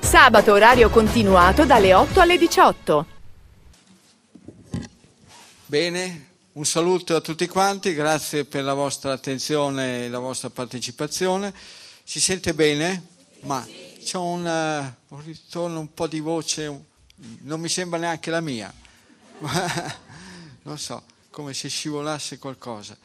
[0.00, 3.06] Sabato orario continuato dalle 8 alle 18.
[5.66, 11.52] Bene, un saluto a tutti quanti, grazie per la vostra attenzione e la vostra partecipazione.
[12.02, 13.08] Si sente bene?
[13.40, 13.62] Ma
[14.02, 16.84] c'è un, uh, un ritorno un po' di voce,
[17.42, 18.72] non mi sembra neanche la mia.
[20.62, 22.96] non so, come se scivolasse qualcosa.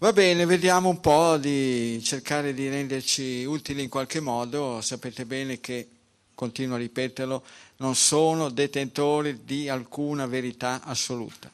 [0.00, 4.80] Va bene, vediamo un po' di cercare di renderci utili in qualche modo.
[4.80, 5.88] Sapete bene che,
[6.34, 7.44] continuo a ripeterlo,
[7.76, 11.50] non sono detentore di alcuna verità assoluta.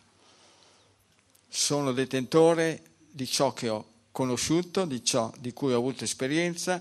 [1.49, 6.81] Sono detentore di ciò che ho conosciuto, di ciò di cui ho avuto esperienza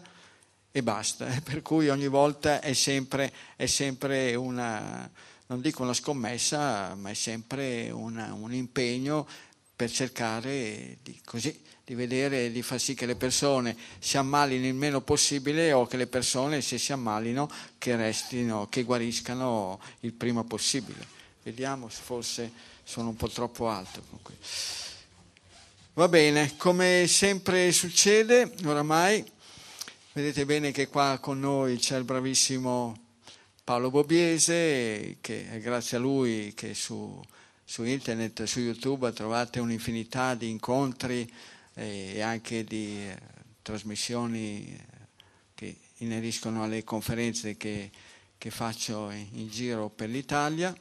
[0.71, 1.25] e basta.
[1.43, 5.09] Per cui ogni volta è sempre, è sempre una,
[5.47, 9.25] non dico una scommessa, ma è sempre una, un impegno
[9.75, 14.73] per cercare di, così, di vedere, di far sì che le persone si ammalino il
[14.73, 20.43] meno possibile o che le persone, se si ammalino, che restino, che guariscano il prima
[20.43, 21.05] possibile.
[21.43, 22.51] Vediamo se forse
[22.83, 24.01] sono un po' troppo alto.
[25.93, 29.23] Va bene, come sempre succede, oramai,
[30.13, 32.97] vedete bene che qua con noi c'è il bravissimo
[33.63, 37.21] Paolo Bobiese, che è grazie a lui che su
[37.65, 41.29] su internet, su YouTube trovate un'infinità di incontri
[41.73, 43.17] eh, e anche di eh,
[43.63, 44.79] trasmissioni eh,
[45.55, 47.89] che ineriscono alle conferenze che,
[48.37, 50.75] che faccio in, giro per l'Italia,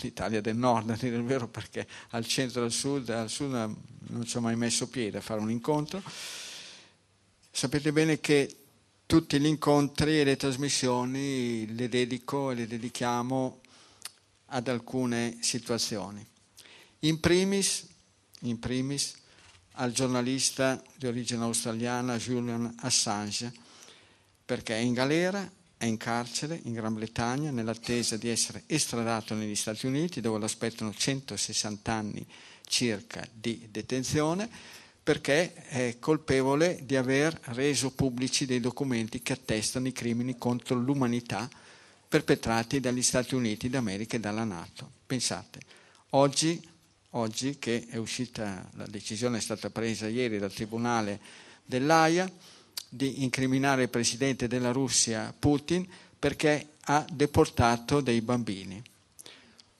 [0.00, 3.52] l'Italia del nord a dire il vero perché al centro e al sud, al sud
[4.08, 6.02] non ci ho mai messo piede a fare un incontro.
[7.48, 8.56] Sapete bene che
[9.06, 13.60] tutti gli incontri e le trasmissioni le dedico e le dedichiamo
[14.54, 16.24] ad alcune situazioni.
[17.00, 17.86] In primis,
[18.40, 19.14] in primis
[19.72, 23.52] al giornalista di origine australiana Julian Assange,
[24.44, 29.56] perché è in galera, è in carcere in Gran Bretagna nell'attesa di essere estradato negli
[29.56, 32.26] Stati Uniti dove lo aspettano 160 anni
[32.66, 34.48] circa di detenzione
[35.02, 41.50] perché è colpevole di aver reso pubblici dei documenti che attestano i crimini contro l'umanità
[42.14, 44.88] perpetrati dagli Stati Uniti d'America e dalla Nato.
[45.04, 45.58] Pensate,
[46.10, 46.64] oggi,
[47.10, 51.18] oggi che è uscita, la decisione è stata presa ieri dal Tribunale
[51.64, 52.30] dell'AIA
[52.88, 55.84] di incriminare il Presidente della Russia Putin
[56.16, 58.80] perché ha deportato dei bambini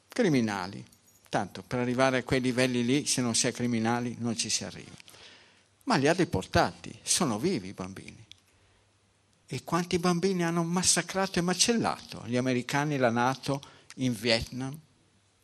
[0.09, 0.84] criminali.
[1.28, 4.65] Tanto per arrivare a quei livelli lì, se non si è criminali, non ci si
[4.65, 4.97] arriva.
[5.84, 8.24] Ma li ha deportati, sono vivi i bambini.
[9.47, 13.60] E quanti bambini hanno massacrato e macellato gli americani la Nato
[13.97, 14.77] in Vietnam?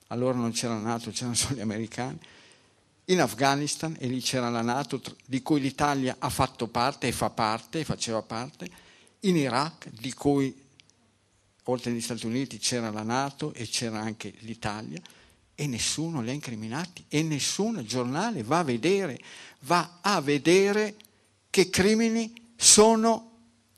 [0.09, 2.19] Allora non c'era la Nato, c'erano solo gli americani.
[3.07, 7.31] In Afghanistan, e lì c'era la Nato, di cui l'Italia ha fatto parte e fa
[7.31, 8.69] parte, e faceva parte.
[9.21, 10.69] In Iraq, di cui
[11.65, 15.01] oltre agli Stati Uniti c'era la Nato e c'era anche l'Italia
[15.55, 19.21] e nessuno li ha incriminati e nessun giornale va a vedere,
[19.61, 20.97] va a vedere
[21.51, 23.30] che crimini sono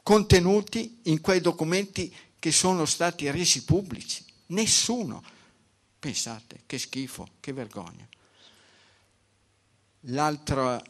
[0.03, 4.25] contenuti in quei documenti che sono stati resi pubblici.
[4.47, 5.23] Nessuno.
[5.99, 8.07] Pensate, che schifo, che vergogna.
[10.07, 10.83] L'altra,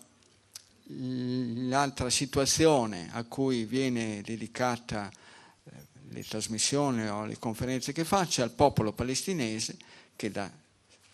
[0.87, 5.71] l'altra situazione a cui viene dedicata eh,
[6.09, 9.77] le trasmissioni o le conferenze che faccio è al popolo palestinese
[10.17, 10.51] che da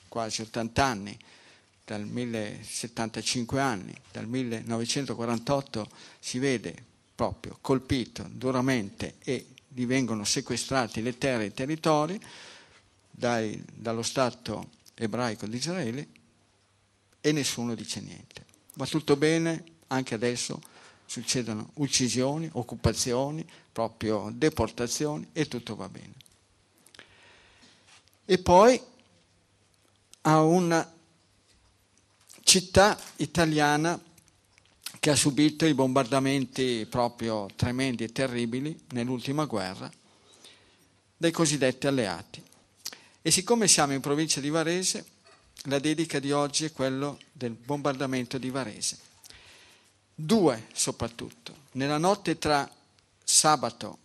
[0.06, 1.18] quasi 80 anni,
[1.84, 5.88] dal 1075 anni, dal 1948
[6.20, 6.86] si vede
[7.18, 12.20] proprio colpito duramente e gli vengono sequestrati le terre e i territori
[13.10, 16.08] dai, dallo Stato ebraico di Israele
[17.20, 18.44] e nessuno dice niente.
[18.74, 20.62] Va tutto bene, anche adesso
[21.06, 26.14] succedono uccisioni, occupazioni, proprio deportazioni e tutto va bene.
[28.26, 28.80] E poi
[30.20, 30.94] a una
[32.44, 34.00] città italiana
[35.08, 39.90] che ha subito i bombardamenti proprio tremendi e terribili nell'ultima guerra
[41.16, 42.42] dai cosiddetti alleati.
[43.22, 45.06] E siccome siamo in provincia di Varese,
[45.62, 48.98] la dedica di oggi è quello del bombardamento di Varese.
[50.14, 51.54] Due soprattutto.
[51.72, 52.70] Nella notte tra
[53.24, 53.98] sabato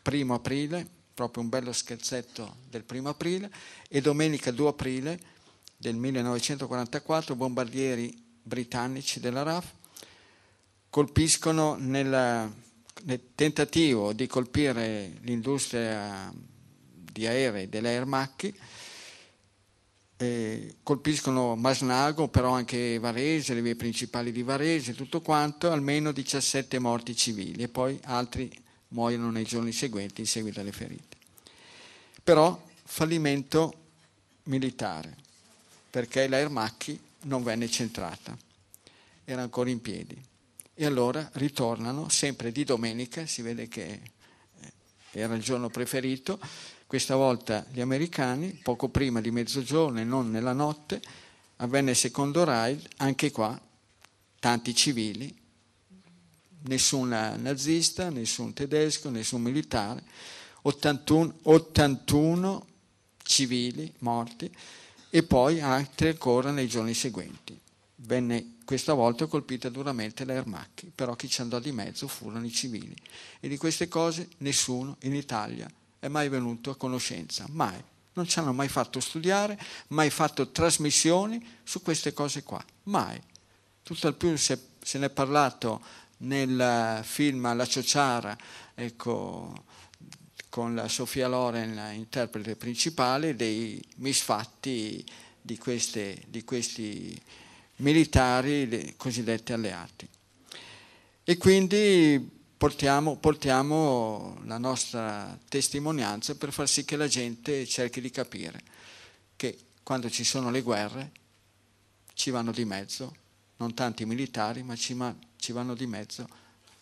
[0.00, 3.52] primo aprile, proprio un bello scherzetto del primo aprile,
[3.86, 5.20] e domenica 2 aprile
[5.76, 9.80] del 1944 bombardieri britannici della RAF
[10.92, 12.52] colpiscono nel,
[13.04, 18.54] nel tentativo di colpire l'industria di aerei dell'Air Macchi,
[20.18, 26.78] eh, colpiscono Masnago, però anche Varese, le vie principali di Varese, tutto quanto, almeno 17
[26.78, 28.52] morti civili e poi altri
[28.88, 31.16] muoiono nei giorni seguenti in seguito alle ferite.
[32.22, 33.72] Però fallimento
[34.42, 35.16] militare,
[35.88, 38.36] perché la Ermacchi non venne centrata,
[39.24, 40.30] era ancora in piedi.
[40.74, 44.00] E allora ritornano sempre di domenica, si vede che
[44.60, 44.72] eh,
[45.12, 46.40] era il giorno preferito,
[46.86, 51.00] questa volta gli americani, poco prima di mezzogiorno e non nella notte,
[51.56, 53.60] avvenne il secondo raid, anche qua
[54.38, 55.34] tanti civili,
[56.64, 60.02] nessun nazista, nessun tedesco, nessun militare,
[60.62, 62.66] 81, 81
[63.22, 64.50] civili morti
[65.10, 67.58] e poi altri ancora nei giorni seguenti.
[67.96, 72.52] Venne questa volta colpita duramente la Ermacchi, però chi ci andò di mezzo furono i
[72.52, 72.94] civili.
[73.40, 77.82] E di queste cose nessuno in Italia è mai venuto a conoscenza, mai.
[78.14, 83.20] Non ci hanno mai fatto studiare, mai fatto trasmissioni su queste cose qua, mai.
[83.82, 85.80] Tutto al più se, se ne è parlato
[86.18, 88.36] nel film La Ciociara,
[88.74, 89.64] ecco,
[90.48, 95.04] con la Sofia Loren, interprete principale, dei misfatti
[95.40, 97.20] di, queste, di questi
[97.82, 100.08] militari cosiddetti alleati.
[101.24, 108.10] E quindi portiamo, portiamo la nostra testimonianza per far sì che la gente cerchi di
[108.10, 108.62] capire
[109.36, 111.10] che quando ci sono le guerre
[112.14, 113.20] ci vanno di mezzo
[113.56, 116.28] non tanto i militari, ma ci, ma ci vanno di mezzo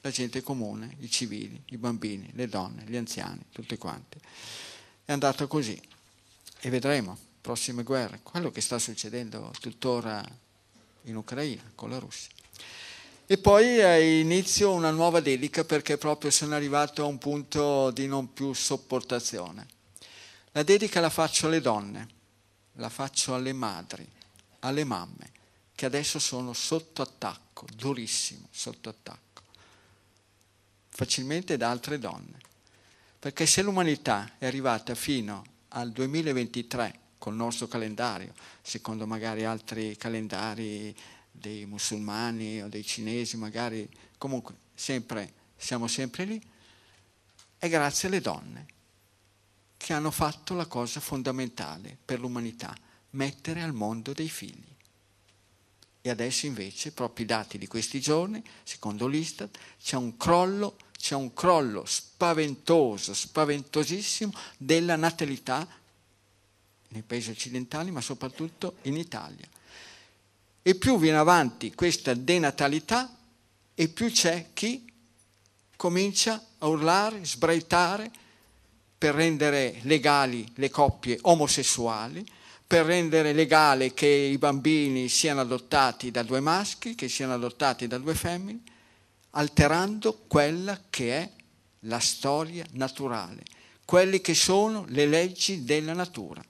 [0.02, 4.19] la gente comune, i civili, i bambini, le donne, gli anziani, tutte quante.
[5.05, 5.79] È andato così
[6.61, 10.25] e vedremo prossime guerre, quello che sta succedendo tuttora
[11.05, 12.31] in Ucraina con la Russia.
[13.26, 18.32] E poi inizio una nuova dedica perché proprio sono arrivato a un punto di non
[18.32, 19.67] più sopportazione.
[20.52, 22.08] La dedica la faccio alle donne,
[22.75, 24.05] la faccio alle madri,
[24.61, 25.31] alle mamme,
[25.76, 29.43] che adesso sono sotto attacco, durissimo, sotto attacco,
[30.88, 32.38] facilmente da altre donne.
[33.20, 38.33] Perché se l'umanità è arrivata fino al 2023 col nostro calendario,
[38.63, 40.97] secondo magari altri calendari
[41.31, 46.43] dei musulmani o dei cinesi, magari comunque sempre, siamo sempre lì,
[47.59, 48.67] è grazie alle donne
[49.77, 52.75] che hanno fatto la cosa fondamentale per l'umanità,
[53.11, 54.69] mettere al mondo dei figli.
[56.03, 61.15] E adesso invece, proprio i dati di questi giorni, secondo l'Istat, c'è un crollo, c'è
[61.15, 65.69] un crollo spaventoso, spaventosissimo della natalità
[66.90, 69.47] nei paesi occidentali, ma soprattutto in Italia.
[70.62, 73.16] E più viene avanti questa denatalità,
[73.75, 74.85] e più c'è chi
[75.76, 78.11] comincia a urlare, sbraitare
[78.99, 82.25] per rendere legali le coppie omosessuali,
[82.66, 87.99] per rendere legale che i bambini siano adottati da due maschi, che siano adottati da
[87.99, 88.61] due femmine,
[89.30, 91.30] alterando quella che è
[91.85, 93.42] la storia naturale,
[93.85, 96.44] quelle che sono le leggi della natura.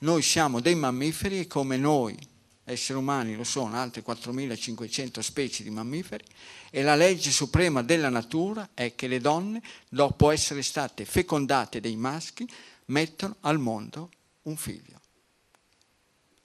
[0.00, 2.16] Noi siamo dei mammiferi e come noi,
[2.64, 6.24] esseri umani, lo sono altre 4.500 specie di mammiferi,
[6.70, 11.96] e la legge suprema della natura è che le donne, dopo essere state fecondate dai
[11.96, 12.48] maschi,
[12.86, 14.10] mettono al mondo
[14.42, 15.00] un figlio.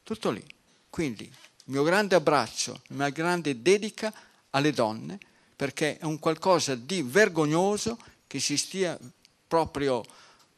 [0.02, 0.44] Tutto lì.
[0.90, 4.12] Quindi il mio grande abbraccio, la mia grande dedica
[4.50, 5.20] alle donne,
[5.56, 8.98] perché è un qualcosa di vergognoso che si stia
[9.48, 10.04] proprio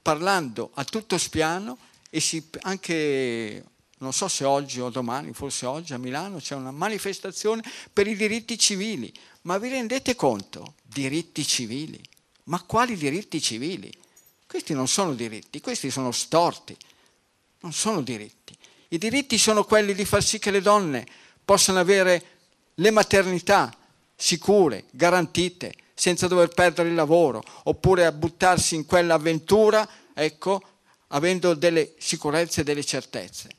[0.02, 1.78] parlando a tutto spiano
[2.16, 3.62] e si, anche,
[3.98, 8.16] non so se oggi o domani, forse oggi a Milano c'è una manifestazione per i
[8.16, 9.12] diritti civili.
[9.42, 10.76] Ma vi rendete conto?
[10.82, 12.02] Diritti civili.
[12.44, 13.92] Ma quali diritti civili?
[14.48, 16.74] Questi non sono diritti, questi sono storti,
[17.60, 18.56] non sono diritti.
[18.88, 21.06] I diritti sono quelli di far sì che le donne
[21.44, 22.24] possano avere
[22.76, 23.76] le maternità
[24.16, 30.75] sicure, garantite, senza dover perdere il lavoro, oppure a buttarsi in quell'avventura, ecco,
[31.08, 33.50] avendo delle sicurezze e delle certezze.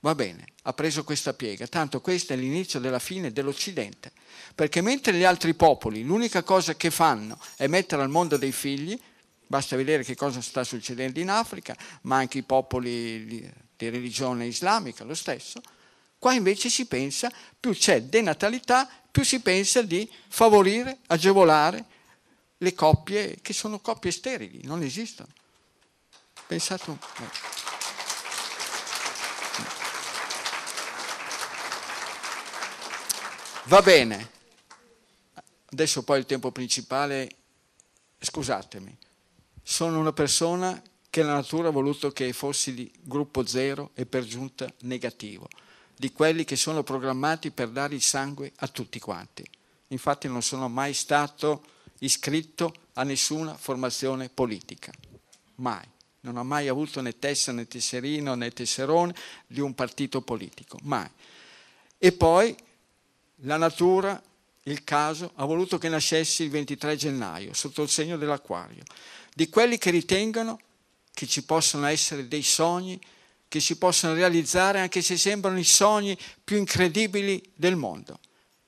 [0.00, 4.12] Va bene, ha preso questa piega, tanto questo è l'inizio della fine dell'Occidente,
[4.54, 9.00] perché mentre gli altri popoli l'unica cosa che fanno è mettere al mondo dei figli,
[9.46, 15.04] basta vedere che cosa sta succedendo in Africa, ma anche i popoli di religione islamica,
[15.04, 15.62] lo stesso.
[16.18, 21.84] Qua invece si pensa, più c'è denatalità, più si pensa di favorire, agevolare
[22.58, 25.28] le coppie che sono coppie sterili, non esistono.
[26.46, 27.52] Pensate un po'.
[33.66, 34.30] Va bene,
[35.70, 37.30] adesso poi il tempo principale,
[38.18, 38.94] scusatemi,
[39.62, 44.24] sono una persona che la natura ha voluto che fossi di gruppo zero e per
[44.24, 45.48] giunta negativo,
[45.96, 49.48] di quelli che sono programmati per dare il sangue a tutti quanti.
[49.88, 51.64] Infatti non sono mai stato
[52.00, 54.92] iscritto a nessuna formazione politica,
[55.54, 55.93] mai.
[56.24, 59.14] Non ho mai avuto né testa né tesserino né tesserone
[59.46, 61.08] di un partito politico, mai.
[61.98, 62.54] E poi
[63.42, 64.20] la natura,
[64.64, 68.82] il caso, ha voluto che nascessi il 23 gennaio, sotto il segno dell'acquario,
[69.34, 70.60] di quelli che ritengono
[71.12, 72.98] che ci possono essere dei sogni
[73.46, 78.18] che si possono realizzare anche se sembrano i sogni più incredibili del mondo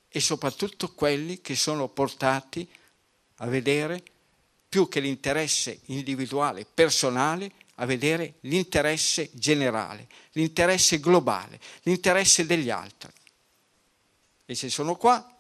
[0.09, 2.69] e soprattutto quelli che sono portati
[3.39, 4.03] a vedere
[4.77, 13.11] più che l'interesse individuale, personale, a vedere l'interesse generale, l'interesse globale, l'interesse degli altri.
[14.45, 15.35] E se sono qua,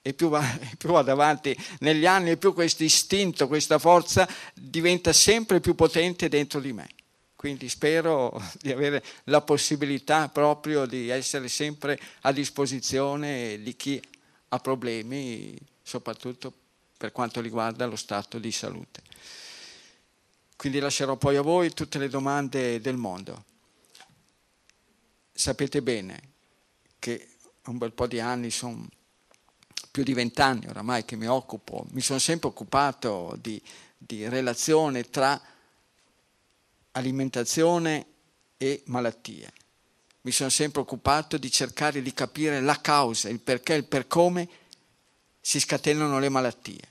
[0.00, 0.42] e più, va,
[0.78, 6.30] più vado avanti negli anni, e più questo istinto, questa forza diventa sempre più potente
[6.30, 6.88] dentro di me.
[7.36, 14.00] Quindi spero di avere la possibilità proprio di essere sempre a disposizione di chi
[14.48, 16.65] ha problemi, soprattutto per
[17.12, 19.02] quanto riguarda lo stato di salute.
[20.56, 23.44] Quindi lascerò poi a voi tutte le domande del mondo.
[25.32, 26.34] Sapete bene
[26.98, 27.28] che
[27.66, 28.86] un bel po' di anni, sono
[29.90, 33.60] più di vent'anni oramai che mi occupo, mi sono sempre occupato di,
[33.96, 35.40] di relazione tra
[36.92, 38.06] alimentazione
[38.56, 39.52] e malattie.
[40.22, 44.48] Mi sono sempre occupato di cercare di capire la causa, il perché, il per come
[45.46, 46.88] si scatenano le malattie.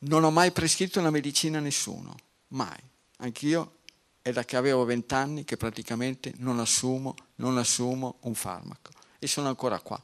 [0.00, 2.14] Non ho mai prescritto una medicina a nessuno,
[2.48, 2.78] mai.
[3.20, 3.76] Anch'io
[4.20, 9.48] è da che avevo vent'anni che praticamente non assumo, non assumo un farmaco e sono
[9.48, 9.98] ancora qua.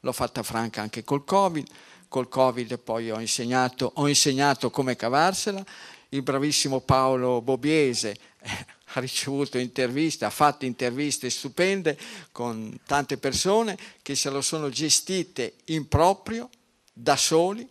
[0.00, 1.68] L'ho fatta franca anche col Covid,
[2.08, 5.62] col Covid poi ho insegnato, ho insegnato come cavarsela,
[6.08, 11.98] il bravissimo Paolo Bobiese eh, ha ricevuto interviste, ha fatto interviste stupende
[12.32, 16.48] con tante persone che se lo sono gestite in proprio,
[16.92, 17.68] da soli,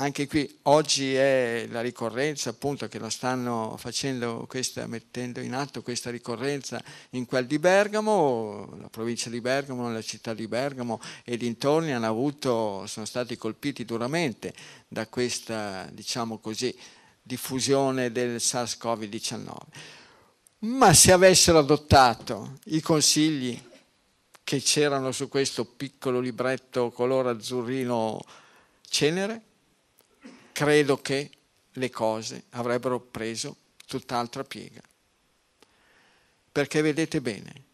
[0.00, 5.82] anche qui oggi è la ricorrenza appunto che lo stanno facendo questa, mettendo in atto
[5.82, 6.80] questa ricorrenza
[7.10, 12.06] in quel di Bergamo, la provincia di Bergamo, la città di Bergamo e dintorni hanno
[12.06, 14.54] avuto, sono stati colpiti duramente
[14.86, 16.72] da questa, diciamo così,
[17.28, 19.56] diffusione del SARS-CoV-19.
[20.60, 23.62] Ma se avessero adottato i consigli
[24.42, 28.18] che c'erano su questo piccolo libretto color azzurrino
[28.88, 29.42] cenere,
[30.52, 31.30] credo che
[31.70, 33.56] le cose avrebbero preso
[33.86, 34.80] tutt'altra piega.
[36.50, 37.64] Perché vedete bene,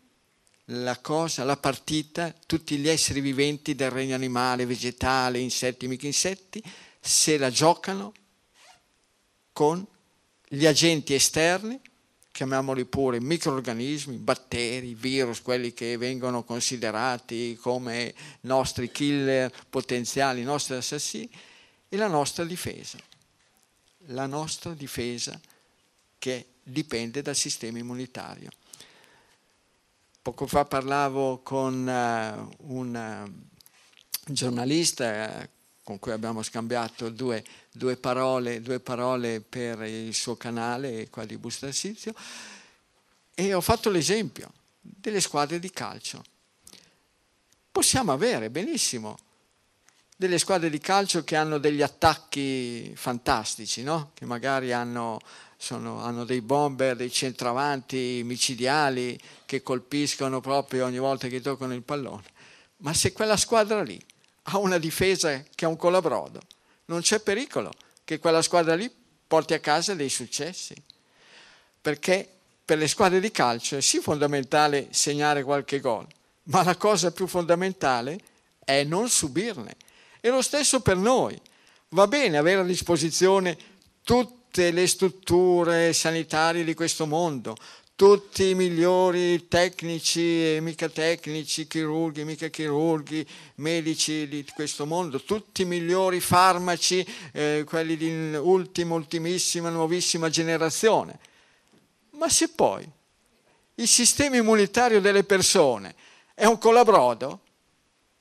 [0.68, 6.60] la cosa, la partita, tutti gli esseri viventi del regno animale, vegetale, insetti, mica insetti,
[6.98, 8.12] se la giocano
[9.54, 9.86] con
[10.46, 11.80] gli agenti esterni,
[12.32, 20.74] chiamiamoli pure microorganismi, batteri, virus, quelli che vengono considerati come nostri killer potenziali, i nostri
[20.74, 21.30] assassini,
[21.88, 22.98] e la nostra difesa.
[24.08, 25.40] La nostra difesa
[26.18, 28.50] che dipende dal sistema immunitario.
[30.20, 33.24] Poco fa parlavo con uh, un
[34.26, 35.48] uh, giornalista uh,
[35.84, 37.44] con cui abbiamo scambiato due,
[37.76, 42.14] due, parole, due, parole, per il suo canale qua di Bustarsizio
[43.34, 46.22] e ho fatto l'esempio delle squadre di calcio.
[47.72, 49.18] Possiamo avere benissimo
[50.16, 54.12] delle squadre di calcio che hanno degli attacchi fantastici, no?
[54.14, 55.18] che magari hanno,
[55.56, 61.82] sono, hanno, dei bomber, dei centravanti micidiali che colpiscono proprio ogni volta che toccano il
[61.82, 62.22] pallone.
[62.78, 64.00] Ma se quella squadra lì
[64.42, 66.40] ha una difesa che è un colabrodo,
[66.86, 67.72] non c'è pericolo
[68.04, 68.92] che quella squadra lì
[69.26, 70.74] porti a casa dei successi.
[71.80, 72.28] Perché
[72.64, 76.06] per le squadre di calcio è sì fondamentale segnare qualche gol,
[76.44, 78.18] ma la cosa più fondamentale
[78.64, 79.76] è non subirne
[80.20, 81.38] e lo stesso per noi.
[81.90, 83.56] Va bene avere a disposizione
[84.02, 87.54] tutte le strutture sanitarie di questo mondo,
[87.96, 95.62] tutti i migliori tecnici e mica tecnici, chirurghi mica chirurghi, medici di questo mondo, tutti
[95.62, 101.18] i migliori farmaci, eh, quelli di ultima, ultimissima, nuovissima generazione.
[102.10, 102.88] Ma se poi
[103.76, 105.94] il sistema immunitario delle persone
[106.34, 107.40] è un colabrodo,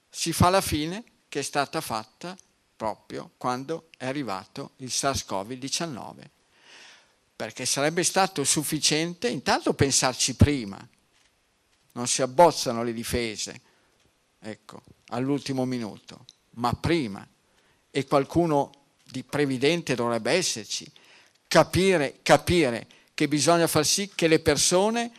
[0.10, 2.38] si fa la fine che è stata fatta
[2.76, 6.33] proprio quando è arrivato il SARS-CoV-19.
[7.44, 10.80] Perché sarebbe stato sufficiente intanto pensarci prima,
[11.92, 13.60] non si abbozzano le difese,
[14.40, 17.28] ecco, all'ultimo minuto, ma prima.
[17.92, 18.72] E qualcuno
[19.04, 20.90] di previdente dovrebbe esserci,
[21.46, 25.12] capire, capire che bisogna far sì che le persone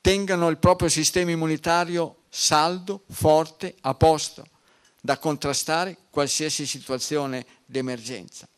[0.00, 4.48] tengano il proprio sistema immunitario saldo, forte, a posto,
[4.98, 8.48] da contrastare qualsiasi situazione d'emergenza.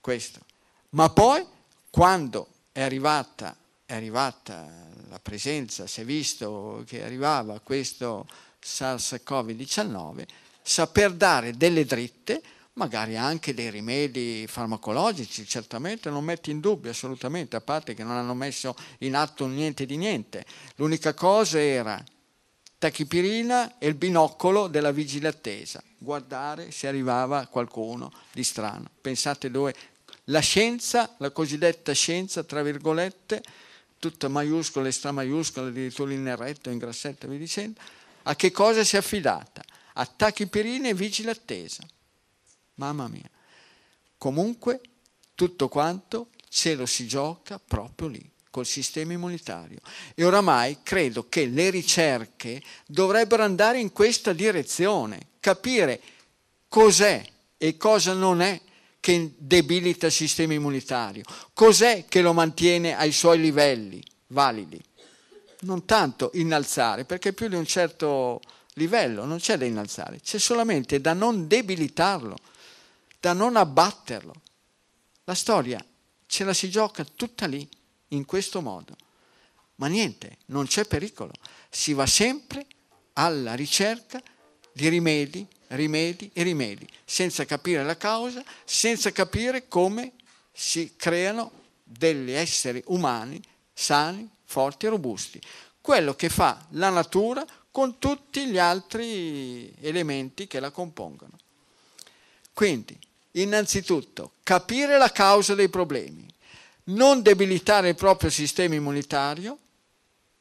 [0.00, 0.48] Questo.
[0.90, 1.46] Ma poi,
[1.88, 8.26] quando è arrivata, è arrivata la presenza, si è visto che arrivava questo
[8.60, 10.24] SARS-CoV-19,
[10.62, 12.42] saper dare delle dritte,
[12.74, 18.16] magari anche dei rimedi farmacologici, certamente non metti in dubbio assolutamente, a parte che non
[18.16, 20.44] hanno messo in atto niente di niente.
[20.76, 22.02] L'unica cosa era
[22.78, 28.88] tachipirina e il binocolo della vigile attesa, guardare se arrivava qualcuno di strano.
[29.00, 29.74] Pensate dove
[30.24, 33.42] la scienza, la cosiddetta scienza, tra virgolette,
[33.98, 37.80] tutta maiuscola e stramaiuscola, addirittura in neretto, in grassetto via dicendo,
[38.22, 39.62] a che cosa si è affidata?
[39.94, 41.84] A tachipirina e vigile attesa.
[42.74, 43.28] Mamma mia.
[44.16, 44.80] Comunque,
[45.34, 49.78] tutto quanto ce lo si gioca proprio lì col sistema immunitario.
[50.14, 56.00] E oramai credo che le ricerche dovrebbero andare in questa direzione, capire
[56.68, 57.24] cos'è
[57.56, 58.60] e cosa non è
[59.00, 64.80] che debilita il sistema immunitario, cos'è che lo mantiene ai suoi livelli validi.
[65.60, 68.40] Non tanto innalzare, perché più di un certo
[68.74, 72.36] livello non c'è da innalzare, c'è solamente da non debilitarlo,
[73.18, 74.34] da non abbatterlo.
[75.24, 75.84] La storia
[76.26, 77.68] ce la si gioca tutta lì
[78.08, 78.96] in questo modo.
[79.76, 81.32] Ma niente, non c'è pericolo.
[81.68, 82.66] Si va sempre
[83.14, 84.22] alla ricerca
[84.72, 90.12] di rimedi, rimedi e rimedi, senza capire la causa, senza capire come
[90.52, 91.50] si creano
[91.82, 93.40] degli esseri umani
[93.72, 95.40] sani, forti e robusti.
[95.80, 101.38] Quello che fa la natura con tutti gli altri elementi che la compongono.
[102.52, 102.98] Quindi,
[103.32, 106.26] innanzitutto, capire la causa dei problemi,
[106.84, 109.56] non debilitare il proprio sistema immunitario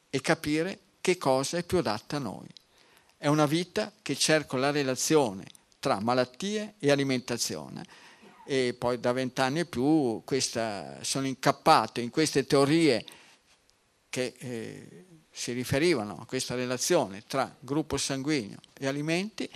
[0.09, 2.47] e capire che cosa è più adatta a noi.
[3.21, 5.43] È una vita che cerco la relazione
[5.79, 7.83] tra malattie e alimentazione.
[8.45, 13.03] E poi da vent'anni e più questa, sono incappato in queste teorie
[14.07, 19.49] che eh, si riferivano a questa relazione tra gruppo sanguigno e alimenti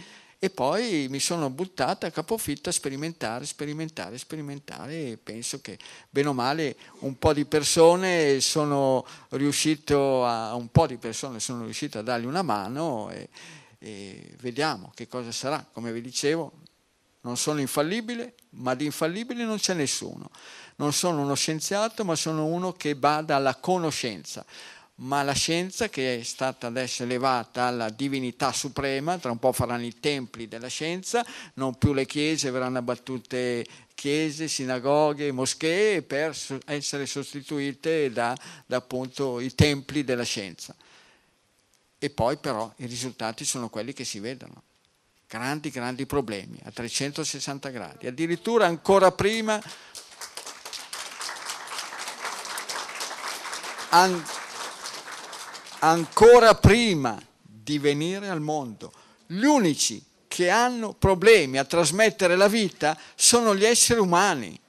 [0.43, 5.79] e poi mi sono buttata a capofitto a sperimentare, sperimentare, sperimentare e penso che
[6.09, 11.63] bene o male un po' di persone sono riuscito a, un po' di persone sono
[11.63, 13.29] riuscito a dargli una mano e,
[13.79, 15.65] e vediamo che cosa sarà.
[15.71, 16.51] Come vi dicevo,
[17.21, 20.29] non sono infallibile, ma di infallibile non c'è nessuno.
[20.75, 24.45] Non sono uno scienziato, ma sono uno che bada alla conoscenza
[25.03, 29.85] ma la scienza che è stata adesso elevata alla divinità suprema, tra un po' faranno
[29.85, 36.35] i templi della scienza, non più le chiese, verranno abbattute chiese, sinagoghe, moschee per
[36.65, 40.73] essere sostituite da, da appunto i templi della scienza.
[41.99, 44.63] E poi però i risultati sono quelli che si vedono.
[45.27, 48.07] Grandi, grandi problemi a 360 gradi.
[48.07, 49.61] Addirittura ancora prima...
[53.89, 54.23] An-
[55.83, 58.91] ancora prima di venire al mondo.
[59.27, 64.59] Gli unici che hanno problemi a trasmettere la vita sono gli esseri umani.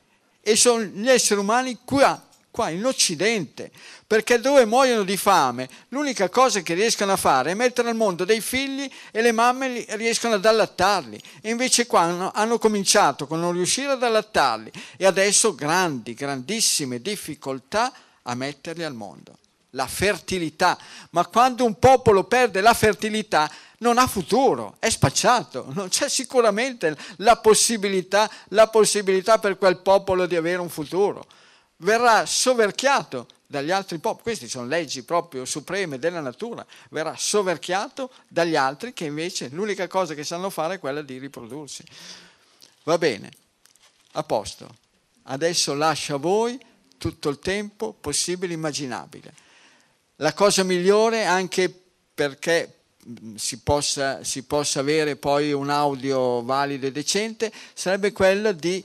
[0.40, 3.70] E sono gli esseri umani qua, qua in Occidente,
[4.06, 8.26] perché dove muoiono di fame l'unica cosa che riescono a fare è mettere al mondo
[8.26, 11.18] dei figli e le mamme riescono ad allattarli.
[11.40, 14.70] E invece qua hanno, hanno cominciato con non riuscire ad allattarli.
[14.98, 19.38] E adesso grandi, grandissime difficoltà a metterli al mondo
[19.74, 20.78] la fertilità,
[21.10, 26.96] ma quando un popolo perde la fertilità non ha futuro, è spacciato, non c'è sicuramente
[27.16, 31.26] la possibilità, la possibilità per quel popolo di avere un futuro.
[31.78, 38.56] Verrà soverchiato dagli altri popoli, queste sono leggi proprio supreme della natura, verrà soverchiato dagli
[38.56, 41.84] altri che invece l'unica cosa che sanno fare è quella di riprodursi.
[42.84, 43.30] Va bene,
[44.12, 44.82] a posto.
[45.24, 46.58] Adesso lascio a voi
[46.96, 49.42] tutto il tempo possibile e immaginabile
[50.16, 51.72] la cosa migliore anche
[52.14, 58.52] perché mm, si possa, si possa avere poi un audio valido e decente sarebbe quella
[58.52, 58.84] di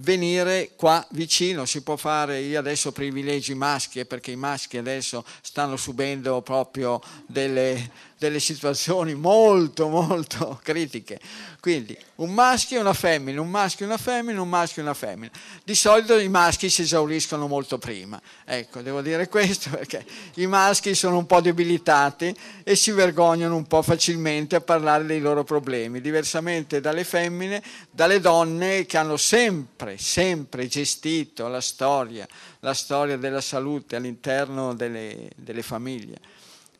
[0.00, 5.24] venire qua vicino, si può fare, io adesso privilegi i maschi, perché i maschi adesso
[5.42, 11.20] stanno subendo proprio delle, delle situazioni molto molto critiche.
[11.60, 14.94] Quindi un maschio e una femmina, un maschio e una femmina, un maschio e una
[14.94, 15.30] femmina.
[15.64, 18.20] Di solito i maschi si esauriscono molto prima.
[18.44, 20.04] Ecco, devo dire questo perché
[20.34, 25.20] i maschi sono un po' debilitati e si vergognano un po' facilmente a parlare dei
[25.20, 32.26] loro problemi, diversamente dalle femmine, dalle donne che hanno sempre, sempre gestito la storia,
[32.60, 36.18] la storia della salute all'interno delle, delle famiglie.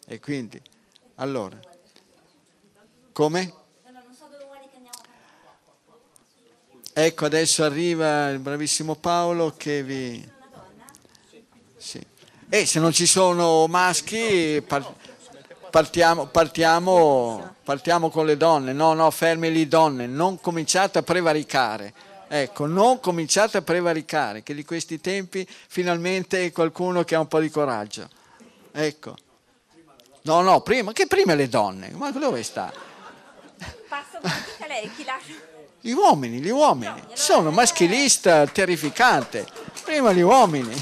[0.07, 0.61] E quindi,
[1.21, 1.59] allora,
[3.13, 3.53] come?
[6.93, 10.29] Ecco, adesso arriva il bravissimo Paolo che vi...
[11.77, 12.05] Sì.
[12.49, 14.65] E se non ci sono maschi,
[15.71, 18.73] partiamo, partiamo, partiamo con le donne.
[18.73, 21.95] No, no, fermi lì donne, non cominciate a prevaricare.
[22.27, 27.41] Ecco, non cominciate a prevaricare, che di questi tempi finalmente qualcuno che ha un po'
[27.41, 28.09] di coraggio.
[28.73, 29.17] Ecco.
[30.29, 32.71] No, no, prima, che prima le donne, ma dove sta?
[33.89, 35.33] Passo a lei, chi lascia?
[35.81, 37.03] Gli uomini, gli uomini.
[37.15, 39.47] Sono maschilista terrificante.
[39.85, 40.75] Prima gli uomini.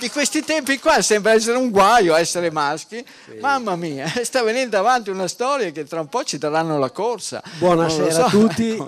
[0.00, 3.04] di questi tempi qua sembra essere un guaio essere maschi.
[3.26, 3.36] Sì.
[3.38, 7.42] Mamma mia, sta venendo avanti una storia che tra un po' ci daranno la corsa.
[7.58, 8.24] Buonasera so.
[8.24, 8.82] a tutti.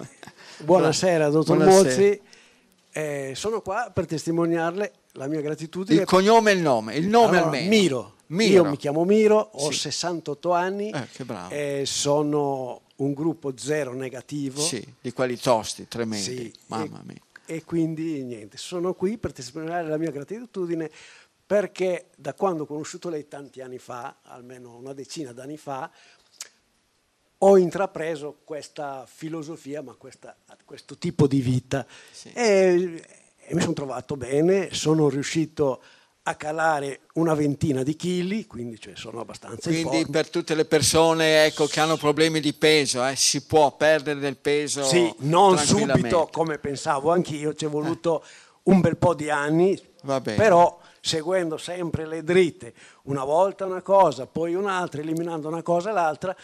[0.56, 1.84] Buonasera, dottor Buonasera.
[1.84, 2.20] Mozzi.
[2.92, 6.00] Eh, sono qua per testimoniarle la mia gratitudine.
[6.00, 7.68] Il cognome e il nome, il nome allora, almeno.
[7.68, 8.14] Miro.
[8.28, 8.64] Miro.
[8.64, 9.78] Io mi chiamo Miro, ho sì.
[9.78, 14.60] 68 anni eh, e sono un gruppo zero negativo.
[14.60, 16.22] Sì, di quelli tosti, tremendi.
[16.22, 17.20] Sì, Mamma mia.
[17.44, 20.90] E quindi niente, sono qui per testimoniare la mia gratitudine
[21.46, 25.88] perché da quando ho conosciuto lei tanti anni fa, almeno una decina d'anni fa,
[27.38, 31.86] ho intrapreso questa filosofia, ma questa, questo tipo di vita.
[32.10, 32.32] Sì.
[32.32, 33.04] E,
[33.36, 35.95] e, mi sono trovato bene, sono riuscito a
[36.28, 41.44] a calare una ventina di chili, quindi cioè, sono abbastanza Quindi per tutte le persone
[41.44, 46.28] ecco, che hanno problemi di peso, eh, si può perdere del peso Sì, non subito
[46.32, 48.26] come pensavo anch'io, ci è voluto eh.
[48.64, 49.80] un bel po' di anni,
[50.22, 55.92] però seguendo sempre le dritte, una volta una cosa, poi un'altra, eliminando una cosa e
[55.92, 56.34] l'altra,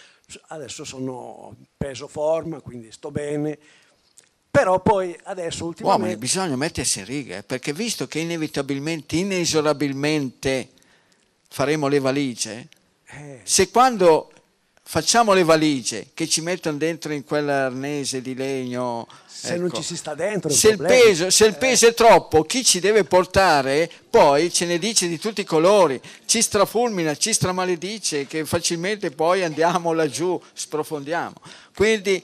[0.48, 3.58] adesso sono peso forma, quindi sto bene,
[4.52, 6.02] però poi adesso ultimamente...
[6.02, 10.68] Uomini, bisogna mettersi in riga, eh, perché visto che inevitabilmente, inesorabilmente
[11.48, 12.68] faremo le valigie,
[13.06, 13.40] eh.
[13.44, 14.30] se quando
[14.84, 19.08] facciamo le valigie che ci mettono dentro in quell'arnese di legno...
[19.26, 20.50] Se ecco, non ci si sta dentro...
[20.50, 24.76] Se il, peso, se il, peso, è troppo, chi ci deve portare poi ce ne
[24.76, 31.36] dice di tutti i colori, ci strafulmina, ci stramaledice, che facilmente poi andiamo laggiù, sprofondiamo.
[31.74, 32.22] Quindi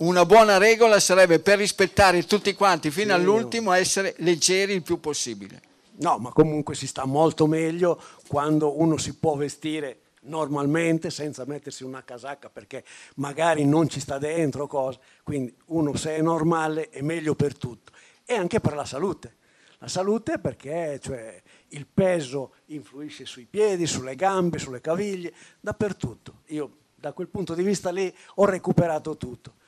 [0.00, 5.60] una buona regola sarebbe per rispettare tutti quanti fino all'ultimo essere leggeri il più possibile.
[5.98, 11.84] No, ma comunque si sta molto meglio quando uno si può vestire normalmente senza mettersi
[11.84, 12.82] una casacca perché
[13.16, 14.98] magari non ci sta dentro cose.
[15.22, 17.92] Quindi uno se è normale è meglio per tutto
[18.24, 19.36] e anche per la salute.
[19.80, 26.40] La salute perché cioè, il peso influisce sui piedi, sulle gambe, sulle caviglie, dappertutto.
[26.46, 29.58] Io da quel punto di vista lì ho recuperato tutto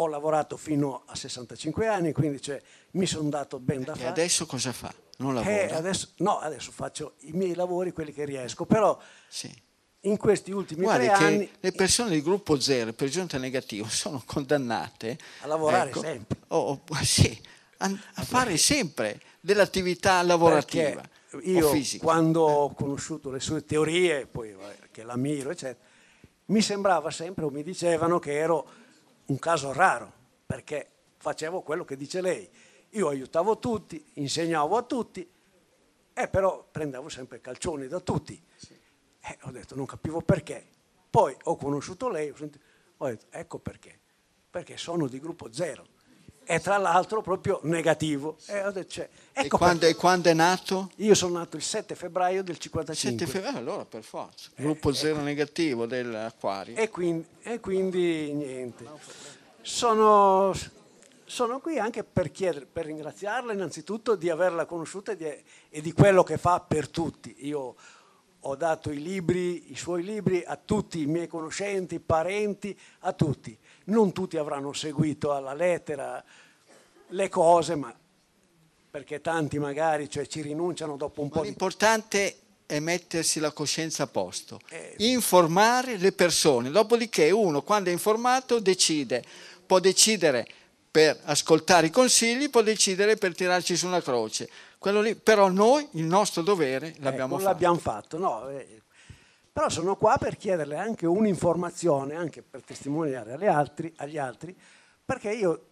[0.00, 2.60] ho lavorato fino a 65 anni, quindi cioè,
[2.92, 4.06] mi sono dato ben da fare.
[4.06, 4.92] E adesso cosa fa?
[5.18, 5.54] Non lavora?
[5.54, 9.52] Eh, adesso, no, adesso faccio i miei lavori, quelli che riesco, però sì.
[10.00, 11.50] in questi ultimi Guardi tre anni...
[11.60, 15.18] le persone di gruppo zero, per giunta negativo, sono condannate...
[15.42, 16.38] A lavorare ecco, sempre.
[16.48, 17.38] Oh, sì,
[17.78, 21.02] a, a fare sempre dell'attività lavorativa.
[21.28, 24.56] Perché io quando ho conosciuto le sue teorie, poi
[24.90, 25.88] che l'ammiro, eccetera,
[26.46, 28.66] mi sembrava sempre, o mi dicevano che ero
[29.30, 30.12] un caso raro,
[30.44, 32.48] perché facevo quello che dice lei.
[32.90, 35.28] Io aiutavo tutti, insegnavo a tutti,
[36.12, 38.42] e però prendevo sempre calcioni da tutti.
[39.22, 40.66] E ho detto, non capivo perché.
[41.08, 42.64] Poi ho conosciuto lei, ho, sentito,
[42.98, 43.98] ho detto, ecco perché.
[44.50, 45.86] Perché sono di gruppo zero.
[46.52, 48.36] E tra l'altro proprio negativo.
[48.46, 50.90] E, ho detto, cioè, ecco e, quando, e, quando, è nato?
[50.96, 53.24] Io sono nato il 7 febbraio del 55.
[53.24, 54.50] 7 febbraio, allora per forza.
[54.56, 55.24] Gruppo eh, zero ecco.
[55.24, 56.74] negativo dell'Aquario.
[56.74, 58.84] E quindi, e quindi niente.
[59.62, 60.52] Sono,
[61.24, 65.32] sono, qui anche per, chiedere, per ringraziarla innanzitutto di averla conosciuta e di,
[65.68, 67.32] e di quello che fa per tutti.
[67.46, 67.76] Io
[68.44, 73.56] ho dato i libri, i suoi libri a tutti i miei conoscenti, parenti, a tutti.
[73.84, 76.24] Non tutti avranno seguito alla lettera
[77.10, 77.94] le cose, ma
[78.90, 81.42] perché tanti magari cioè, ci rinunciano dopo un ma po'.
[81.42, 84.94] L'importante è mettersi la coscienza a posto, eh.
[84.98, 89.24] informare le persone, dopodiché uno quando è informato decide
[89.66, 90.46] può decidere
[90.90, 94.48] per ascoltare i consigli, può decidere per tirarci su una croce.
[94.82, 97.52] Lì, però noi il nostro dovere l'abbiamo ecco, fatto.
[97.52, 98.82] L'abbiamo fatto, no, eh,
[99.52, 104.56] Però sono qua per chiederle anche un'informazione, anche per testimoniare agli altri, agli altri
[105.10, 105.69] perché io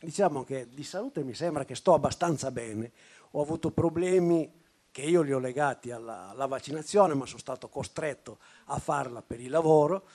[0.00, 2.92] diciamo che di salute mi sembra che sto abbastanza bene.
[3.32, 4.50] Ho avuto problemi
[4.90, 9.40] che io li ho legati alla, alla vaccinazione, ma sono stato costretto a farla per
[9.40, 10.06] il lavoro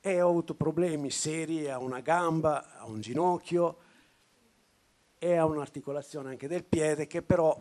[0.00, 3.78] e ho avuto problemi seri a una gamba, a un ginocchio
[5.18, 7.58] e a un'articolazione anche del piede che però,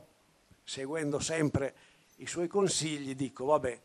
[0.64, 1.74] seguendo sempre
[2.18, 3.82] i suoi consigli, dico vabbè,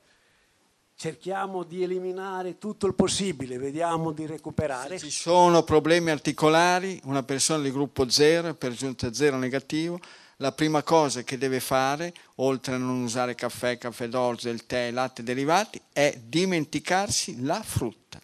[0.98, 4.98] cerchiamo di eliminare tutto il possibile, vediamo di recuperare.
[4.98, 10.00] Se ci sono problemi articolari, una persona di gruppo 0, per giunta 0 negativo,
[10.38, 14.90] la prima cosa che deve fare, oltre a non usare caffè, caffè d'orzo, il tè,
[14.90, 18.20] latte derivati, è dimenticarsi la frutta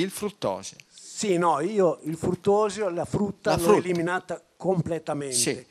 [0.00, 0.76] il fruttosio.
[0.90, 3.78] Sì, no, io il fruttosio, la frutta la l'ho frutta.
[3.78, 5.36] eliminata completamente.
[5.36, 5.66] Sì,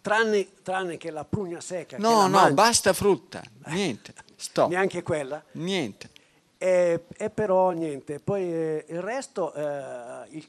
[0.00, 1.96] tranne, tranne, che la prugna secca.
[1.98, 2.54] No, no, mangi...
[2.54, 4.12] basta frutta, niente,
[4.42, 4.68] stop.
[4.68, 5.42] Neanche quella?
[5.52, 6.10] Niente.
[6.58, 10.48] E, e però niente, poi eh, il resto, eh, il,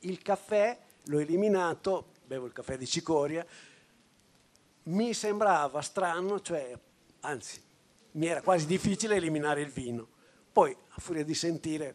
[0.00, 3.46] il caffè l'ho eliminato, bevo il caffè di cicoria,
[4.84, 6.76] mi sembrava strano, cioè,
[7.20, 7.60] anzi,
[8.12, 10.06] mi era quasi difficile eliminare il vino.
[10.52, 11.94] Poi, a furia di sentire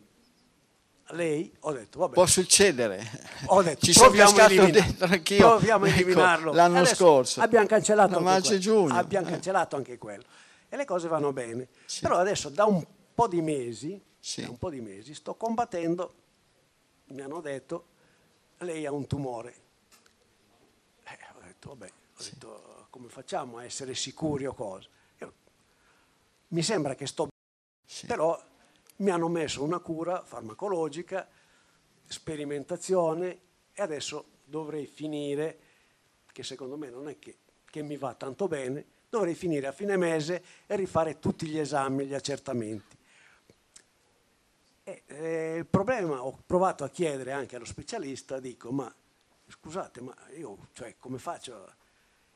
[1.11, 2.13] lei, ho detto, vabbè.
[2.13, 3.05] Può succedere.
[3.47, 5.47] Ho detto, ci sono cascato dentro anch'io.
[5.49, 6.47] Proviamo a ecco, eliminarlo.
[6.49, 7.41] Ecco, l'anno scorso.
[7.41, 10.23] Abbiamo cancellato, no, anche abbiamo cancellato anche quello.
[10.73, 11.67] E le cose vanno bene.
[11.85, 11.99] Sì.
[11.99, 12.81] Però adesso da un
[13.13, 14.43] po' di mesi, sì.
[14.43, 16.13] un po' di mesi, sto combattendo,
[17.07, 17.87] mi hanno detto,
[18.59, 19.53] lei ha un tumore.
[21.03, 22.31] Eh, ho detto, vabbè, ho sì.
[22.31, 24.87] detto, come facciamo a essere sicuri o cosa?
[25.17, 25.33] Io,
[26.47, 28.41] mi sembra che sto bene, però
[28.95, 31.27] mi hanno messo una cura farmacologica,
[32.05, 33.39] sperimentazione
[33.73, 35.59] e adesso dovrei finire,
[36.31, 39.97] che secondo me non è che, che mi va tanto bene, dovrei finire a fine
[39.97, 42.95] mese e rifare tutti gli esami, gli accertamenti.
[44.83, 48.91] E, eh, il problema, ho provato a chiedere anche allo specialista, dico, ma
[49.49, 51.73] scusate, ma io cioè, come faccio?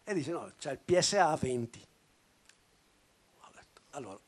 [0.03, 1.87] E dice, no, c'è il PSA 20.
[3.91, 4.19] Allora,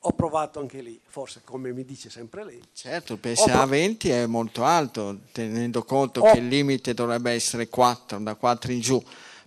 [0.00, 2.60] ho provato anche lì, forse come mi dice sempre lei.
[2.72, 6.32] Certo, il PSA 20 è molto alto, tenendo conto ho...
[6.32, 9.00] che il limite dovrebbe essere 4, da 4 in giù.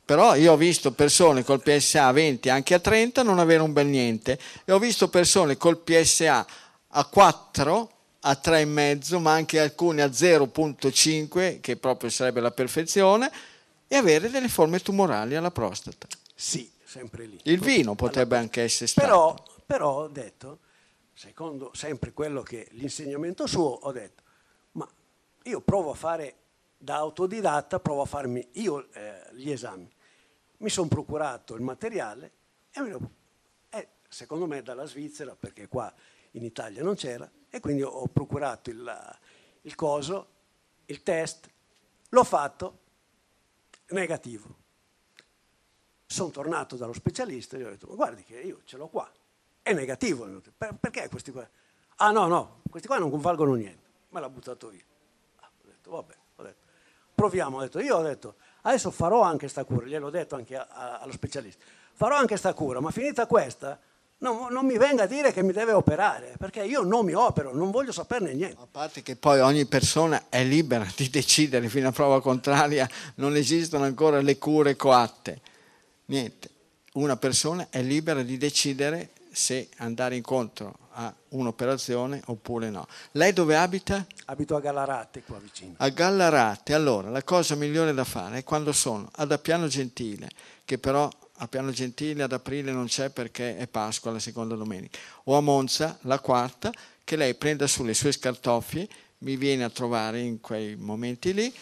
[0.05, 3.87] Però io ho visto persone col PSA 20 anche a 30 non avere un bel
[3.87, 6.45] niente e ho visto persone col PSA
[6.89, 13.31] a 4, a 3,5, ma anche alcune a 0,5, che proprio sarebbe la perfezione,
[13.87, 16.07] e avere delle forme tumorali alla prostata.
[16.35, 17.39] Sì, sempre lì.
[17.43, 19.07] Il vino potrebbe allora, anche essere stato.
[19.07, 20.59] Però però ho detto,
[21.13, 24.21] secondo sempre quello che l'insegnamento suo, ho detto,
[24.73, 24.87] ma
[25.43, 26.35] io provo a fare
[26.83, 29.89] da autodidatta, provo a farmi io eh, gli esami.
[30.57, 32.31] Mi sono procurato il materiale
[32.71, 33.11] e, lo,
[33.69, 35.91] e secondo me dalla Svizzera, perché qua
[36.31, 39.19] in Italia non c'era, e quindi ho procurato il,
[39.61, 40.27] il coso,
[40.85, 41.49] il test,
[42.09, 42.79] l'ho fatto,
[43.91, 44.61] negativo.
[46.05, 49.09] Sono tornato dallo specialista e gli ho detto, ma guardi che io ce l'ho qua,
[49.61, 50.25] è negativo.
[50.57, 51.49] Per, perché questi qua?
[51.95, 53.89] Ah no, no, questi qua non valgono niente.
[54.09, 54.83] Me l'ha buttato via.
[55.37, 56.15] Ah, ho detto, vabbè,
[57.23, 57.57] proviamo.
[57.57, 60.99] Ho detto, io ho detto, adesso farò anche questa cura, gliel'ho detto anche a, a,
[60.99, 61.63] allo specialista.
[61.93, 63.79] Farò anche questa cura, ma finita questa,
[64.17, 67.53] non, non, mi venga a dire che mi deve operare, perché io non mi opero,
[67.53, 68.57] non voglio saperne niente.
[68.61, 73.35] A parte che poi ogni persona è libera di decidere, fino a prova contraria non
[73.35, 75.39] esistono ancora le cure coatte.
[76.05, 76.49] Niente,
[76.93, 82.87] una persona è libera di decidere se andare incontro a un'operazione oppure no.
[83.13, 84.05] Lei dove abita?
[84.25, 85.73] Abito a Gallarate, qua vicino.
[85.77, 90.29] A Gallarate, allora la cosa migliore da fare è quando sono ad Appiano Gentile,
[90.63, 94.99] che però a Piano Gentile ad aprile non c'è perché è Pasqua la seconda domenica,
[95.25, 96.71] o a Monza la quarta,
[97.03, 98.87] che lei prenda sulle sue scartoffie,
[99.19, 101.53] mi viene a trovare in quei momenti lì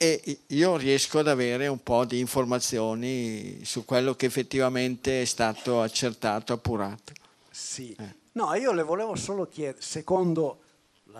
[0.00, 5.82] e io riesco ad avere un po' di informazioni su quello che effettivamente è stato
[5.82, 7.12] accertato, appurato.
[7.50, 8.14] Sì, eh.
[8.32, 10.60] no, io le volevo solo chiedere, secondo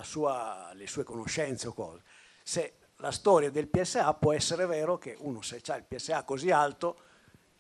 [0.03, 2.03] sua, le sue conoscenze o cose,
[2.45, 6.53] se la storia del PSA può essere vero che uno se ha il PSA così
[6.53, 6.97] alto,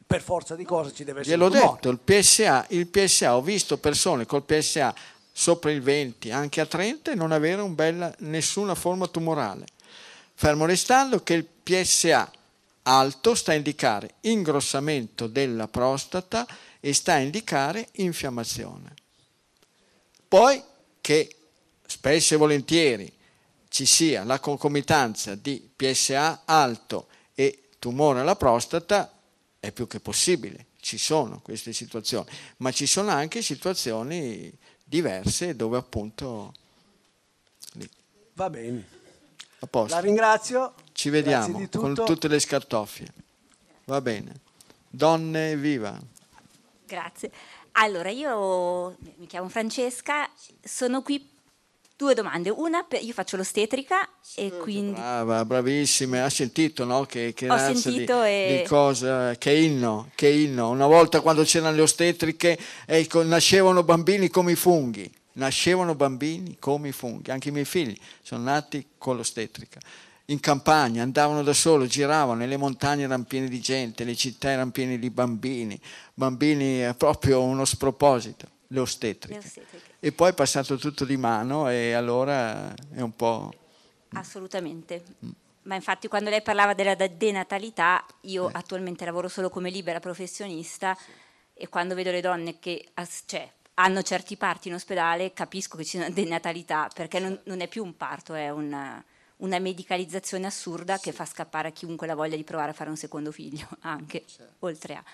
[0.06, 3.76] per forza di cose ci deve essere Gliel'ho detto, il PSA, il PSA, ho visto
[3.78, 4.94] persone col PSA
[5.32, 9.66] sopra il 20, anche a 30 e non avere bella, nessuna forma tumorale
[10.40, 12.30] fermo restando che il PSA
[12.82, 16.46] alto sta a indicare ingrossamento della prostata
[16.78, 18.94] e sta a indicare infiammazione.
[20.28, 20.62] Poi
[21.00, 21.34] che
[21.84, 23.12] spesso e volentieri
[23.66, 29.12] ci sia la concomitanza di PSA alto e tumore alla prostata
[29.58, 35.78] è più che possibile, ci sono queste situazioni, ma ci sono anche situazioni diverse dove
[35.78, 36.54] appunto...
[38.34, 38.97] Va bene.
[39.60, 39.94] A posto.
[39.94, 40.74] La ringrazio.
[40.92, 43.06] Ci vediamo con tutte le scartoffie.
[43.84, 44.40] Va bene.
[44.88, 45.98] Donne, viva.
[46.86, 47.30] Grazie.
[47.72, 50.28] Allora, io mi chiamo Francesca,
[50.62, 51.36] sono qui
[51.96, 52.48] due domande.
[52.50, 54.92] Una, per, io faccio l'ostetrica e quindi...
[54.92, 56.24] Brava, bravissima.
[56.24, 57.04] Ha sentito, no?
[57.04, 58.60] Che, che Ho sentito di, e...
[58.62, 60.70] di cosa, che inno, che inno.
[60.70, 65.12] Una volta quando c'erano le ostetriche ecco, nascevano bambini come i funghi.
[65.38, 67.30] Nascevano bambini come i funghi.
[67.30, 69.80] Anche i miei figli sono nati con l'ostetrica
[70.30, 74.70] in campagna, andavano da solo, giravano, le montagne erano piene di gente, le città erano
[74.70, 75.80] piene di bambini,
[76.12, 79.38] bambini è proprio uno sproposito, le ostetriche.
[79.38, 79.86] Le ostetriche.
[80.00, 83.52] E poi è passato tutto di mano e allora è un po'...
[84.10, 85.02] Assolutamente.
[85.24, 85.30] Mm.
[85.62, 88.52] Ma infatti quando lei parlava della denatalità, io eh.
[88.54, 91.10] attualmente lavoro solo come libera professionista sì.
[91.54, 92.88] e quando vedo le donne che
[93.24, 97.68] cioè, hanno certi parti in ospedale capisco che c'è una denatalità perché non, non è
[97.68, 99.02] più un parto, è un
[99.38, 102.96] una medicalizzazione assurda che fa scappare a chiunque la voglia di provare a fare un
[102.96, 104.54] secondo figlio, anche certo.
[104.60, 105.04] oltre a.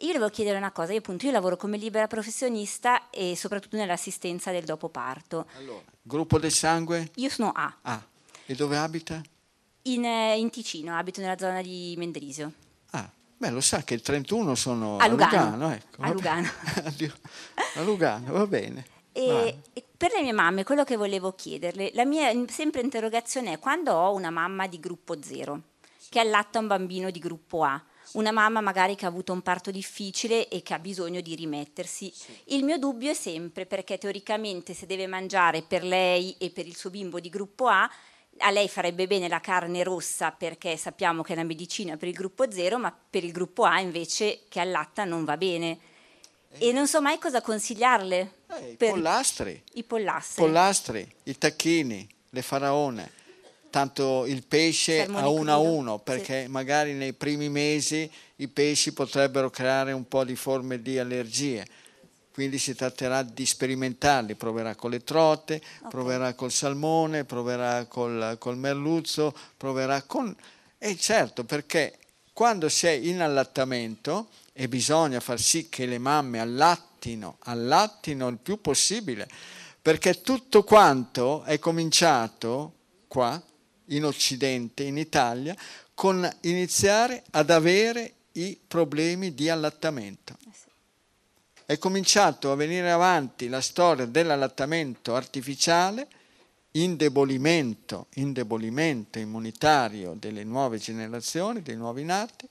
[0.00, 4.50] Io volevo chiedere una cosa, io appunto io lavoro come libera professionista e soprattutto nell'assistenza
[4.50, 5.46] del dopo parto.
[5.56, 7.10] Allora, gruppo del sangue?
[7.14, 7.78] Io sono A.
[7.82, 8.06] Ah,
[8.44, 9.22] e dove abita?
[9.82, 12.52] In, eh, in Ticino, abito nella zona di Mendrisio.
[13.38, 15.36] Beh, lo sa che il 31 sono a Lugano.
[15.36, 16.02] A Lugano, ecco.
[16.02, 16.48] A Lugano.
[17.74, 18.86] a Lugano, va bene.
[19.12, 23.58] E, e, per le mie mamme, quello che volevo chiederle, la mia sempre interrogazione è
[23.58, 25.62] quando ho una mamma di gruppo 0
[26.08, 29.70] che allatta un bambino di gruppo A, una mamma magari che ha avuto un parto
[29.70, 32.12] difficile e che ha bisogno di rimettersi.
[32.44, 36.76] Il mio dubbio è sempre perché teoricamente se deve mangiare per lei e per il
[36.76, 37.90] suo bimbo di gruppo A,
[38.38, 42.14] a lei farebbe bene la carne rossa perché sappiamo che è una medicina per il
[42.14, 45.78] gruppo 0, ma per il gruppo A invece che allatta non va bene
[46.58, 48.32] e non so mai cosa consigliarle.
[48.50, 49.62] Eh, I pollastri.
[49.74, 50.42] I pollastri.
[50.42, 53.10] pollastri, i tacchini, le faraone.
[53.68, 56.48] Tanto il pesce a uno a uno, perché sì.
[56.48, 61.66] magari nei primi mesi i pesci potrebbero creare un po' di forme di allergie.
[62.36, 65.88] Quindi si tratterà di sperimentarli, proverà con le trote, okay.
[65.88, 70.36] proverà col salmone, proverà col, col merluzzo, proverà con...
[70.76, 71.96] E certo, perché
[72.34, 78.60] quando sei in allattamento e bisogna far sì che le mamme allattino, allattino il più
[78.60, 79.26] possibile,
[79.80, 82.74] perché tutto quanto è cominciato
[83.08, 83.42] qua,
[83.86, 85.56] in Occidente, in Italia,
[85.94, 90.36] con iniziare ad avere i problemi di allattamento.
[90.46, 90.65] Eh
[91.66, 96.06] è cominciato a venire avanti la storia dell'allattamento artificiale,
[96.70, 102.48] indebolimento, indebolimento immunitario delle nuove generazioni, dei nuovi nati,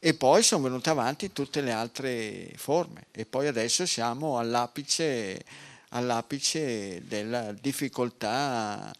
[0.00, 5.44] e poi sono venute avanti tutte le altre forme e poi adesso siamo all'apice,
[5.90, 8.92] all'apice della difficoltà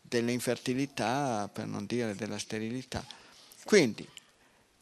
[0.00, 3.04] dell'infertilità, per non dire della sterilità.
[3.64, 4.08] Quindi,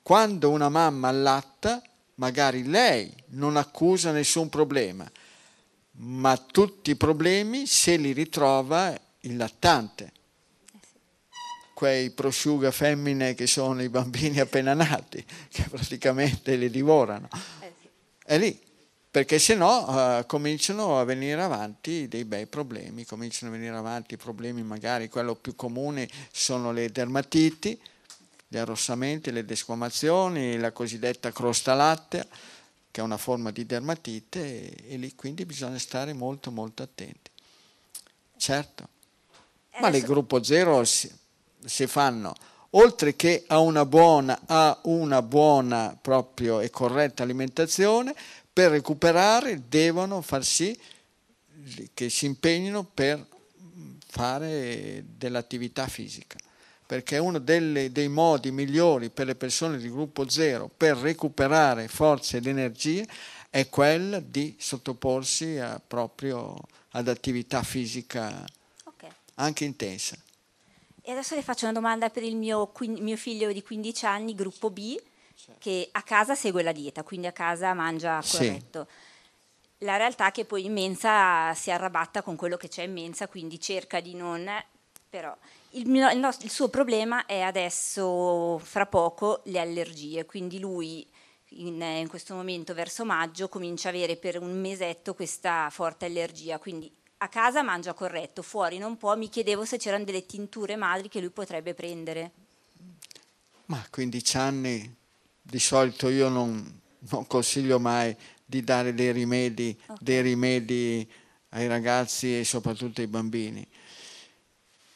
[0.03, 1.83] quando una mamma allatta,
[2.17, 5.11] magari lei non accusa nessun problema,
[5.93, 10.13] ma tutti i problemi se li ritrova il lattante
[11.83, 17.29] quei prosciuga femmine che sono i bambini appena nati, che praticamente li divorano.
[17.59, 17.73] Eh
[18.25, 18.57] È lì,
[19.11, 24.17] perché se no uh, cominciano a venire avanti dei bei problemi, cominciano a venire avanti
[24.17, 27.77] problemi magari, quello più comune sono le dermatiti,
[28.53, 32.27] gli arrossamenti, le desquamazioni, la cosiddetta crosta lattea,
[32.91, 37.31] che è una forma di dermatite e, e lì quindi bisogna stare molto molto attenti.
[38.37, 38.89] Certo,
[39.81, 42.35] ma nel gruppo zero si fanno
[42.75, 48.15] oltre che a una buona, a una buona proprio e corretta alimentazione,
[48.53, 50.79] per recuperare devono far sì
[51.95, 53.25] che si impegnino per
[54.09, 56.37] fare dell'attività fisica,
[56.93, 62.37] perché uno delle, dei modi migliori per le persone di gruppo zero per recuperare forze
[62.37, 63.09] ed energie
[63.49, 66.55] è quella di sottoporsi a proprio
[66.91, 68.45] ad attività fisica
[68.85, 69.09] okay.
[69.37, 70.19] anche intensa.
[71.01, 74.69] E adesso le faccio una domanda per il mio, mio figlio di 15 anni, gruppo
[74.69, 74.95] B,
[75.59, 78.87] che a casa segue la dieta, quindi a casa mangia corretto.
[78.87, 79.87] Sì.
[79.87, 83.29] La realtà è che poi in mensa si arrabatta con quello che c'è in mensa,
[83.29, 84.47] quindi cerca di non...
[85.09, 85.35] però
[85.73, 91.07] il, mio, il, nostro, il suo problema è adesso, fra poco, le allergie, quindi lui
[91.57, 96.59] in, in, questo momento verso maggio comincia a avere per un mesetto questa forte allergia,
[96.59, 101.09] quindi a casa mangia corretto, fuori non può, mi chiedevo se c'erano delle tinture madri
[101.09, 102.31] che lui potrebbe prendere.
[103.67, 104.97] Ma a 15 anni
[105.41, 108.15] di solito io non, non consiglio mai
[108.45, 109.97] di dare dei rimedi, okay.
[110.01, 111.11] dei rimedi
[111.51, 113.67] ai ragazzi e soprattutto ai bambini.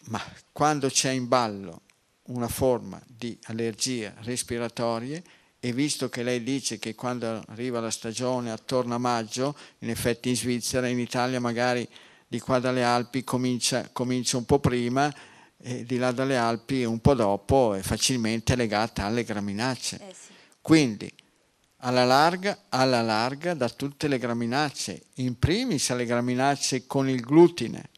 [0.06, 1.82] Ma quando c'è in ballo
[2.24, 5.22] una forma di allergia respiratoria,
[5.58, 10.28] e visto che lei dice che quando arriva la stagione attorno a maggio, in effetti
[10.28, 11.88] in Svizzera, in Italia magari
[12.28, 15.12] di qua dalle Alpi comincia, comincia un po' prima
[15.58, 19.98] e di là dalle Alpi un po' dopo è facilmente legata alle graminacee.
[19.98, 20.32] Eh sì.
[20.60, 21.12] Quindi
[21.78, 27.90] alla larga, alla larga da tutte le graminacee, in primis alle graminacee con il glutine,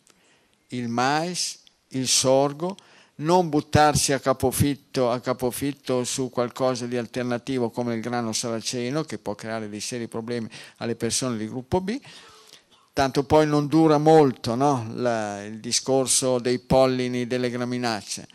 [0.69, 1.58] il mais,
[1.89, 2.77] il sorgo,
[3.17, 9.19] non buttarsi a capofitto, a capofitto, su qualcosa di alternativo come il grano saraceno che
[9.19, 11.99] può creare dei seri problemi alle persone di gruppo B,
[12.93, 14.91] tanto poi non dura molto no?
[14.95, 18.27] La, il discorso dei pollini delle graminacee.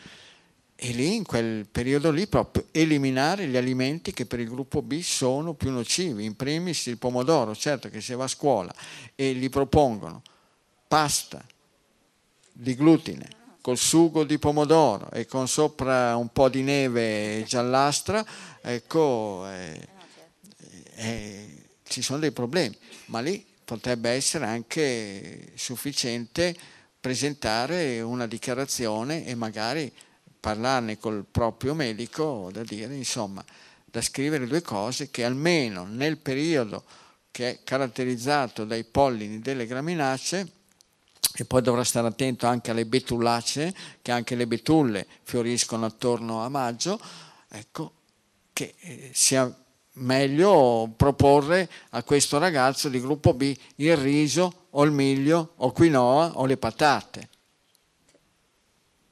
[0.76, 5.00] E lì, in quel periodo lì, proprio eliminare gli alimenti che per il gruppo B
[5.00, 8.74] sono più nocivi, in primis il pomodoro, certo che se va a scuola
[9.16, 10.22] e gli propongono
[10.86, 11.42] pasta
[12.52, 18.22] di glutine, col sugo di pomodoro e con sopra un po' di neve giallastra,
[18.62, 19.88] ecco, eh,
[20.96, 26.54] eh, ci sono dei problemi, ma lì potrebbe essere anche sufficiente
[27.00, 29.90] presentare una dichiarazione e magari
[30.42, 33.46] parlarne col proprio medico da dire, insomma,
[33.86, 36.84] da scrivere due cose che almeno nel periodo
[37.32, 40.52] che è caratterizzato dai pollini delle graminacee
[41.36, 46.50] e poi dovrà stare attento anche alle betullacee, che anche le betulle fioriscono attorno a
[46.50, 47.00] maggio,
[47.50, 47.94] ecco,
[48.54, 49.52] che eh, sia
[49.98, 56.34] meglio proporre a questo ragazzo di gruppo B il riso o il miglio o quinoa
[56.36, 57.30] o le patate.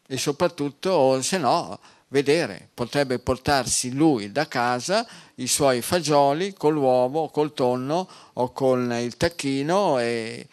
[0.07, 7.29] E soprattutto, se no, vedere, potrebbe portarsi lui da casa i suoi fagioli con l'uovo,
[7.29, 10.47] col tonno o con il tacchino e,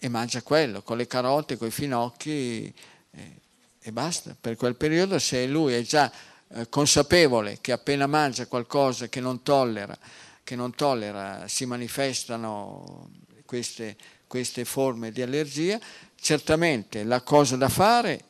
[0.00, 2.72] e mangia quello, con le carote, con i finocchi
[3.10, 3.40] eh,
[3.78, 4.34] e basta.
[4.38, 6.10] Per quel periodo se lui è già
[6.48, 9.96] eh, consapevole che appena mangia qualcosa che non tollera,
[10.42, 13.10] che non tollera si manifestano
[13.44, 13.96] queste,
[14.26, 15.78] queste forme di allergia,
[16.18, 18.24] certamente la cosa da fare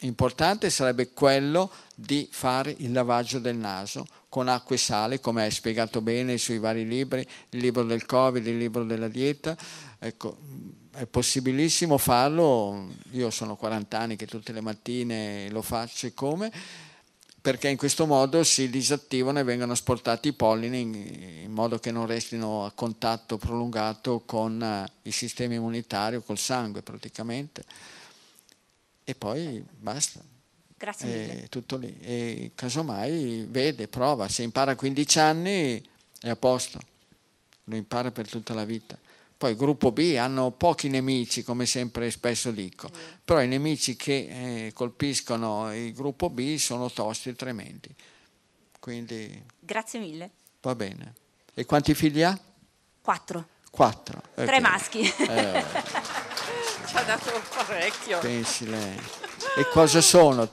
[0.00, 5.50] importante sarebbe quello di fare il lavaggio del naso con acqua e sale, come hai
[5.50, 9.56] spiegato bene sui vari libri, il libro del Covid, il libro della dieta.
[9.98, 10.36] Ecco,
[10.94, 16.52] è possibilissimo farlo, io sono 40 anni che tutte le mattine lo faccio e come,
[17.40, 20.94] perché in questo modo si disattivano e vengono asportati i pollini in,
[21.44, 26.80] in modo che non restino a contatto prolungato con uh, il sistema immunitario, col sangue
[26.82, 27.64] praticamente.
[29.04, 30.20] E poi basta.
[30.76, 31.42] Grazie mille.
[31.42, 31.94] È tutto lì.
[32.00, 35.82] E casomai vede, prova, se impara a 15 anni
[36.20, 36.78] è a posto,
[37.64, 38.96] lo impara per tutta la vita.
[39.44, 42.88] Poi il gruppo B hanno pochi nemici, come sempre spesso dico,
[43.22, 47.94] però i nemici che eh, colpiscono il gruppo B sono tosti e tremendi.
[48.80, 49.44] Quindi...
[49.60, 50.30] Grazie mille.
[50.62, 51.12] Va bene.
[51.52, 52.34] E quanti figli ha?
[53.02, 53.48] Quattro.
[53.70, 54.22] Quattro.
[54.30, 54.46] Okay.
[54.46, 55.00] Tre maschi.
[55.00, 55.12] Eh,
[56.88, 58.20] Ci ha dato parecchio.
[58.20, 58.96] Pensi lei.
[59.58, 60.48] E cosa sono?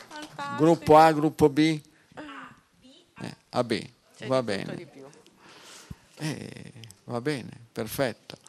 [0.57, 1.59] Gruppo A, gruppo B?
[1.59, 3.89] Eh, AB.
[4.25, 4.85] Va bene.
[6.17, 6.73] Eh,
[7.05, 8.40] va bene, perfetto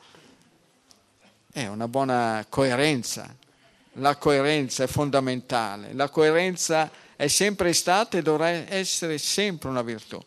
[1.52, 3.36] è una buona coerenza.
[3.96, 5.92] La coerenza è fondamentale.
[5.92, 10.18] La coerenza è sempre stata e dovrà essere sempre una virtù.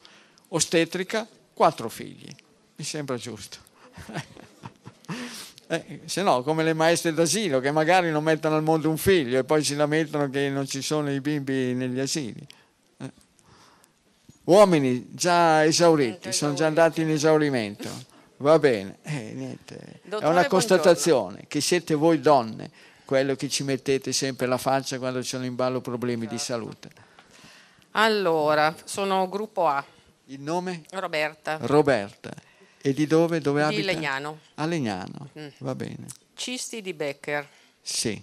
[0.49, 2.29] Ostetrica, quattro figli.
[2.75, 3.57] Mi sembra giusto.
[5.67, 9.39] eh, se no, come le maestre d'asilo che magari non mettono al mondo un figlio
[9.39, 12.45] e poi si lamentano che non ci sono i bimbi negli asili.
[12.97, 13.11] Eh.
[14.43, 19.99] Uomini già esauriti, sono già andati in esaurimento Va bene, eh, niente.
[20.03, 21.47] Dottore, è una constatazione buongiorno.
[21.47, 22.69] che siete voi donne
[23.05, 26.35] quello che ci mettete sempre la faccia quando ci sono in ballo problemi esatto.
[26.35, 26.89] di salute.
[27.91, 29.83] Allora, sono gruppo A.
[30.25, 30.83] Il nome?
[30.91, 31.59] Roberta.
[31.61, 32.33] Roberta.
[32.81, 33.39] E di dove?
[33.39, 33.81] Dove di abita?
[33.81, 34.39] Di Legnano.
[34.55, 35.47] A Legnano, mm.
[35.59, 36.05] va bene.
[36.33, 37.47] Cisti di Becker.
[37.81, 38.21] Sì.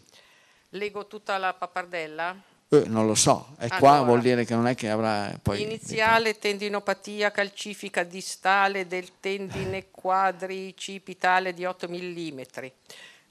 [0.70, 2.36] Leggo tutta la pappardella?
[2.72, 5.60] Eh, non lo so, è allora, qua vuol dire che non è che avrà poi...
[5.60, 12.40] Iniziale tendinopatia calcifica distale del tendine quadricipitale di 8 mm.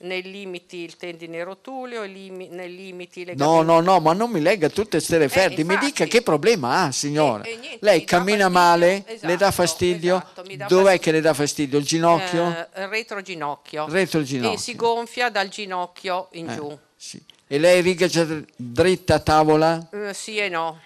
[0.01, 4.41] Nei limiti il tendine rotuleo, limi, nei limiti le No, no, no, ma non mi
[4.41, 7.43] legga tutte queste referte, eh, mi dica che problema ha, signora.
[7.43, 10.17] Eh, eh, niente, Lei cammina male, esatto, le dà esatto, fastidio?
[10.17, 10.99] Esatto, dà Dov'è fastidio.
[10.99, 11.79] che le dà fastidio?
[11.79, 12.67] Il ginocchio?
[12.73, 13.87] Eh, retroginocchio.
[13.89, 14.55] Retroginocchio.
[14.55, 16.79] E si gonfia dal ginocchio in eh, giù.
[16.95, 17.23] Sì.
[17.53, 18.07] E lei riga
[18.55, 19.85] dritta a tavola?
[19.91, 20.79] Uh, sì e no.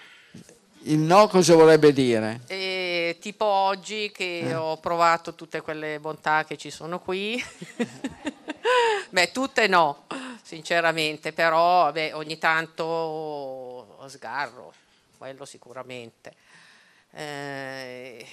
[0.85, 2.41] Il no cosa vorrebbe dire?
[2.47, 4.55] E tipo oggi che eh.
[4.55, 7.39] ho provato tutte quelle bontà che ci sono qui.
[9.11, 10.07] Beh, tutte no,
[10.41, 14.73] sinceramente, però beh, ogni tanto sgarro,
[15.19, 16.33] quello sicuramente.
[17.17, 18.25] Eh,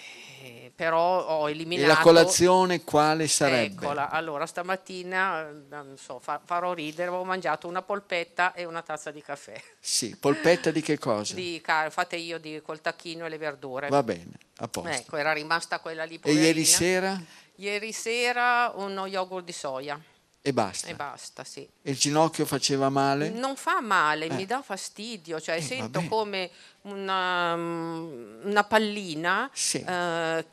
[0.75, 1.89] però ho eliminato...
[1.89, 3.85] E la colazione quale sarebbe?
[3.85, 9.23] Eccola, allora stamattina, non so, farò ridere, avevo mangiato una polpetta e una tazza di
[9.23, 9.61] caffè.
[9.79, 11.35] Sì, polpetta di che cosa?
[11.35, 13.89] Di, fate io di, col tacchino e le verdure.
[13.89, 14.91] Va bene, a posto.
[14.91, 16.43] Ecco, era rimasta quella lì poverina.
[16.43, 17.23] E ieri sera?
[17.57, 20.01] Ieri sera uno yogurt di soia.
[20.45, 20.89] E basta.
[20.89, 21.61] E basta, sì.
[21.61, 23.31] E il ginocchio faceva male?
[23.31, 24.35] Non fa male, eh.
[24.35, 26.09] mi dà fastidio, cioè eh, sento vabbè.
[26.09, 26.51] come
[26.83, 29.79] una, una pallina sì.
[29.79, 30.45] eh,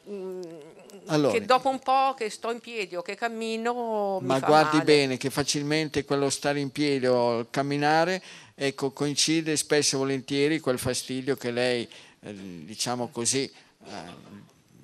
[1.05, 4.83] allora, che dopo un po' che sto in piedi o che cammino ma guardi male.
[4.83, 8.21] bene che facilmente quello stare in piedi o camminare
[8.53, 11.89] ecco, coincide spesso e volentieri quel fastidio che lei
[12.21, 12.33] eh,
[12.63, 13.51] diciamo così
[13.85, 13.91] eh,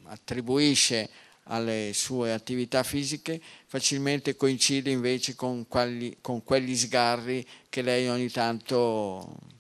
[0.05, 1.09] attribuisce
[1.47, 8.29] alle sue attività fisiche facilmente coincide invece con, quelli, con quegli sgarri che lei ogni
[8.29, 9.53] tanto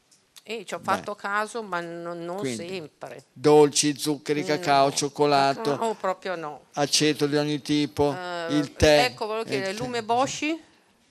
[0.47, 1.21] eh, ci ho fatto Beh.
[1.21, 3.23] caso, ma non, non Quindi, sempre.
[3.33, 5.75] Dolci, zuccheri, cacao, no, cioccolato.
[5.75, 6.65] No, proprio no.
[6.73, 9.05] Aceto di ogni tipo, uh, il tè.
[9.05, 10.55] Ecco, volevo chiedere, lume Boshi?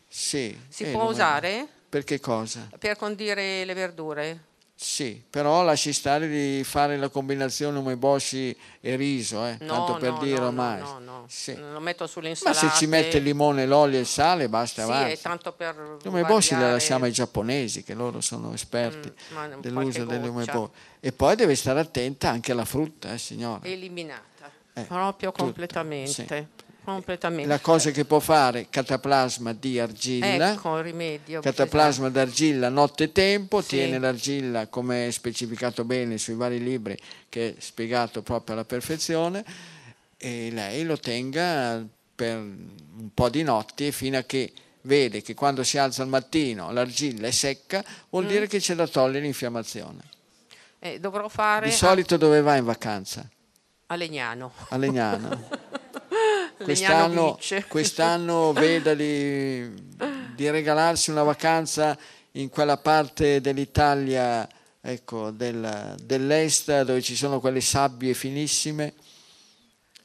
[0.07, 0.57] Sì.
[0.69, 1.67] Si può usare?
[1.89, 2.69] Per che cosa?
[2.79, 4.45] Per condire le verdure.
[4.77, 9.57] Sì, però lasci stare di fare la combinazione umeboshi e riso, eh?
[9.61, 10.81] no, tanto per no, dire no, ormai.
[10.81, 11.57] No, no, sì.
[11.57, 12.67] Lo metto sull'insalata.
[12.67, 15.21] Ma se ci mette il limone, l'olio e il sale, basta, sì, avanti.
[15.21, 20.71] Tanto per L'umeboshi le lasciamo ai giapponesi, che loro sono esperti mm, dell'uso dell'umeboshi.
[20.99, 23.61] E poi deve stare attenta anche alla frutta, eh, signora.
[23.63, 26.27] Eliminata, eh, proprio tutto, completamente.
[26.27, 27.49] Sì completamente.
[27.49, 33.61] La cosa che può fare cataplasma di argilla, ecco, rimedio, cataplasma d'argilla notte e tempo,
[33.61, 33.69] sì.
[33.69, 36.97] tiene l'argilla come è specificato bene sui vari libri
[37.29, 39.45] che è spiegato proprio alla perfezione
[40.17, 45.63] e lei lo tenga per un po' di notti fino a che vede che quando
[45.63, 48.29] si alza al mattino l'argilla è secca, vuol mm.
[48.29, 50.13] dire che c'è da togliere l'infiammazione.
[50.79, 51.67] Eh, dovrò fare...
[51.67, 53.27] Di solito dove va in vacanza?
[53.87, 54.53] A Legnano.
[54.69, 55.83] A Legnano.
[56.63, 57.39] quest'anno,
[57.69, 59.71] quest'anno veda di,
[60.35, 61.97] di, regalarsi una vacanza
[62.33, 64.49] in quella parte dell'Italia
[64.81, 68.95] ecco, del, dell'est dove ci sono quelle sabbie finissime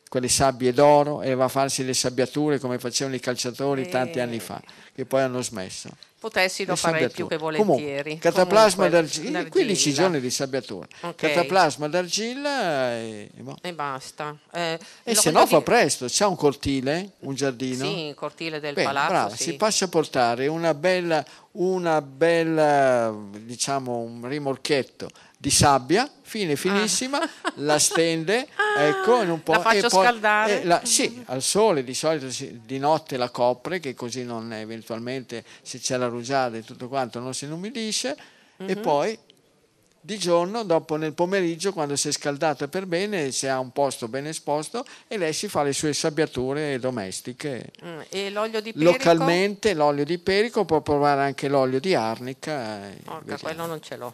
[0.10, 3.90] quelle sabbie d'oro e va a farsi le sabbiature come facevano i calciatori e...
[3.90, 4.62] tanti anni fa
[4.94, 5.90] che poi hanno smesso
[6.20, 8.04] Potessi lo farei più che volentieri.
[8.04, 10.86] Comunque, cataplasma d'argilla, 15 giorni di sabbiatura.
[11.00, 11.34] Okay.
[11.34, 13.58] Cataplasma d'argilla e, e, boh.
[13.62, 14.36] e basta.
[14.52, 15.50] Eh, e se no di...
[15.50, 17.86] fa presto, c'è un cortile, un giardino.
[17.86, 19.12] Sì, il cortile del Beh, palazzo.
[19.12, 19.44] Brava, sì.
[19.44, 25.10] Si passa a portare una bella, una bella, diciamo, un rimorchetto
[25.42, 27.54] di sabbia, fine finissima, ah.
[27.56, 28.46] la stende,
[28.78, 29.54] ecco, in un po'...
[29.54, 30.66] La faccio poi, scaldare?
[30.66, 35.46] La, sì, al sole, di solito si, di notte la copre, che così non eventualmente
[35.62, 38.18] se c'è la rugiada e tutto quanto non si inumidisce,
[38.62, 38.70] mm-hmm.
[38.70, 38.82] e mhm.
[38.82, 39.20] poi
[40.02, 44.10] di giorno, dopo nel pomeriggio, quando si è scaldata per bene, si ha un posto
[44.10, 47.72] ben esposto e lei si fa le sue sabbiature domestiche.
[47.86, 48.92] Mm, e l'olio di perico?
[48.92, 52.92] Localmente l'olio di perico, può provare anche l'olio di arnica.
[53.06, 54.14] Orca, quello non ce l'ho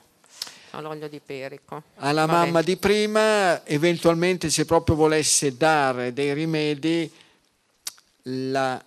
[0.81, 1.83] l'olio di perico.
[1.95, 2.45] Alla Vabbè.
[2.45, 7.11] mamma di prima, eventualmente se proprio volesse dare dei rimedi,
[8.23, 8.83] la,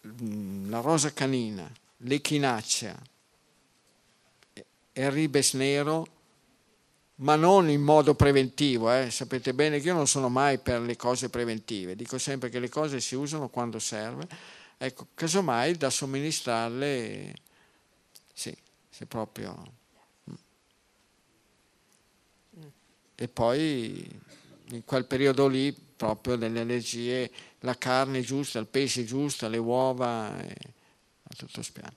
[0.00, 2.96] la rosa canina, l'echinacea
[4.92, 6.06] e il ribes nero,
[7.16, 9.10] ma non in modo preventivo, eh.
[9.10, 12.68] sapete bene che io non sono mai per le cose preventive, dico sempre che le
[12.68, 14.26] cose si usano quando serve,
[14.76, 17.34] ecco, casomai da somministrarle,
[18.32, 18.56] sì,
[18.90, 19.80] se proprio...
[23.22, 24.04] e poi
[24.70, 30.36] in quel periodo lì proprio delle allergie, la carne giusta, il pesce giusto, le uova,
[30.40, 30.56] e,
[31.22, 31.92] a tutto spiano.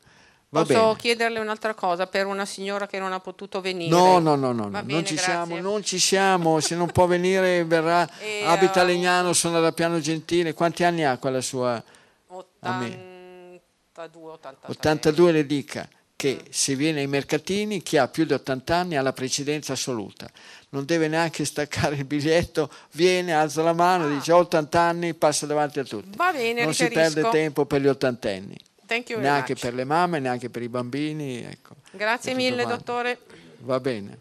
[0.49, 0.95] Va Posso bene.
[0.97, 3.89] chiederle un'altra cosa per una signora che non ha potuto venire?
[3.89, 7.65] No, no, no, no, bene, non, ci siamo, non ci siamo, se non può venire
[7.65, 11.83] verrà, e, abita a uh, Legnano, sono da Piano Gentile, quanti anni ha quella sua?
[12.27, 14.71] 82, 83.
[14.71, 19.01] 82 le dica che se viene ai mercatini chi ha più di 80 anni ha
[19.01, 20.29] la precedenza assoluta
[20.75, 24.09] non deve neanche staccare il biglietto, viene, alza la mano, ah.
[24.09, 26.17] dice ho 80 anni, passa davanti a tutti.
[26.17, 27.07] Va bene, non riferisco.
[27.07, 28.57] si perde tempo per gli ottantenni.
[28.87, 29.59] neanche much.
[29.61, 31.43] per le mamme, neanche per i bambini.
[31.43, 31.75] Ecco.
[31.91, 32.75] Grazie mille, quanto.
[32.75, 33.19] dottore.
[33.59, 34.19] Va bene.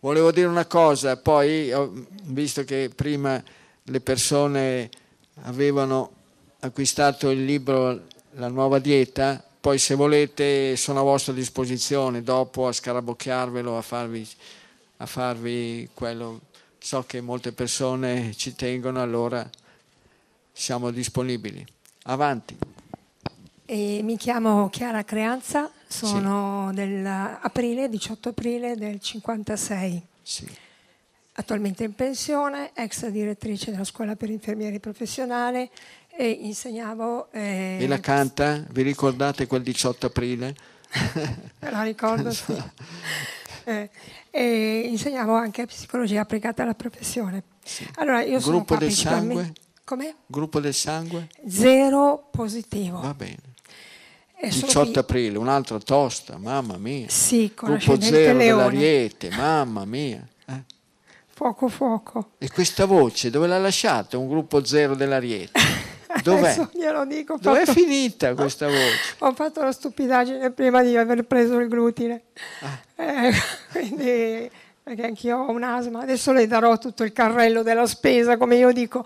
[0.00, 1.72] Volevo dire una cosa, poi
[2.24, 3.40] visto che prima
[3.84, 4.90] le persone
[5.42, 6.10] avevano
[6.58, 12.72] acquistato il libro La nuova dieta, poi se volete sono a vostra disposizione dopo a
[12.72, 14.28] scarabocchiarvelo, a farvi
[15.02, 16.40] a farvi quello,
[16.78, 19.48] so che molte persone ci tengono, allora
[20.52, 21.64] siamo disponibili.
[22.04, 22.56] Avanti.
[23.64, 26.74] E mi chiamo Chiara Creanza, sono sì.
[26.74, 30.02] dell'aprile, 18 aprile del 56.
[30.22, 30.46] Sì.
[31.34, 35.70] Attualmente in pensione, ex direttrice della scuola per infermieri professionale
[36.16, 37.30] e insegnavo...
[37.32, 38.64] Eh, e la canta?
[38.70, 40.54] Vi ricordate quel 18 aprile?
[41.60, 42.54] La ricordo, sì.
[43.64, 43.90] Eh,
[44.30, 47.44] e insegnavo anche psicologia applicata alla professione.
[47.64, 47.88] Sì.
[47.96, 49.52] Allora, io Gruppo del sangue?
[49.84, 50.16] Come?
[50.26, 51.28] Gruppo del sangue?
[51.46, 53.00] Zero positivo.
[53.00, 53.50] Va bene.
[54.48, 57.08] 18 aprile, un'altra tosta, mamma mia.
[57.08, 60.26] Sì, con Gruppo zero dell'Ariete, mamma mia.
[60.46, 60.62] Eh?
[61.28, 62.32] Fuoco, fuoco.
[62.38, 64.18] E questa voce dove l'ha lasciata?
[64.18, 65.60] Un gruppo zero dell'Ariete.
[66.22, 66.40] Dov'è?
[66.40, 67.36] Adesso glielo dico.
[67.40, 67.78] Dov'è fatto...
[67.78, 69.14] finita questa voce?
[69.18, 72.22] Ho fatto la stupidaggine prima di aver preso il glutine.
[72.60, 73.02] Ah.
[73.02, 73.32] Eh,
[73.72, 74.50] quindi,
[74.82, 76.00] perché anch'io ho un asma.
[76.00, 79.04] Adesso le darò tutto il carrello della spesa, come io dico.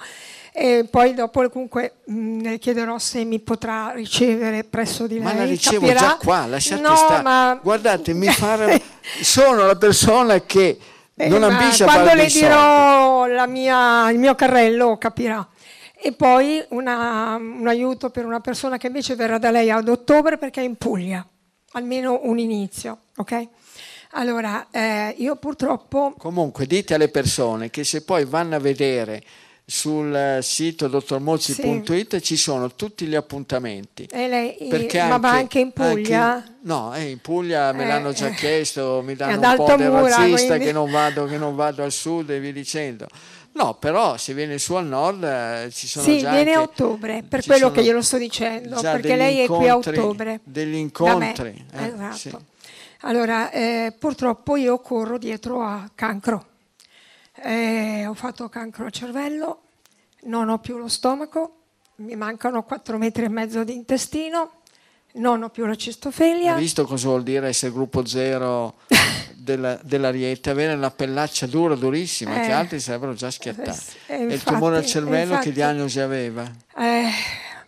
[0.58, 5.24] E poi dopo comunque mh, le chiederò se mi potrà ricevere presso di lei.
[5.24, 6.00] Ma la ricevo Capirà?
[6.00, 7.22] già qua, lasciate no, stare.
[7.22, 7.60] Ma...
[7.62, 8.80] Guardate, mi fa...
[9.20, 10.78] sono la persona che
[11.14, 15.46] eh, non ambisce a Quando le dirò mia, il mio carrello capirà.
[16.06, 20.38] E poi una, un aiuto per una persona che invece verrà da lei ad ottobre
[20.38, 21.26] perché è in Puglia,
[21.72, 23.48] almeno un inizio, ok?
[24.12, 26.14] Allora, eh, io purtroppo...
[26.16, 29.20] Comunque dite alle persone che se poi vanno a vedere
[29.68, 32.22] sul sito dottormozzi.it sì.
[32.22, 34.06] ci sono tutti gli appuntamenti.
[34.08, 36.34] E lei, ma anche, va anche in Puglia?
[36.34, 39.90] Anche, no, eh, in Puglia me eh, l'hanno già chiesto, mi danno un po' del
[39.90, 40.66] razzista quindi...
[40.66, 43.08] che, non vado, che non vado al sud e via dicendo.
[43.56, 47.22] No, però se viene su al nord eh, ci sono sì, già viene a ottobre,
[47.26, 50.40] per quello che glielo sto dicendo, perché lei è qui a ottobre.
[50.44, 51.66] Degli incontri.
[51.72, 52.16] Eh, esatto.
[52.16, 52.36] Sì.
[53.00, 56.54] Allora, eh, purtroppo io corro dietro a cancro
[57.42, 59.60] eh, ho fatto cancro al cervello,
[60.24, 61.56] non ho più lo stomaco,
[61.96, 64.52] mi mancano 4 metri e mezzo di intestino,
[65.14, 66.54] non ho più la cistofelia.
[66.54, 68.74] Hai visto cosa vuol dire essere gruppo zero
[69.46, 70.50] della, dell'ariete?
[70.50, 73.68] Avere una pellaccia dura, durissima, eh, che altri sarebbero già schiattati.
[74.08, 76.50] Eh, infatti, e il tumore al cervello infatti, che diagnosi aveva?
[76.76, 77.08] Eh,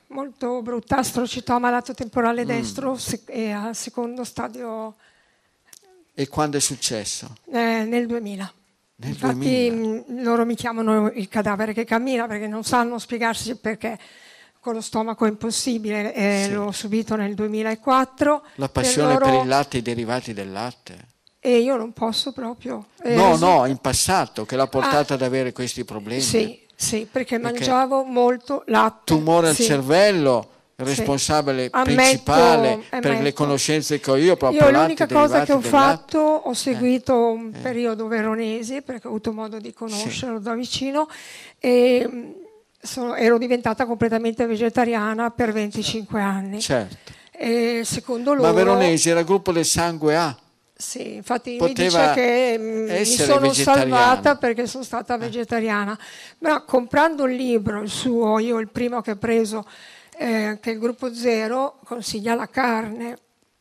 [0.09, 2.47] molto brutta, astrocitoma lato temporale mm.
[2.47, 4.97] destro e al secondo stadio.
[6.13, 7.37] E quando è successo?
[7.51, 8.53] Eh, nel 2000.
[8.97, 10.05] Nel Infatti 2000.
[10.11, 13.97] Mm, loro mi chiamano il cadavere che cammina perché non sanno spiegarsi perché
[14.59, 16.53] con lo stomaco è impossibile, eh, sì.
[16.53, 18.43] l'ho subito nel 2004.
[18.57, 19.33] La passione per, loro...
[19.33, 21.17] per il latte e i derivati del latte.
[21.49, 22.89] E io non posso proprio.
[23.03, 26.21] Eh, no, no, in passato che l'ha portata ah, ad avere questi problemi.
[26.21, 29.15] Sì, sì perché, perché mangiavo molto latte.
[29.15, 29.63] Tumore sì.
[29.63, 31.71] al cervello responsabile sì.
[31.71, 33.23] principale ammetto, per ammetto.
[33.23, 37.33] le conoscenze che ho io proprio io l'unica cosa che ho fatto ho seguito eh.
[37.33, 37.59] un eh.
[37.59, 40.45] periodo veronese perché ho avuto modo di conoscerlo sì.
[40.45, 41.09] da vicino
[41.59, 42.31] e mm,
[42.81, 49.19] sono, ero diventata completamente vegetariana per 25 anni certo e secondo loro ma veronese era
[49.19, 50.39] il gruppo del sangue A
[50.81, 55.19] sì, infatti mi dice che mm, mi sono salvata perché sono stata eh.
[55.19, 55.99] vegetariana.
[56.39, 59.67] Ma comprando il libro, il suo, io il primo che ho preso,
[60.17, 63.19] eh, che il gruppo zero consiglia la carne.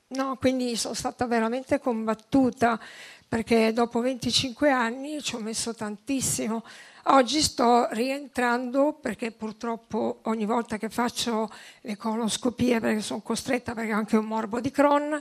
[0.10, 2.80] No, quindi sono stata veramente combattuta
[3.28, 6.64] perché dopo 25 anni ci ho messo tantissimo.
[7.06, 11.50] Oggi sto rientrando perché purtroppo ogni volta che faccio
[11.82, 15.20] le coloscopie, perché sono costretta perché ho anche un morbo di Crohn,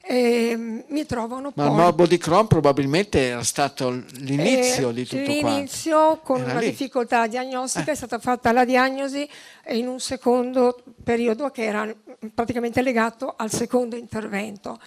[0.00, 1.66] e mi trovano Ma poi...
[1.66, 5.56] il morbo di Crohn probabilmente era stato l'inizio eh, di tutto l'inizio, quanto.
[5.56, 6.70] L'inizio con era una lì.
[6.70, 7.92] difficoltà diagnostica eh.
[7.92, 9.28] è stata fatta la diagnosi
[9.68, 11.94] in un secondo periodo che era
[12.32, 14.80] praticamente legato al secondo intervento.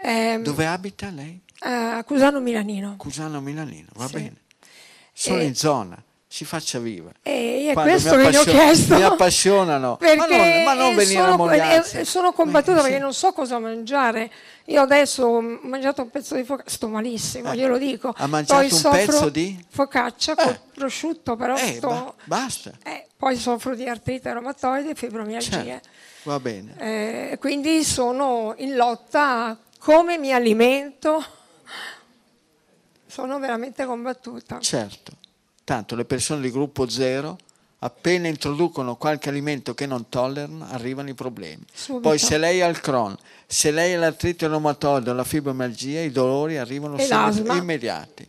[0.00, 1.40] Eh, Dove abita lei?
[1.60, 2.94] A Cusano Milanino.
[2.96, 4.12] Cusano Milanino, va sì.
[4.14, 4.36] bene.
[5.12, 6.02] Sono in zona
[6.34, 7.12] si faccia viva.
[7.22, 8.96] E è questo che gli ho chiesto.
[8.96, 13.32] Mi appassionano, perché ma non, ma non venire sono, a Sono combattuta perché non so
[13.32, 14.32] cosa mangiare.
[14.64, 17.56] Io adesso ho mangiato un pezzo di focaccia, sto malissimo, eh.
[17.56, 18.12] glielo dico.
[18.16, 19.64] Ha mangiato poi un pezzo di?
[19.68, 20.44] Focaccia eh.
[20.44, 21.86] con prosciutto, però eh, sto...
[21.86, 22.72] ba- basta.
[22.82, 25.62] Eh, poi soffro di artrite reumatoide e fibromialgia.
[25.62, 25.88] Certo.
[26.24, 26.74] Va bene.
[26.78, 31.24] Eh, quindi sono in lotta come mi alimento.
[33.06, 34.58] Sono veramente combattuta.
[34.58, 35.22] Certo.
[35.64, 37.38] Tanto le persone di gruppo zero,
[37.78, 41.64] appena introducono qualche alimento che non tollerano, arrivano i problemi.
[41.72, 42.08] Subito.
[42.08, 46.10] Poi se lei ha il Crohn, se lei ha l'artrite reumatoide o la fibromialgia, i
[46.10, 48.28] dolori arrivano sempre immediati.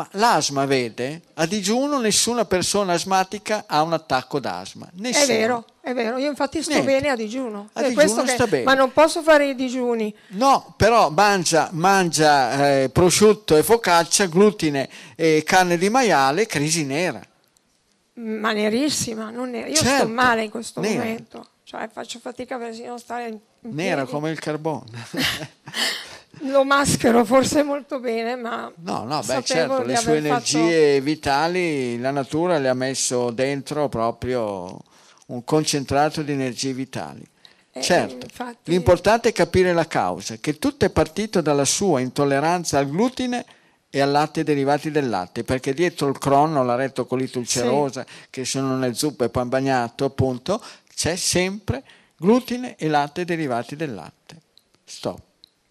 [0.00, 4.88] Ma l'asma, vede, a digiuno nessuna persona asmatica ha un attacco d'asma.
[4.94, 5.24] Nessuno.
[5.24, 5.64] È vero.
[5.82, 6.90] È vero, io infatti sto Niente.
[6.90, 7.68] bene a digiuno.
[7.74, 8.64] A digiuno sta che, bene.
[8.64, 10.14] Ma non posso fare i digiuni.
[10.28, 17.20] No, però mangia, mangia eh, prosciutto e focaccia, glutine e carne di maiale, crisi nera.
[18.14, 19.68] Ma nerissima, non nera.
[19.68, 20.98] Io certo, sto male in questo nera.
[20.98, 21.46] momento.
[21.70, 23.38] Cioè faccio fatica persino stare in
[23.72, 25.06] Nera come il carbone.
[26.50, 28.72] Lo maschero forse molto bene, ma...
[28.78, 31.04] No, no, beh certo, le sue energie fatto...
[31.04, 34.80] vitali la natura le ha messo dentro proprio
[35.26, 37.24] un concentrato di energie vitali.
[37.70, 38.72] Eh, certo, infatti...
[38.72, 43.46] l'importante è capire la causa, che tutto è partito dalla sua intolleranza al glutine
[43.92, 48.26] e al latte derivati del latte, perché dietro il cronno, la rettocolite ulcerosa, sì.
[48.30, 50.62] che sono nel zuppo e poi bagnato, appunto,
[51.00, 51.82] c'è sempre
[52.14, 54.36] glutine e latte derivati del latte.
[54.84, 55.18] Stop.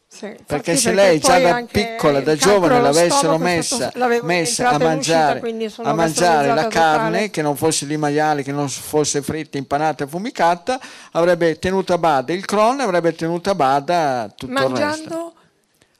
[0.08, 3.92] Sì, perché se lei già da piccola, da giovane l'avessero messa,
[4.24, 5.40] messa a mangiare,
[5.84, 7.30] a mangiare la carne totale.
[7.30, 10.80] che non fosse di maiale, che non fosse fritta, impanata e fumicata,
[11.12, 15.34] avrebbe tenuto a bada il Crohn, avrebbe tenuto a bada tutto Mangiando il resto.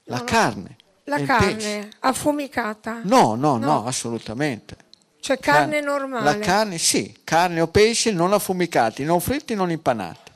[0.06, 0.76] La no, carne.
[1.04, 1.90] La carne pesce.
[2.00, 3.02] affumicata?
[3.04, 4.88] No, no, no, no, assolutamente.
[5.36, 6.24] Cioè carne normale?
[6.24, 10.32] La carne, sì, carne o pesce non affumicati, non fritti, non impanati.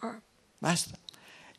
[0.00, 0.18] Ah.
[0.58, 0.98] Basta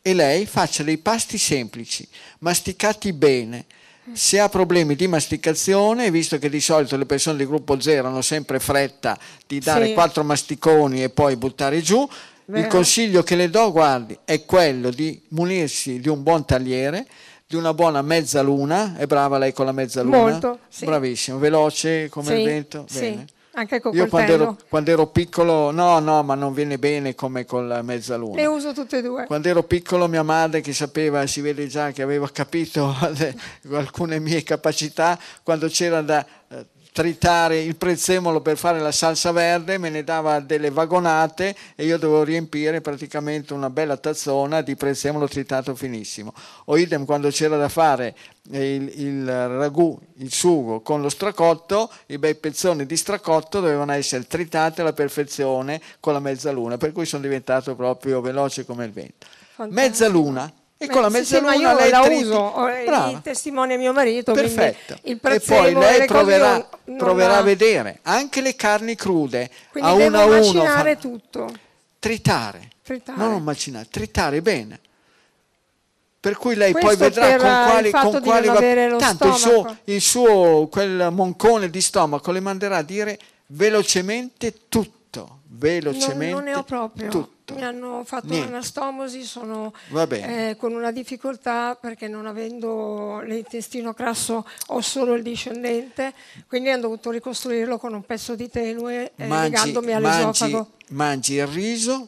[0.07, 2.07] e lei faccia dei pasti semplici,
[2.39, 3.65] masticati bene.
[4.13, 8.21] Se ha problemi di masticazione, visto che di solito le persone di gruppo 0 hanno
[8.21, 9.17] sempre fretta
[9.47, 9.93] di dare sì.
[9.93, 12.07] quattro masticoni e poi buttare giù,
[12.45, 12.61] Vero.
[12.61, 17.07] il consiglio che le do, guardi, è quello di munirsi di un buon tagliere,
[17.47, 20.17] di una buona mezzaluna, è brava lei con la mezzaluna?
[20.17, 20.85] Molto, sì.
[20.85, 22.85] Bravissimo, veloce come sì, il vento?
[22.91, 23.25] Bene.
[23.27, 23.33] Sì.
[23.57, 27.45] Anche con Io quando ero, quando ero, piccolo, no, no, ma non viene bene come
[27.45, 28.35] con la mezzaluna.
[28.35, 29.25] Le uso tutte e due.
[29.27, 32.93] Quando ero piccolo mia madre che sapeva, si vede già che aveva capito
[33.71, 36.65] alcune mie capacità, quando c'era da eh,
[36.95, 41.97] tritare il prezzemolo per fare la salsa verde, me ne dava delle vagonate e io
[41.97, 46.33] dovevo riempire praticamente una bella tazzona di prezzemolo tritato finissimo.
[46.67, 48.15] O idem quando c'era da fare
[48.51, 54.25] il, il ragù, il sugo con lo stracotto, i bei pezzoni di stracotto dovevano essere
[54.25, 59.27] tritati alla perfezione con la mezzaluna, per cui sono diventato proprio veloce come il vento.
[59.53, 59.81] Fantastico.
[59.81, 62.23] Mezzaluna e con la mezzaluna sì, sì, io lei la triti.
[62.23, 62.51] uso,
[62.85, 63.09] Brava.
[63.09, 64.33] il testimone mio marito.
[64.33, 64.97] Perfetto.
[65.03, 66.67] Il e poi lei proverà,
[66.97, 70.35] proverà a vedere anche le carni crude quindi a uno a uno.
[70.35, 71.49] macinare tutto.
[71.97, 72.69] Tritare.
[72.83, 73.17] tritare.
[73.17, 74.79] No, non macinare, tritare bene.
[76.19, 78.97] Per cui lei Questo poi vedrà con quali, con quali va...
[78.97, 83.17] Tanto il suo, il suo, quel moncone di stomaco le manderà a dire
[83.47, 85.39] velocemente tutto.
[85.47, 86.33] Velocemente.
[86.33, 87.09] Non, non ne ho proprio.
[87.09, 88.47] Tutto mi hanno fatto Niente.
[88.47, 89.73] un'anastomosi, sono
[90.09, 96.13] eh, con una difficoltà perché non avendo l'intestino grasso ho solo il discendente,
[96.47, 100.57] quindi hanno dovuto ricostruirlo con un pezzo di tenue eh, mangi, legandomi all'esofago.
[100.57, 102.07] Mangi, mangi il riso,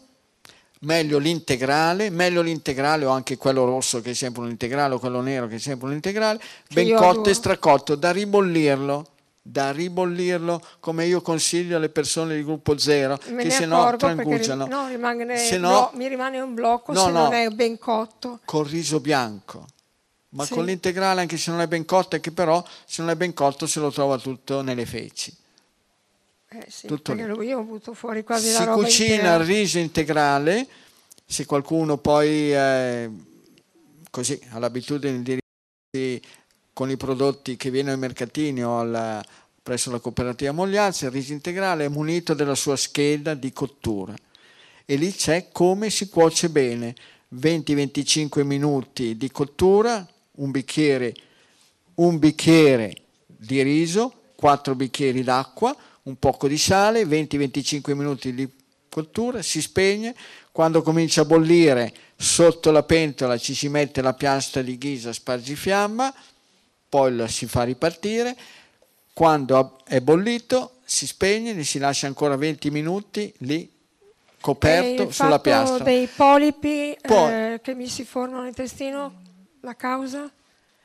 [0.82, 5.22] meglio l'integrale, meglio l'integrale o anche quello rosso che è sempre un integrale o quello
[5.22, 6.40] nero che è sempre un integrale,
[6.74, 9.12] ben cotto e stracotto, da ribollirlo
[9.50, 14.66] da ribollirlo come io consiglio alle persone di gruppo zero Me che se no trangugiano.
[14.66, 17.80] no, rimane, se no, no, mi rimane un blocco no, se no, non è ben
[17.80, 18.40] cotto.
[18.44, 19.66] Col riso bianco.
[20.30, 20.54] Ma sì.
[20.54, 23.66] con l'integrale anche se non è ben cotto che però se non è ben cotto
[23.66, 25.34] se lo trova tutto nelle feci.
[26.50, 29.36] Eh sì, tutto perché io ho avuto fuori quasi si la roba cucina intera.
[29.36, 30.68] il riso integrale
[31.26, 33.10] se qualcuno poi eh,
[34.10, 35.40] così ha l'abitudine di
[36.78, 39.26] con i prodotti che viene ai mercatini o alla,
[39.64, 44.14] presso la cooperativa Mogliazzi, il riso integrale è munito della sua scheda di cottura.
[44.86, 46.94] E lì c'è come si cuoce bene,
[47.34, 51.16] 20-25 minuti di cottura, un bicchiere,
[51.96, 52.94] un bicchiere
[53.26, 58.48] di riso, 4 bicchieri d'acqua, un poco di sale, 20-25 minuti di
[58.88, 60.14] cottura, si spegne,
[60.52, 66.14] quando comincia a bollire sotto la pentola ci si mette la piastra di ghisa spargifiamma,
[66.90, 68.36] poi la si fa ripartire,
[69.14, 73.70] quando è bollito si spegne, li si lascia ancora 20 minuti lì
[74.40, 75.84] coperto sulla piastra.
[75.84, 79.14] dei polipi poi, eh, che mi si formano nell'intestino,
[79.62, 80.32] la causa?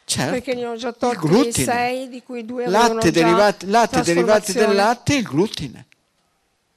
[0.04, 4.74] Certo, perché ne ho già tolti 6 di cui due latte derivati, latte derivati dal
[4.74, 5.86] latte e il glutine.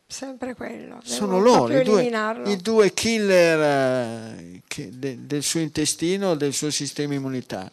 [0.08, 1.00] Sempre quello.
[1.04, 2.04] Sono loro i due,
[2.46, 7.72] i due, killer eh, che, de, del suo intestino, del suo sistema immunitario.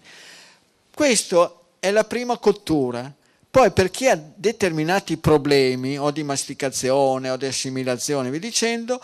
[0.95, 3.13] Questa è la prima cottura.
[3.51, 9.01] Poi per chi ha determinati problemi o di masticazione o di assimilazione, vi dicendo,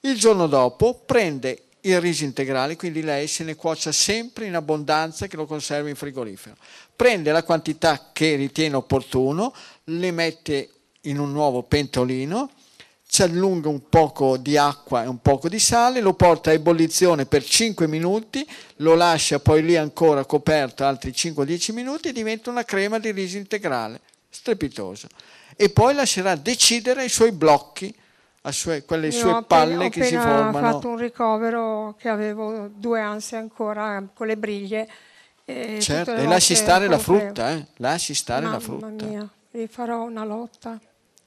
[0.00, 5.26] il giorno dopo prende il riso integrale, quindi lei se ne cuocia sempre in abbondanza
[5.26, 6.56] che lo conserva in frigorifero.
[6.94, 9.54] Prende la quantità che ritiene opportuno,
[9.84, 10.70] le mette
[11.02, 12.50] in un nuovo pentolino,
[13.14, 17.26] ci allunga un poco di acqua e un poco di sale, lo porta a ebollizione
[17.26, 18.44] per 5 minuti,
[18.78, 23.36] lo lascia poi lì ancora coperto altri 5-10 minuti e diventa una crema di riso
[23.36, 25.06] integrale, strepitoso.
[25.54, 27.94] E poi lascerà decidere i suoi blocchi,
[28.50, 30.68] sue, quelle Io sue palle che si formano.
[30.68, 34.88] Ho fatto un ricovero che avevo due ansie ancora con le briglie.
[35.44, 37.64] E certo, e lasci stare la frutta, eh?
[37.76, 39.04] lasci stare Mamma la frutta.
[39.04, 40.80] Mia, rifarò una lotta.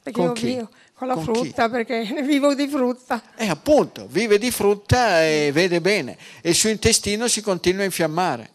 [0.03, 0.45] Perché con io chi?
[0.47, 1.71] vivo con la con frutta, chi?
[1.71, 3.21] perché vivo di frutta.
[3.35, 6.17] Eh, appunto, vive di frutta e vede bene.
[6.41, 8.49] E il suo intestino si continua a infiammare.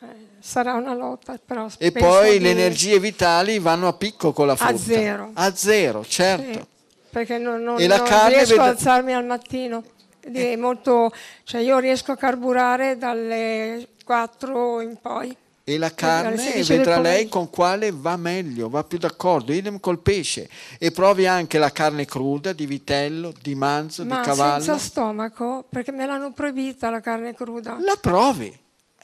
[0.00, 0.06] Eh,
[0.40, 1.68] sarà una lotta, però.
[1.78, 4.74] E poi le energie vitali vanno a picco con la frutta.
[4.74, 5.30] A zero.
[5.32, 6.52] A zero, certo.
[6.52, 6.66] Sì,
[7.10, 8.62] perché non, non, e la non carne riesco vede...
[8.62, 9.84] ad alzarmi al mattino.
[10.22, 10.56] Eh.
[10.56, 11.12] Molto,
[11.44, 15.36] cioè io riesco a carburare dalle 4 in poi
[15.66, 20.48] e la carne vedrà lei con quale va meglio, va più d'accordo, idem col pesce
[20.78, 24.62] e provi anche la carne cruda di vitello, di manzo, Ma di cavallo.
[24.62, 27.78] senza stomaco, perché me l'hanno proibita la carne cruda.
[27.80, 28.54] La provi,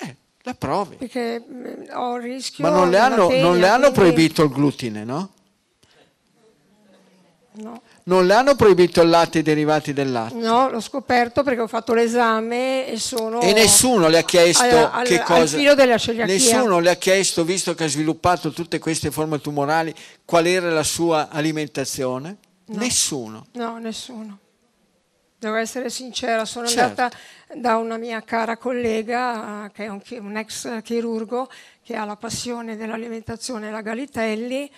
[0.00, 0.96] eh, la provi.
[0.96, 2.62] Perché mm, ho il rischio...
[2.62, 4.12] Ma non le hanno, tegna, non le hanno quindi...
[4.12, 5.30] proibito il glutine, no?
[7.52, 10.34] No non le hanno proibito il latte e i derivati del latte?
[10.34, 13.40] No, l'ho scoperto perché ho fatto l'esame e sono...
[13.40, 15.40] E nessuno le ha chiesto al, al, che cosa...
[15.40, 16.34] Al filo della celiachia.
[16.34, 19.94] Nessuno le ha chiesto, visto che ha sviluppato tutte queste forme tumorali,
[20.24, 22.36] qual era la sua alimentazione?
[22.66, 22.78] No.
[22.78, 23.46] Nessuno.
[23.52, 24.38] No, nessuno.
[25.38, 27.00] Devo essere sincera, sono certo.
[27.00, 27.16] andata
[27.54, 31.48] da una mia cara collega, che è un, un ex chirurgo,
[31.82, 34.70] che ha la passione dell'alimentazione, la Galitelli,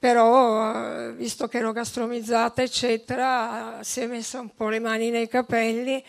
[0.00, 5.28] però eh, visto che ero gastromizzata eccetera si è messa un po' le mani nei
[5.28, 6.02] capelli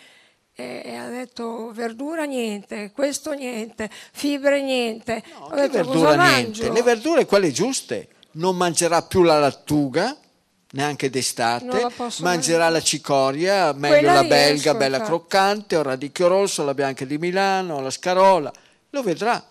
[0.54, 5.24] e ha detto verdura niente, questo niente, fibre niente.
[5.40, 10.16] No, ho detto, verdura niente, le verdure quelle giuste, non mangerà più la lattuga
[10.74, 12.72] neanche d'estate, mangerà mangiare.
[12.72, 15.16] la cicoria, meglio Quella la belga, bella infatti.
[15.16, 18.52] croccante, o radicchio rosso, la bianca di Milano, la scarola,
[18.92, 19.44] lo vedrà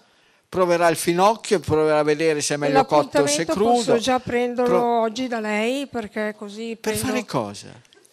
[0.50, 3.72] proverà il finocchio, proverà a vedere se è meglio cotto o se crudo.
[3.72, 5.00] Posso già prenderlo Pro...
[5.02, 7.06] oggi da lei perché così Per prendo...
[7.06, 7.68] fare cosa?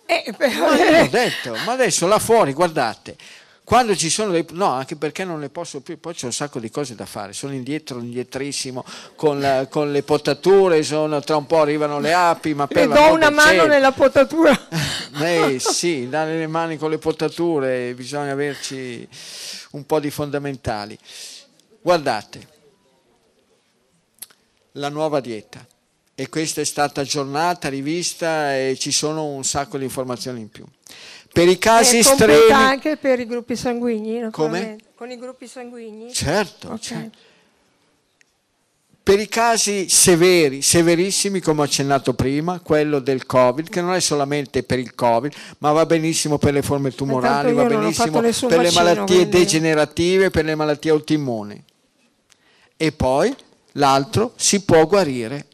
[0.06, 0.54] Eh, per...
[0.56, 3.16] Ma, l'ho detto, ma adesso là fuori, guardate,
[3.64, 4.46] quando ci sono dei...
[4.52, 7.34] no, anche perché non ne posso più, poi c'è un sacco di cose da fare,
[7.34, 8.86] sono indietro, indietrissimo,
[9.16, 12.94] con, la, con le potature, sono, tra un po' arrivano le api, ma per Le
[12.94, 13.66] do una mano cielo.
[13.66, 14.58] nella potatura.
[15.20, 19.06] eh sì, dare le mani con le potature, bisogna averci
[19.72, 20.98] un po' di fondamentali.
[21.88, 22.48] Guardate,
[24.74, 25.66] la nuova dieta.
[26.16, 30.66] E questa è stata aggiornata, rivista e ci sono un sacco di informazioni in più.
[31.32, 32.52] Per i casi estremi...
[32.52, 34.30] anche per i gruppi sanguigni?
[34.32, 34.76] Come?
[34.96, 36.12] Con i gruppi sanguigni?
[36.12, 36.80] Certo, okay.
[36.80, 37.18] certo.
[39.02, 44.02] Per i casi severi, severissimi, come ho accennato prima, quello del Covid, che non è
[44.02, 48.72] solamente per il Covid, ma va benissimo per le forme tumorali, va benissimo per le
[48.74, 49.30] malattie quindi...
[49.30, 51.64] degenerative, per le malattie autoimmuni
[52.78, 53.36] e poi
[53.74, 55.46] l'altro si può guarire.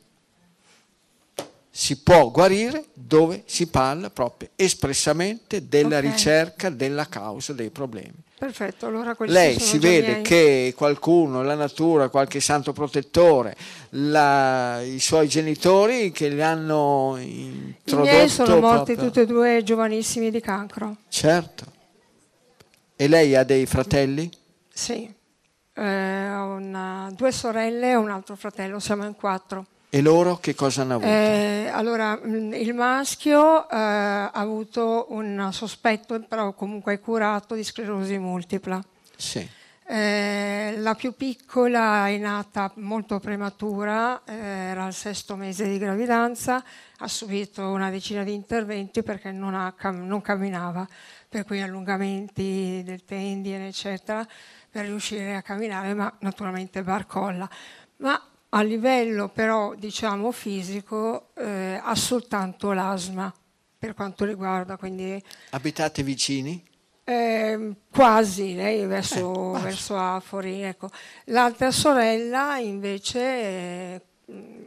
[1.76, 6.11] Si può guarire dove si parla proprio espressamente della okay.
[6.11, 8.13] ricerca della causa dei problemi.
[8.38, 10.21] Perfetto, allora Lei si vede miei...
[10.21, 13.55] che qualcuno, la natura, qualche santo protettore,
[13.91, 18.09] la, i suoi genitori che li hanno introdotto.
[18.09, 19.05] I miei sono morti proprio...
[19.05, 20.97] tutti e due giovanissimi di cancro.
[21.07, 21.65] Certo.
[22.95, 24.30] E lei ha dei fratelli?
[24.71, 25.21] Sì
[25.74, 29.65] eh, una, due sorelle e un altro fratello, siamo in quattro.
[29.89, 31.07] E loro che cosa hanno avuto?
[31.07, 37.63] Eh, allora, mm, il maschio eh, ha avuto un sospetto, però comunque è curato, di
[37.63, 38.84] sclerosi multipla.
[39.15, 39.47] Sì.
[39.86, 46.63] Eh, la più piccola è nata molto prematura, eh, era al sesto mese di gravidanza,
[46.97, 50.88] ha subito una decina di interventi perché non, ha, non camminava,
[51.30, 54.26] per cui allungamenti del tendine, eccetera
[54.74, 57.47] per riuscire a camminare, ma naturalmente barcolla.
[57.97, 58.19] Ma
[58.49, 63.32] a livello però diciamo fisico eh, ha soltanto l'asma
[63.78, 65.21] per quanto riguarda quindi
[65.51, 66.63] abitate vicini?
[67.03, 70.89] Eh, quasi lei verso, eh, verso Afori ecco.
[71.26, 74.01] l'altra sorella invece eh,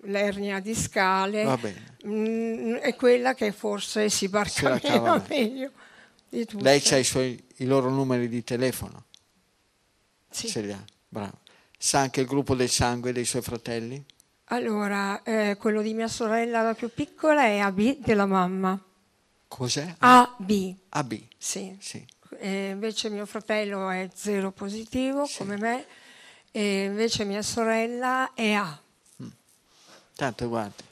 [0.02, 4.78] l'ernia discale mh, mm, è quella che forse si barca
[5.28, 5.70] meglio
[6.28, 6.62] di tutte.
[6.62, 9.05] lei ha i, i loro numeri di telefono?
[10.36, 10.48] Sì.
[10.48, 11.38] Ce li ha, bravo.
[11.78, 14.04] Sa anche il gruppo del sangue dei suoi fratelli?
[14.50, 18.78] Allora, eh, quello di mia sorella, la più piccola, è AB della mamma.
[19.48, 19.94] Cos'è?
[19.98, 20.74] AB.
[20.90, 21.22] AB.
[21.38, 21.74] Sì.
[21.80, 22.04] sì.
[22.38, 25.38] E invece mio fratello è zero positivo, sì.
[25.38, 25.86] come me,
[26.50, 28.78] e invece mia sorella è A.
[29.22, 29.28] Mm.
[30.14, 30.82] Tanto guardi,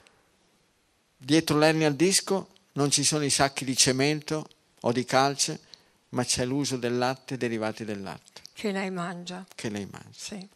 [1.17, 4.47] dietro l'ernia al disco non ci sono i sacchi di cemento
[4.81, 5.59] o di calce,
[6.09, 8.41] ma c'è l'uso del latte e derivati del latte.
[8.57, 9.45] Che lei mangia.
[9.53, 10.07] Che lei mangia.
[10.13, 10.47] Sì.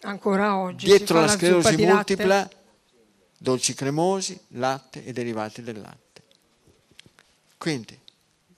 [0.00, 0.86] Ancora oggi.
[0.86, 2.50] Dietro la sclerosi multipla,
[3.38, 6.22] dolci cremosi, latte e derivati del latte.
[7.56, 7.96] Quindi,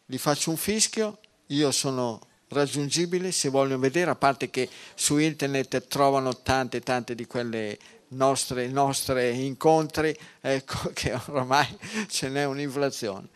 [0.07, 1.18] vi faccio un fischio,
[1.49, 2.18] io sono
[2.49, 7.78] raggiungibile se vogliono vedere, a parte che su internet trovano tante tante di quelle
[8.09, 11.76] nostre, nostre incontri, ecco che oramai
[12.09, 13.28] ce n'è un'inflazione.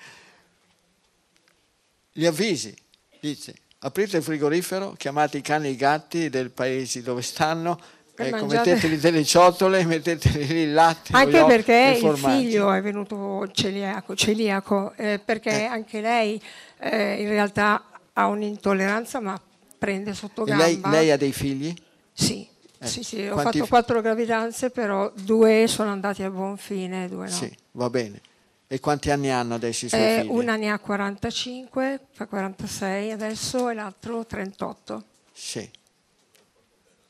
[2.11, 2.75] Gli avvisi,
[3.21, 3.55] dice,
[3.87, 7.79] aprite il frigorifero, chiamate i cani e i gatti del paese dove stanno,
[8.17, 11.13] ecco, metteteli delle ciotole, metteteli il latte.
[11.13, 15.65] Anche perché il figlio è venuto celiaco, celiaco eh, perché eh.
[15.67, 16.41] anche lei
[16.79, 19.41] eh, in realtà ha un'intolleranza ma
[19.79, 20.65] prende sotto gamba.
[20.65, 21.73] Lei, lei, ha dei figli?
[22.13, 22.45] Sì,
[22.79, 22.87] eh.
[22.87, 23.25] sì, sì.
[23.29, 27.31] ho fatto quattro gravidanze però due sono andati a buon fine, due no.
[27.31, 28.21] Sì, va bene.
[28.69, 30.31] E quanti anni hanno adesso i suoi eh, figli?
[30.31, 35.05] Una ne ha 45, fa 46 adesso e l'altro 38.
[35.33, 35.71] Sì,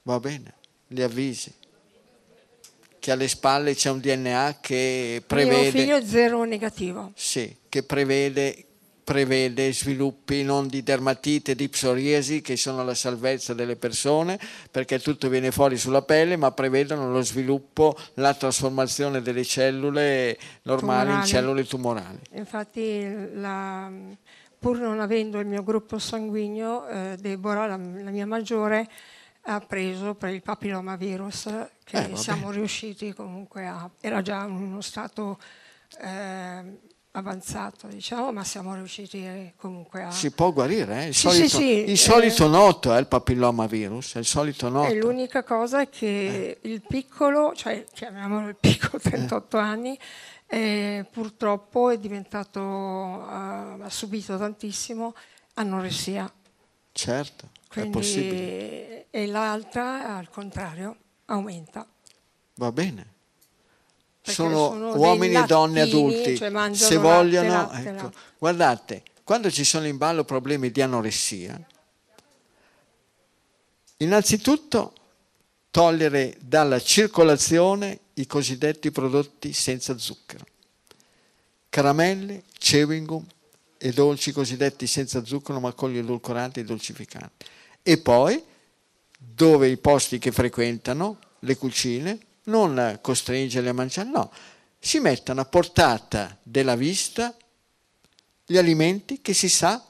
[0.02, 0.54] va bene,
[0.88, 1.52] li avvisi.
[2.98, 5.60] Che alle spalle c'è un DNA che prevede...
[5.62, 7.12] Mio figlio è zero negativo.
[7.14, 8.65] Sì, che prevede
[9.06, 14.36] prevede sviluppi non di dermatite, di psoriasi, che sono la salvezza delle persone,
[14.68, 21.02] perché tutto viene fuori sulla pelle, ma prevedono lo sviluppo, la trasformazione delle cellule normali
[21.02, 21.20] tumorali.
[21.20, 22.18] in cellule tumorali.
[22.32, 23.88] Infatti, la,
[24.58, 28.88] pur non avendo il mio gruppo sanguigno, eh, Deborah, la, la, mia maggiore,
[29.42, 31.48] ha preso per il papillomavirus,
[31.84, 33.88] che eh, siamo riusciti comunque a...
[34.00, 35.38] era già in uno stato...
[36.00, 40.10] Eh, avanzato, diciamo, ma siamo riusciti comunque a...
[40.10, 41.06] Si può guarire, eh?
[41.08, 41.90] il, sì, solito, sì, sì.
[41.90, 44.88] il solito eh, noto è il papillomavirus, è il solito noto.
[44.88, 46.68] E l'unica cosa è che eh.
[46.68, 49.60] il piccolo, cioè chiamiamolo il piccolo, 38 eh.
[49.60, 49.98] anni,
[50.46, 55.14] eh, purtroppo è diventato, uh, ha subito tantissimo
[55.54, 56.30] anoressia.
[56.92, 59.06] Certo, Quindi, è possibile.
[59.10, 60.96] E l'altra, al contrario,
[61.26, 61.86] aumenta.
[62.56, 63.14] Va bene
[64.32, 68.18] sono, sono uomini e donne adulti, cioè se vogliono, latte, latte, ecco, latte.
[68.38, 71.60] guardate, quando ci sono in ballo problemi di anoressia,
[73.98, 74.92] innanzitutto
[75.70, 80.44] togliere dalla circolazione i cosiddetti prodotti senza zucchero,
[81.68, 83.24] caramelle, chewing gum
[83.78, 87.46] e dolci cosiddetti senza zucchero ma con gli edulcoranti e dolcificanti.
[87.82, 88.42] E poi,
[89.16, 94.32] dove i posti che frequentano, le cucine, non costringerli a mangiare, no,
[94.78, 97.34] si mettono a portata della vista
[98.44, 99.84] gli alimenti che si sa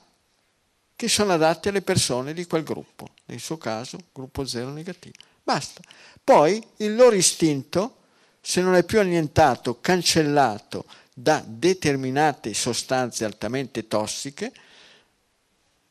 [0.94, 5.14] che sono adatti alle persone di quel gruppo, nel suo caso gruppo zero negativo.
[5.42, 5.82] Basta.
[6.24, 7.98] Poi il loro istinto,
[8.40, 14.52] se non è più annientato, cancellato da determinate sostanze altamente tossiche,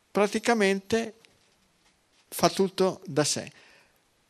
[0.10, 1.16] praticamente
[2.28, 3.52] fa tutto da sé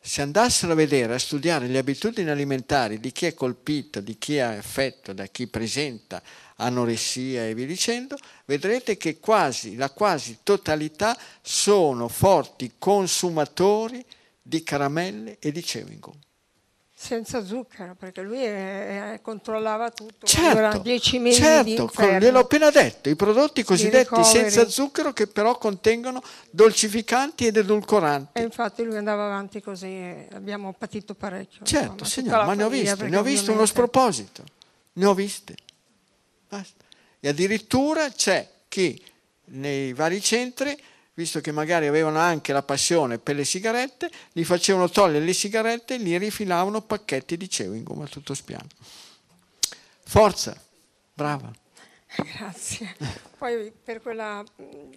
[0.06, 4.36] se andassero a vedere, a studiare le abitudini alimentari di chi è colpito, di chi
[4.36, 6.22] è affetto, da chi presenta
[6.58, 14.06] anoressia e via dicendo, vedrete che quasi, la quasi totalità sono forti consumatori
[14.39, 16.25] di caramelle e di chewing gum
[17.06, 20.26] senza zucchero, perché lui è, è, controllava tutto.
[20.26, 26.24] Certo, dieci mesi certo gliel'ho appena detto, i prodotti cosiddetti senza zucchero che però contengono
[26.49, 28.39] dolcificanti ed edulcoranti.
[28.39, 31.64] E infatti lui andava avanti così, abbiamo patito parecchio.
[31.64, 34.43] Certo, insomma, signor, ma ne ho viste, ne ho visto uno sproposito,
[34.93, 35.56] ne ho viste.
[36.49, 36.84] Basta.
[37.20, 38.99] E addirittura c'è chi
[39.45, 40.76] nei vari centri
[41.16, 45.95] visto che magari avevano anche la passione per le sigarette, gli facevano togliere le sigarette
[45.95, 48.68] e gli rifilavano pacchetti di chewing gum a tutto spiano.
[50.03, 50.55] Forza,
[51.13, 51.51] brava.
[52.38, 52.95] Grazie.
[53.38, 54.43] Poi per quella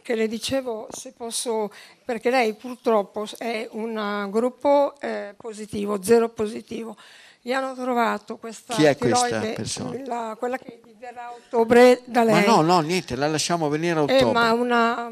[0.03, 1.73] che le dicevo, se posso,
[2.05, 6.97] perché lei purtroppo è un gruppo eh, positivo, zero positivo.
[7.41, 10.03] Gli hanno trovato questa Chi è questa persona?
[10.05, 12.45] La, quella che verrà a ottobre da lei.
[12.45, 14.29] Ma no, no, niente, la lasciamo venire a eh, ottobre.
[14.29, 15.11] Eh, ma una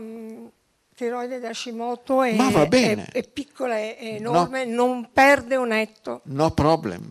[0.97, 4.75] tiroide da Hashimoto è, è, è piccola, è enorme, no.
[4.75, 6.23] non perde un etto.
[6.25, 7.11] No problem.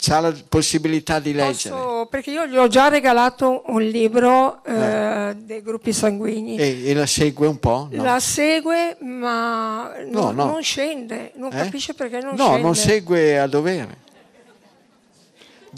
[0.00, 1.74] C'ha la possibilità di leggere.
[1.74, 5.34] Posso, perché io gli ho già regalato un libro eh, eh.
[5.36, 6.56] dei gruppi sanguigni.
[6.56, 7.88] E, e, la segue un po'?
[7.90, 8.02] No.
[8.02, 11.56] La segue, ma no, non, non scende, non eh?
[11.56, 12.56] capisce perché non no, scende.
[12.56, 14.06] No, non segue a dovere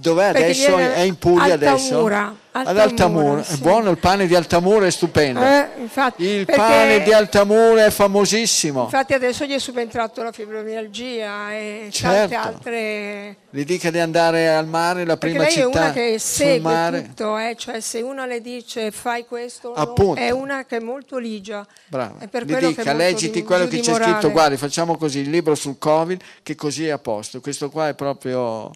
[0.01, 0.76] Dov'è adesso?
[0.76, 1.94] È in Puglia Altamura, adesso?
[2.07, 3.42] Altamura, Ad Altamura.
[3.42, 3.55] sì.
[3.55, 5.40] È buono il pane di Altamura, è stupendo.
[5.42, 8.84] Eh, infatti, il pane di Altamura è famosissimo.
[8.84, 12.36] Infatti adesso gli è subentrato la fibromialgia e tante Certo.
[12.36, 13.36] altre...
[13.51, 16.20] Le dica di andare al mare, la Perché prima lei è città una che sul
[16.20, 17.03] segue mare.
[17.03, 20.20] tutto, eh, cioè se uno le dice fai questo, no, Appunto.
[20.20, 21.66] è una che è molto ligia.
[21.88, 22.14] Brava.
[22.20, 24.12] È Le dica, è leggiti di- quello che c'è morale.
[24.12, 27.40] scritto, guardi, facciamo così, il libro sul Covid, che così è a posto.
[27.40, 28.70] Questo qua è proprio...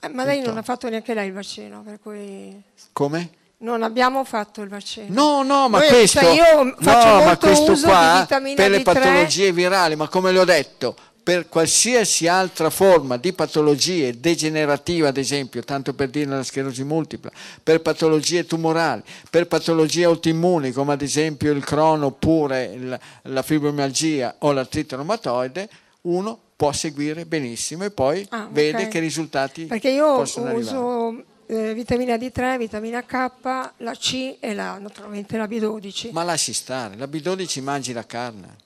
[0.00, 2.60] Eh, ma lei non ha fatto neanche lei il vaccino, per cui
[2.92, 3.30] Come?
[3.58, 5.06] non abbiamo fatto il vaccino.
[5.10, 8.82] No, no, ma Noi- questo, cioè io faccio no, ma questo qua per le D3.
[8.82, 15.18] patologie virali, ma come le ho detto, per qualsiasi altra forma di patologie degenerativa, ad
[15.18, 17.30] esempio, tanto per dire la sclerosi multipla,
[17.62, 24.52] per patologie tumorali, per patologie autoimmuni, come ad esempio il Crohn oppure la fibromialgia o
[24.52, 25.68] l'artrite reumatoide,
[26.02, 30.76] uno può seguire benissimo e poi Ah, vede che risultati Perché io possono arrivare.
[30.76, 33.30] uso eh, vitamina D3, vitamina K,
[33.78, 36.10] la C e la, naturalmente la B12.
[36.12, 38.56] Ma lasci stare, la B12 mangi la carne.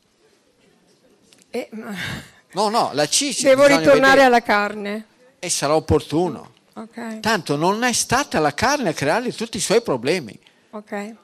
[1.50, 1.94] E, ma-
[2.52, 4.22] No, no, la C si devo ritornare vedere.
[4.22, 5.06] alla carne.
[5.38, 6.52] e sarà opportuno.
[6.74, 10.36] Ok, Tanto non è stata la carne a creargli tutti i suoi problemi.
[10.70, 11.14] ok.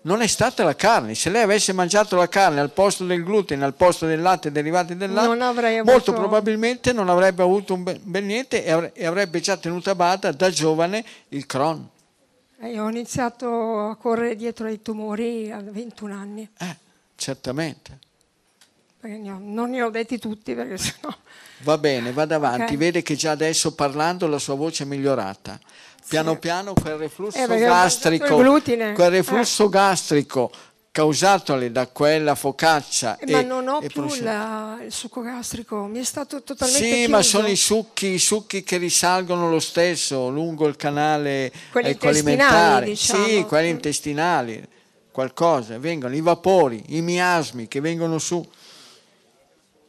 [0.00, 1.14] Non è stata la carne.
[1.14, 4.96] Se lei avesse mangiato la carne al posto del glutine, al posto del latte, derivati
[4.96, 9.40] del latte, avrei avuto- molto probabilmente non avrebbe avuto un bel, niente e avre- avrebbe
[9.40, 11.86] già tenuto a bada da giovane il Crohn.
[12.60, 16.48] Eh, Io ho iniziato a correre dietro ai tumori a 21 anni.
[16.58, 16.76] Eh,
[17.16, 17.98] certamente.
[19.02, 21.14] Ho- non ne ho detti tutti perché sennò...
[21.62, 22.72] Va bene, vada avanti.
[22.74, 22.78] Ok.
[22.78, 25.58] Vede che già adesso parlando la sua voce è migliorata.
[26.08, 30.50] Piano piano quel reflusso Eh, gastrico, quel reflusso gastrico
[30.90, 36.00] causatole da quella focaccia Eh, ma e- non ho più la- il succo gastrico, mi
[36.00, 37.10] è stato totalmente Sì, chiuso.
[37.10, 42.18] ma sono i succhi, i succhi che risalgono lo stesso lungo il canale Quelli intestinali,
[42.38, 42.86] alimentare.
[42.86, 43.26] diciamo.
[43.26, 44.66] Sì, quelli intestinali,
[45.12, 48.44] qualcosa, vengono i vapori, i miasmi che vengono su.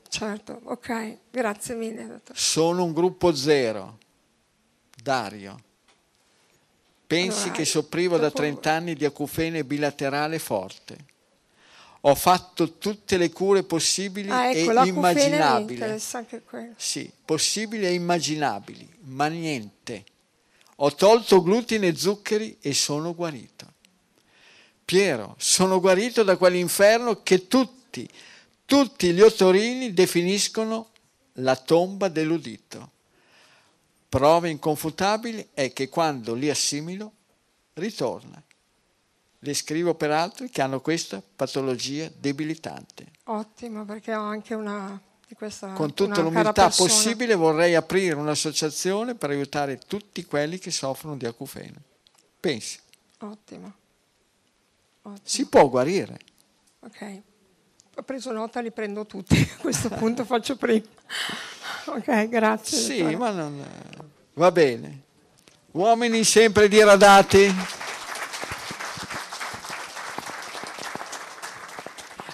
[0.10, 2.06] Certo, ok, grazie mille.
[2.08, 2.38] dottor.
[2.38, 3.98] Sono un gruppo zero.
[5.02, 5.58] Dario.
[7.10, 10.96] Pensi Allora, che soffrivo da dopo- 30 anni di acufene bilaterale forte.
[12.02, 15.80] Ho fatto tutte le cure possibili Ah, ecco, e immaginabili.
[16.78, 20.04] Sì, possibili e immaginabili, ma niente.
[20.76, 23.74] Ho tolto glutine e zuccheri e sono guarito.
[24.86, 28.08] Piero, sono guarito da quell'inferno che tutti,
[28.66, 30.92] tutti gli ottorini definiscono
[31.34, 32.92] la tomba dell'udito.
[34.10, 37.12] Prova inconfutabile è che quando li assimilo,
[37.74, 38.42] ritorna.
[39.42, 43.12] Le scrivo per altri che hanno questa patologia debilitante.
[43.26, 49.30] Ottimo, perché ho anche una di questa Con tutta l'umiltà possibile vorrei aprire un'associazione per
[49.30, 51.80] aiutare tutti quelli che soffrono di acufene.
[52.40, 52.80] Pensi,
[53.20, 53.74] Ottimo.
[55.04, 55.20] Ottimo.
[55.22, 56.20] si può guarire.
[56.80, 57.22] Ok.
[58.00, 59.36] Ho preso nota, li prendo tutti.
[59.58, 60.86] A questo punto faccio prima.
[61.86, 62.78] Ok, grazie.
[62.78, 63.66] Sì, ma non...
[64.34, 65.02] Va bene.
[65.72, 67.52] Uomini sempre diradati.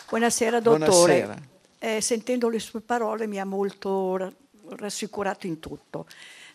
[0.09, 1.21] Buonasera dottore.
[1.21, 1.42] Buonasera.
[1.79, 4.33] Eh, sentendo le sue parole mi ha molto ra-
[4.71, 6.05] rassicurato in tutto,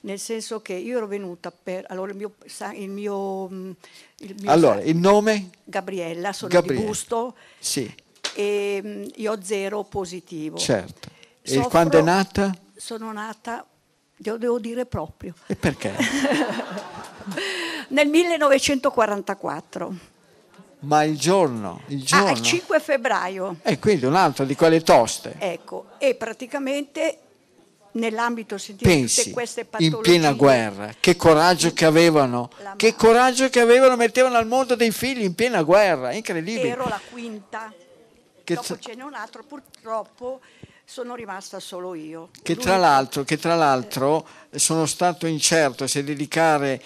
[0.03, 1.87] nel senso che io ero venuta per...
[1.89, 2.35] Allora il mio...
[2.74, 3.70] Il mio, mm,
[4.19, 5.51] il mio Allora, il nome?
[5.65, 6.81] Gabriella, sono Gabriele.
[6.81, 7.91] di Busto Sì,
[8.35, 10.57] e mm, io zero positivo.
[10.57, 11.09] certo.
[11.43, 12.55] E Soffro- quando è nata?
[12.77, 13.65] Sono nata,
[14.19, 15.94] io devo dire proprio, E perché?
[17.89, 19.94] nel 1944,
[20.81, 22.31] Ma il giorno, il ah, giorno.
[22.32, 23.57] il 5 febbraio.
[23.62, 25.35] E quindi un'altra di quelle toste.
[25.39, 27.19] Ecco, e praticamente
[27.93, 33.97] nell'ambito Pensi, queste in patologie piena guerra, che coraggio che avevano, che coraggio che avevano,
[33.97, 36.69] mettevano al mondo dei figli in piena guerra, incredibile.
[36.69, 37.73] ero la quinta
[38.55, 40.40] Che dopo n'è un altro purtroppo
[40.85, 42.31] sono rimasta solo io.
[42.43, 46.81] Che tra l'altro, che tra l'altro sono stato incerto se dedicare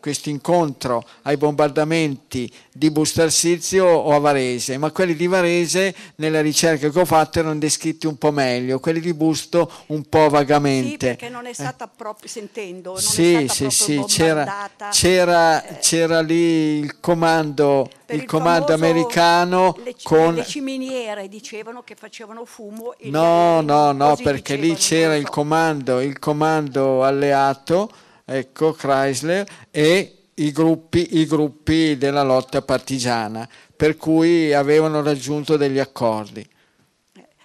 [0.00, 6.88] questo incontro ai bombardamenti di Bustarsizio o a Varese, ma quelli di Varese nella ricerca
[6.88, 11.06] che ho fatto erano descritti un po' meglio, quelli di Busto un po' sì vagamente.
[11.08, 13.00] perché non è stata proprio sentendo non.
[13.00, 19.94] Sì, sì, sì, c'era, c'era, Eh, c'era lì il comando, per il comando americano le,
[20.02, 20.34] con...
[20.34, 25.24] le ciminiere dicevano che facevano fumo No, no, no, perché lì dicevano, c'era non il
[25.26, 25.30] so.
[25.32, 27.90] comando, il comando alleato,
[28.24, 35.78] ecco, Chrysler, e i gruppi, i gruppi della lotta partigiana, per cui avevano raggiunto degli
[35.78, 36.46] accordi.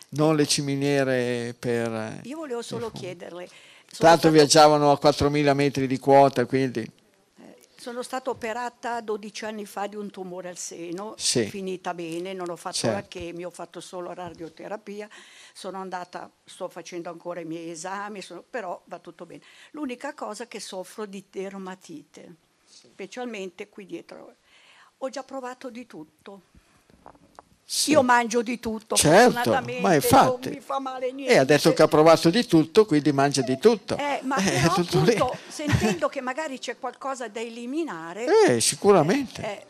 [0.09, 2.19] Non le ciminiere per...
[2.23, 3.47] io volevo solo chiederle
[3.97, 6.89] Tanto viaggiavano a 4.000 metri di quota, quindi...
[7.75, 11.45] Sono stata operata 12 anni fa di un tumore al seno, sì.
[11.47, 12.95] finita bene, non ho fatto certo.
[12.95, 15.07] la chemio, ho fatto solo radioterapia,
[15.53, 19.43] sono andata, sto facendo ancora i miei esami, sono, però va tutto bene.
[19.71, 22.35] L'unica cosa è che soffro di dermatite,
[22.65, 24.35] specialmente qui dietro.
[24.97, 26.41] Ho già provato di tutto.
[27.65, 27.91] Sì.
[27.91, 31.33] Io mangio di tutto, certo, ma infatti, non mi fa male niente.
[31.33, 33.95] E ha detto che ha provato di tutto, quindi mangia di tutto.
[33.97, 38.25] Eh, ma eh, però, appunto, sentendo che magari c'è qualcosa da eliminare...
[38.47, 39.41] Eh, sicuramente.
[39.41, 39.65] Eh,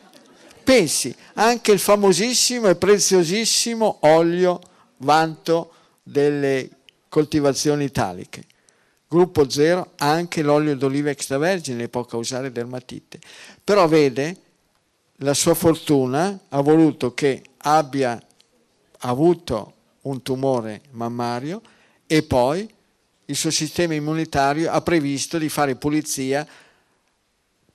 [0.64, 4.60] Pensi, anche il famosissimo e preziosissimo olio
[4.98, 5.72] vanto
[6.02, 6.68] delle
[7.08, 8.44] coltivazioni italiche.
[9.08, 13.20] Gruppo zero, anche l'olio d'oliva extravergine può causare dermatite.
[13.62, 14.36] Però vede,
[15.18, 18.20] la sua fortuna ha voluto che abbia
[19.00, 19.72] avuto
[20.02, 21.62] un tumore mammario
[22.06, 22.68] e poi
[23.26, 26.46] il suo sistema immunitario ha previsto di fare pulizia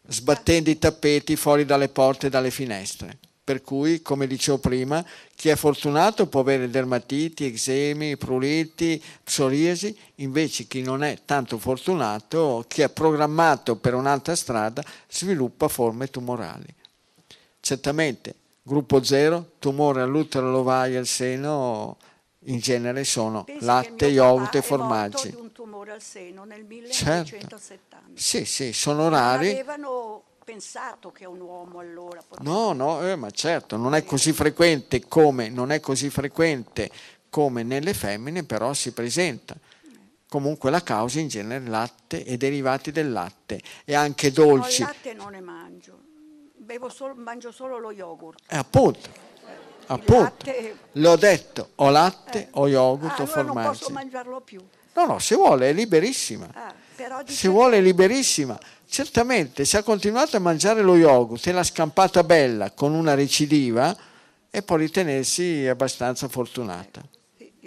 [0.08, 3.18] sbattendo i tappeti fuori dalle porte e dalle finestre.
[3.50, 5.04] Per cui, come dicevo prima,
[5.34, 12.64] chi è fortunato può avere dermatiti, eczemi, pruriti, psoriasi, invece chi non è tanto fortunato,
[12.68, 16.68] chi è programmato per un'altra strada, sviluppa forme tumorali.
[17.60, 21.98] Certamente Gruppo 0, tumore all'utero, all'ovaio e al seno,
[22.42, 25.30] in genere sono Pensi latte, yogurt e formaggi.
[25.32, 27.34] di un tumore al seno nel 1970.
[27.34, 27.58] Certo.
[28.14, 29.50] Sì, sì, sono rari.
[29.50, 32.24] Avevano pensato che un uomo allora.
[32.40, 36.90] No, no, eh, ma certo, non è così frequente come, non è così frequente
[37.30, 39.56] come nelle femmine, però si presenta.
[40.28, 44.82] Comunque la causa in genere è latte e derivati del latte e anche dolci.
[44.82, 46.00] No, il latte non ne mangio
[46.90, 48.42] solo, mangio solo lo yogurt.
[48.48, 49.10] Eh, appunto,
[49.86, 50.46] appunto.
[50.46, 50.78] Latte...
[50.94, 52.48] l'ho detto, o latte eh.
[52.54, 53.60] o yogurt ah, o formaggio.
[53.60, 54.66] non posso mangiarlo più.
[54.94, 56.48] No, no, se vuole è liberissima.
[56.54, 56.74] Ah,
[57.26, 58.60] se vuole è liberissima.
[58.90, 63.96] Certamente, se ha continuato a mangiare lo yogurt e l'ha scampata bella con una recidiva,
[64.52, 67.02] e può ritenersi abbastanza fortunata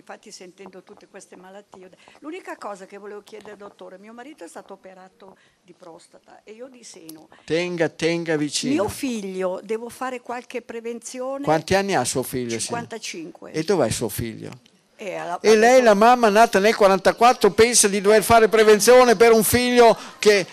[0.03, 1.89] infatti sentendo tutte queste malattie.
[2.19, 6.69] L'unica cosa che volevo chiedere, dottore, mio marito è stato operato di prostata e io
[6.69, 7.29] di seno.
[7.45, 8.73] Tenga, tenga vicino.
[8.73, 11.45] Mio figlio, devo fare qualche prevenzione.
[11.45, 12.59] Quanti anni ha suo figlio?
[12.59, 13.53] 55.
[13.53, 14.51] E dov'è suo figlio?
[14.97, 19.33] E, alla, e lei, la mamma nata nel 44, pensa di dover fare prevenzione per
[19.33, 20.47] un figlio che,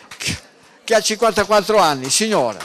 [0.90, 2.58] che, ha 54 anni, signora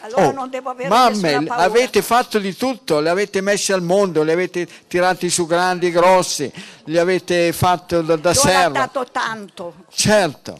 [0.00, 4.22] allora oh, non devo avere mamme, avete fatto di tutto, le avete messe al mondo,
[4.22, 6.52] le avete tirati su grandi, grossi,
[6.84, 8.66] li avete fatto da, da serva.
[8.66, 9.74] Ho dato tanto.
[9.88, 10.58] Certo.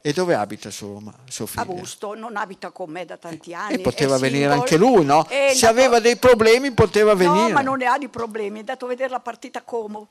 [0.00, 1.62] E dove abita suo, suo figlio?
[1.62, 3.74] A Busto, non abita con me da tanti anni.
[3.74, 4.60] E poteva venire single.
[4.60, 5.26] anche lui, no?
[5.28, 5.72] E Se dato...
[5.72, 7.48] aveva dei problemi poteva venire.
[7.48, 10.08] No, ma non ne ha di problemi, è andato a vedere la partita Como.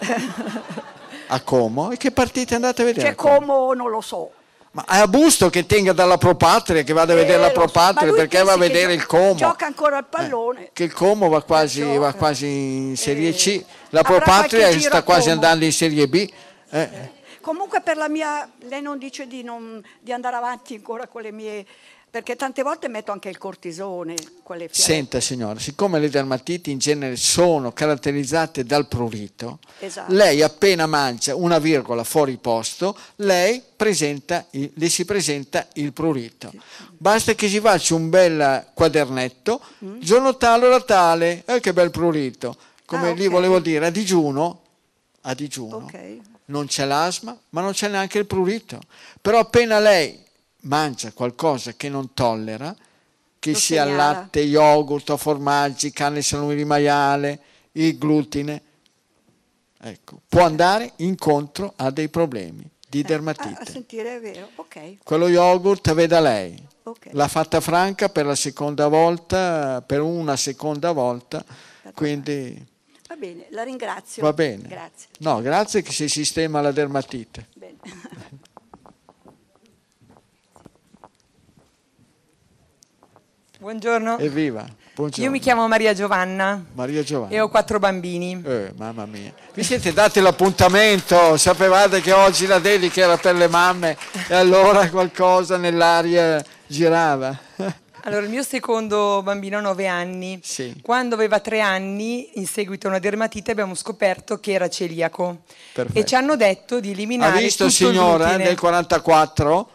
[1.30, 1.90] a Como?
[1.90, 3.06] E che partita è andata a vedere?
[3.06, 4.32] Cioè Como non lo so.
[4.72, 8.12] Ma è a Busto che tenga dalla Propatria, che vada a vedere eh, la Propatria
[8.12, 9.34] perché va a vedere il Como.
[9.34, 10.66] Gioca ancora al pallone.
[10.66, 15.02] Eh, che il Como va quasi, va quasi in Serie C, eh, la Propatria sta
[15.02, 16.30] quasi andando in Serie B.
[16.70, 17.18] Eh.
[17.40, 21.32] Comunque per la mia, lei non dice di, non, di andare avanti ancora con le
[21.32, 21.66] mie
[22.10, 24.14] perché tante volte metto anche il cortisone.
[24.42, 30.12] Quelle Senta signora, siccome le dermatiti in genere sono caratterizzate dal prurito, esatto.
[30.12, 36.52] lei appena mangia una virgola fuori posto, lei presenta, le si presenta il prurito.
[36.96, 40.00] Basta che si faccia un bel quadernetto, mm.
[40.00, 42.56] giorno tale ora tale, eh, che bel prurito.
[42.84, 43.22] Come ah, okay.
[43.22, 44.62] lì volevo dire, a digiuno,
[45.22, 46.20] a digiuno okay.
[46.46, 48.80] non c'è l'asma, ma non c'è neanche il prurito.
[49.20, 50.28] Però appena lei
[50.62, 52.74] mangia qualcosa che non tollera,
[53.38, 54.12] che Lo sia segnala.
[54.12, 57.40] latte, yogurt o formaggi, carne salumi di maiale,
[57.72, 58.62] il glutine,
[59.80, 63.60] ecco, può andare incontro a dei problemi di dermatite.
[63.60, 64.96] Eh, a, sentire è vero, ok.
[65.04, 66.68] Quello yogurt veda lei.
[66.82, 67.12] Okay.
[67.14, 71.44] L'ha fatta franca per la seconda volta, per una seconda volta,
[71.94, 72.66] quindi...
[73.06, 74.22] Va bene, la ringrazio.
[74.22, 74.68] Va bene.
[74.68, 75.08] Grazie.
[75.18, 77.48] No, grazie che si sistema la dermatite.
[77.54, 77.76] Bene.
[83.60, 84.16] Buongiorno.
[84.16, 84.66] Evviva.
[84.94, 85.22] Buongiorno.
[85.22, 86.64] Io mi chiamo Maria Giovanna.
[86.72, 87.34] Maria Giovanna.
[87.34, 88.42] E ho quattro bambini.
[88.42, 89.34] Eh, mamma mia.
[89.52, 91.36] Vi siete dati l'appuntamento?
[91.36, 97.38] Sapevate che oggi la dedica era per le mamme e allora qualcosa nell'aria girava?
[98.04, 100.40] Allora, il mio secondo bambino ha nove anni.
[100.42, 100.74] Sì.
[100.80, 105.42] Quando aveva tre anni, in seguito a una dermatite, abbiamo scoperto che era celiaco.
[105.74, 105.98] Perfetto.
[105.98, 107.36] E ci hanno detto di eliminare.
[107.36, 109.70] Ha visto, signora, nel 44,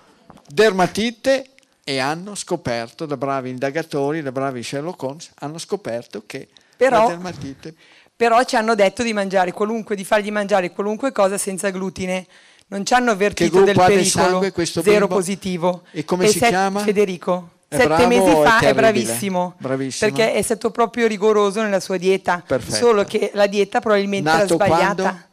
[0.48, 1.50] dermatite
[1.88, 7.10] e hanno scoperto, da bravi indagatori, da bravi Sherlock Holmes, hanno scoperto che però, la
[7.10, 7.76] dermatite...
[8.16, 12.26] però ci hanno detto di mangiare qualunque, di fargli mangiare qualunque cosa senza glutine.
[12.68, 14.42] Non ci hanno avvertito del pericolo.
[14.42, 15.84] Sangue, zero positivo.
[15.92, 16.80] E come e si chiama?
[16.80, 17.52] Federico.
[17.68, 21.98] È Sette mesi fa è, è bravissimo, bravissimo, perché è stato proprio rigoroso nella sua
[21.98, 22.76] dieta, Perfetto.
[22.76, 25.04] solo che la dieta probabilmente Nato era sbagliata.
[25.04, 25.24] Quando?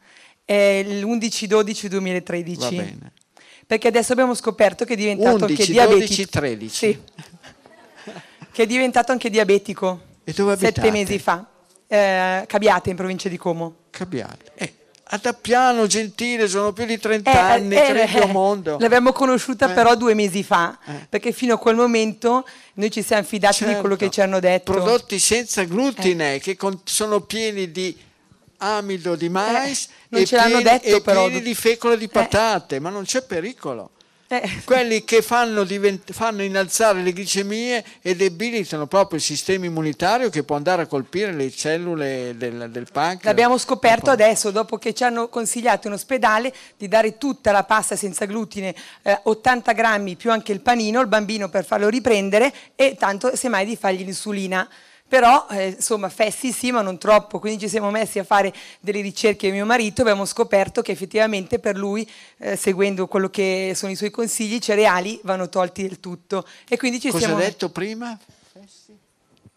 [0.45, 2.97] È l'11-12-2013.
[3.65, 5.99] Perché adesso abbiamo scoperto che è diventato 11, anche diabetico.
[5.99, 6.75] 12, 13.
[6.75, 6.99] Sì.
[8.51, 10.01] che è diventato anche diabetico.
[10.23, 10.81] E dove abitate?
[10.81, 11.45] Sette mesi fa.
[11.87, 13.75] Eh, Cabiate, in provincia di Como.
[13.89, 14.51] Cabiate.
[14.55, 14.73] Eh.
[15.05, 18.77] Ad Appiano, Gentile, sono più di 30 eh, anni, eh, credo mondo.
[18.79, 19.73] L'abbiamo conosciuta eh.
[19.73, 21.05] però due mesi fa, eh.
[21.07, 23.73] perché fino a quel momento noi ci siamo fidati certo.
[23.73, 24.71] di quello che ci hanno detto.
[24.71, 27.95] Prodotti senza glutine, che con, sono pieni di
[28.63, 33.03] amido di mais eh, e, pieni, detto, e pieni di fecola di patate, ma non
[33.03, 33.91] c'è pericolo.
[34.27, 34.61] Eh.
[34.65, 40.43] Quelli che fanno, divent- fanno, innalzare le glicemie e debilitano proprio il sistema immunitario che
[40.43, 43.25] può andare a colpire le cellule del, del pancreas.
[43.25, 47.95] L'abbiamo scoperto adesso, dopo che ci hanno consigliato in ospedale di dare tutta la pasta
[47.95, 48.73] senza glutine,
[49.03, 53.65] eh, 80 grammi più anche il panino, il bambino per farlo riprendere e tanto semmai
[53.65, 54.67] di fargli l'insulina
[55.13, 58.99] però eh, insomma fessi sì ma non troppo, quindi ci siamo messi a fare delle
[58.99, 62.09] ricerche mio marito e abbiamo scoperto che effettivamente per lui,
[62.39, 66.47] eh, seguendo quello che sono i suoi consigli, i cereali vanno tolti del tutto.
[66.67, 67.39] E quindi ci Cosa siamo...
[67.39, 68.17] ha detto prima?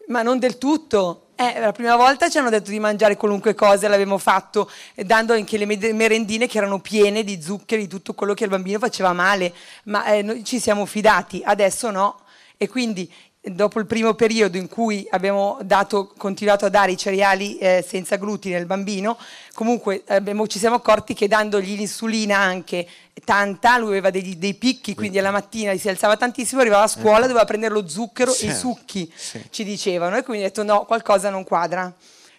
[0.09, 1.29] Ma non del tutto.
[1.33, 5.33] Eh, la prima volta ci hanno detto di mangiare qualunque cosa, l'abbiamo fatto eh, dando
[5.33, 9.11] anche le merendine che erano piene di zuccheri, di tutto quello che al bambino faceva
[9.11, 9.51] male,
[9.85, 12.19] ma eh, noi ci siamo fidati, adesso no.
[12.59, 13.11] E quindi
[13.51, 18.17] dopo il primo periodo in cui abbiamo dato, continuato a dare i cereali eh, senza
[18.17, 19.17] glutine al bambino,
[19.53, 22.87] comunque abbiamo, ci siamo accorti che dandogli l'insulina anche
[23.23, 27.17] tanta, lui aveva dei, dei picchi, quindi alla mattina si alzava tantissimo, arrivava a scuola,
[27.17, 27.27] ecco.
[27.27, 28.45] doveva prendere lo zucchero sì.
[28.45, 29.41] e i succhi, sì.
[29.49, 31.93] ci dicevano, e quindi ho detto no, qualcosa non quadra.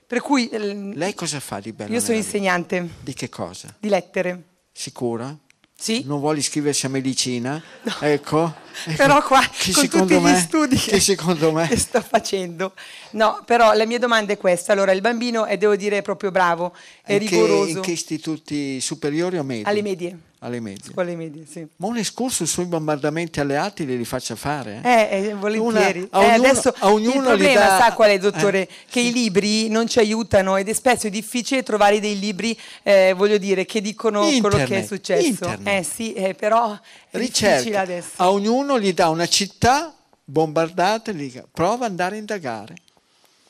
[0.06, 0.48] Per cui,
[0.94, 1.92] Lei cosa fa di bello?
[1.92, 2.88] Io sono insegnante.
[3.00, 3.74] Di che cosa?
[3.78, 4.42] Di lettere.
[4.72, 5.36] Sicura?
[5.80, 6.02] Sì.
[6.04, 7.62] Non vuole iscriversi a medicina?
[7.82, 7.94] No.
[8.00, 8.52] Ecco.
[8.96, 12.74] Però qua che con tutti me, gli studi che, secondo me che sto facendo.
[13.10, 14.72] No, però la mia domanda è questa.
[14.72, 17.64] Allora, il bambino è, devo dire, proprio bravo, è in rigoroso.
[17.64, 19.68] Che, in che istituti superiori o medi?
[19.68, 20.92] Alle medie alle medie.
[20.92, 21.66] Scuole medie, sì.
[21.76, 24.80] Ma un escursus sui bombardamenti alleati li faccia fare?
[24.84, 26.08] Eh, eh, eh volentieri.
[26.10, 27.78] Una, eh, ognuno, adesso il problema, dà...
[27.78, 28.60] sa qual è, dottore?
[28.60, 29.08] Eh, che sì.
[29.08, 33.64] i libri non ci aiutano ed è spesso difficile trovare dei libri, eh, voglio dire,
[33.64, 35.26] che dicono Internet, quello che è successo.
[35.26, 35.66] Internet.
[35.66, 36.78] Eh sì, eh, però è
[37.16, 37.56] Ricerca.
[37.56, 38.10] difficile adesso.
[38.16, 39.92] A ognuno gli dà una città
[40.24, 42.74] bombardata e gli dica prova ad andare a indagare.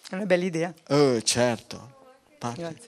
[0.09, 0.73] È una bella idea.
[0.89, 1.97] Oh, certo.
[2.39, 2.61] Parti.
[2.61, 2.88] Grazie.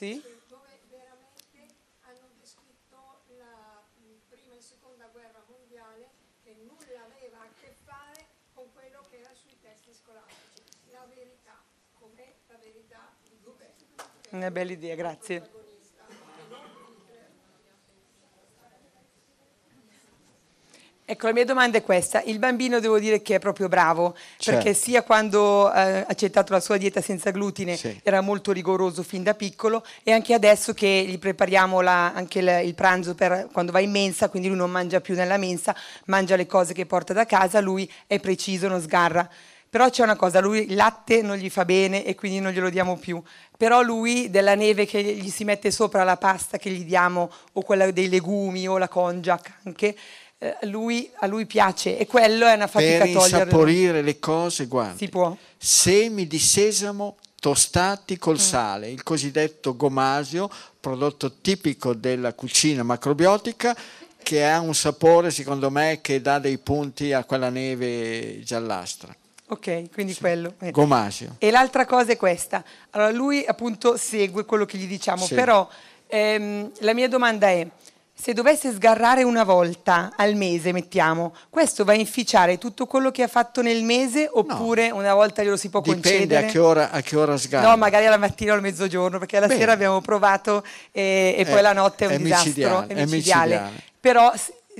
[0.00, 0.18] Sì?
[0.48, 1.76] Dove veramente
[2.08, 3.84] hanno descritto la
[4.30, 6.08] prima e seconda guerra mondiale
[6.42, 8.24] che nulla aveva a che fare
[8.54, 10.62] con quello che era sui testi scolastici.
[10.92, 11.62] La verità,
[11.98, 13.86] com'è la verità di governo.
[14.30, 15.59] Una bella idea, grazie.
[21.10, 22.22] Ecco, la mia domanda è questa.
[22.22, 24.62] Il bambino devo dire che è proprio bravo, certo.
[24.62, 27.98] perché sia quando eh, ha accettato la sua dieta senza glutine sì.
[28.04, 32.60] era molto rigoroso fin da piccolo e anche adesso che gli prepariamo la, anche il,
[32.64, 35.74] il pranzo per quando va in mensa, quindi lui non mangia più nella mensa,
[36.04, 39.28] mangia le cose che porta da casa, lui è preciso, non sgarra.
[39.68, 42.70] Però c'è una cosa, lui il latte non gli fa bene e quindi non glielo
[42.70, 43.20] diamo più.
[43.56, 47.62] Però lui della neve che gli si mette sopra la pasta che gli diamo o
[47.62, 49.96] quella dei legumi o la konjac anche,
[50.42, 53.12] eh, lui, a lui piace e quello è una fatica per.
[53.12, 54.96] Per insaporire le cose, guarda.
[54.96, 55.36] Si può.
[55.58, 58.38] Semi di sesamo tostati col mm.
[58.38, 60.50] sale, il cosiddetto gomasio,
[60.80, 63.76] prodotto tipico della cucina macrobiotica
[64.22, 69.14] che ha un sapore, secondo me, che dà dei punti a quella neve giallastra.
[69.48, 70.20] Ok, quindi sì.
[70.20, 70.54] quello.
[70.60, 70.70] Eh.
[70.70, 71.34] Gomasio.
[71.38, 72.64] E l'altra cosa è questa.
[72.90, 75.34] Allora, lui appunto segue quello che gli diciamo, sì.
[75.34, 75.68] però
[76.06, 77.66] ehm, la mia domanda è,
[78.20, 83.22] se dovesse sgarrare una volta al mese, mettiamo, questo va a inficiare tutto quello che
[83.22, 84.96] ha fatto nel mese oppure no.
[84.96, 86.26] una volta glielo si può Dipende concedere?
[86.26, 87.70] Dipende a che ora, a che ora sgarra.
[87.70, 89.60] No, magari alla mattina o al mezzogiorno, perché alla Bene.
[89.60, 93.54] sera abbiamo provato e, e poi la notte è un è disastro, micidiale, è micidiale.
[93.54, 93.82] È micidiale.
[94.00, 94.32] Però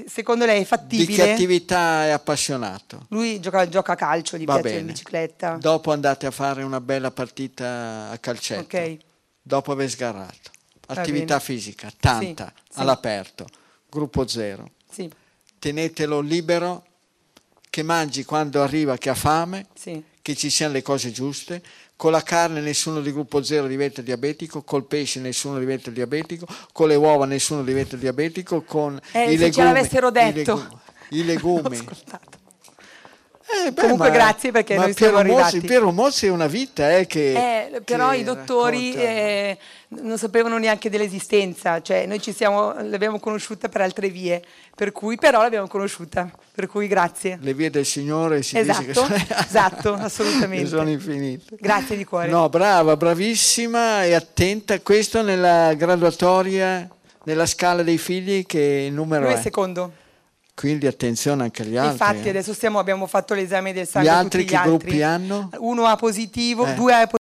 [0.06, 1.06] secondo lei è fattibile?
[1.06, 3.06] Di che attività è appassionato?
[3.08, 4.86] Lui gioca, gioca a calcio, gli Va piace bene.
[4.86, 5.56] la bicicletta.
[5.58, 8.76] Dopo andate a fare una bella partita a calcetto.
[8.76, 8.98] Ok.
[9.40, 10.58] Dopo aver sgarrato
[10.90, 13.46] attività fisica, tanta, sì, all'aperto,
[13.88, 14.70] gruppo zero.
[14.90, 15.10] Sì.
[15.58, 16.84] Tenetelo libero,
[17.70, 19.66] che mangi quando arriva che ha fame,
[20.20, 21.62] che ci siano le cose giuste.
[21.96, 26.88] Con la carne nessuno di gruppo zero diventa diabetico, col pesce nessuno diventa diabetico, con
[26.88, 29.52] le uova nessuno diventa diabetico, con eh, i legumi...
[29.52, 30.80] ce l'avessero detto.
[31.10, 31.76] I legumi.
[31.76, 35.56] Eh, beh, Comunque ma, grazie perché noi siamo arrivati.
[35.56, 37.72] Mozzi, Piero Mozzi è una vita eh, che...
[37.74, 38.94] Eh, però che i dottori
[39.92, 44.40] non sapevano neanche dell'esistenza, cioè noi ci siamo, l'abbiamo conosciuta per altre vie,
[44.76, 47.38] per cui però l'abbiamo conosciuta, per cui grazie.
[47.40, 49.14] Le vie del Signore si esatto, dice che sono,
[49.46, 50.68] esatto, assolutamente.
[50.68, 51.56] sono infinite.
[51.58, 52.28] Grazie di cuore.
[52.28, 54.78] No, brava, bravissima e attenta.
[54.80, 56.88] Questo nella graduatoria,
[57.24, 59.38] nella scala dei figli, che numero Lui è?
[59.38, 59.92] è secondo.
[60.54, 61.92] Quindi attenzione anche agli altri.
[61.92, 62.30] Infatti eh.
[62.30, 64.10] adesso stiamo, abbiamo fatto l'esame del sangue.
[64.10, 64.70] Gli altri gli che altri.
[64.70, 65.48] gruppi hanno?
[65.58, 66.74] Uno A positivo, Eh.
[66.74, 67.18] due A positivo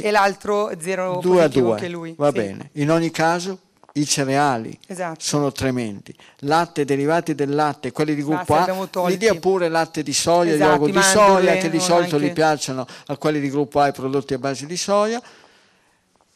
[0.00, 2.14] e l'altro zero Due a positivo due, che lui.
[2.16, 2.34] va Sì.
[2.36, 2.70] bene.
[2.74, 3.58] In ogni caso
[3.94, 5.18] i cereali Esatto.
[5.18, 6.14] sono tremendi.
[6.40, 10.12] Latte, derivati del latte, quelli di gruppo Basta, li A, gli dia pure latte di
[10.12, 13.80] soia, Esatto, yogurt di soia, che di solito anche- gli piacciono a quelli di gruppo
[13.80, 15.20] A i prodotti a base di soia.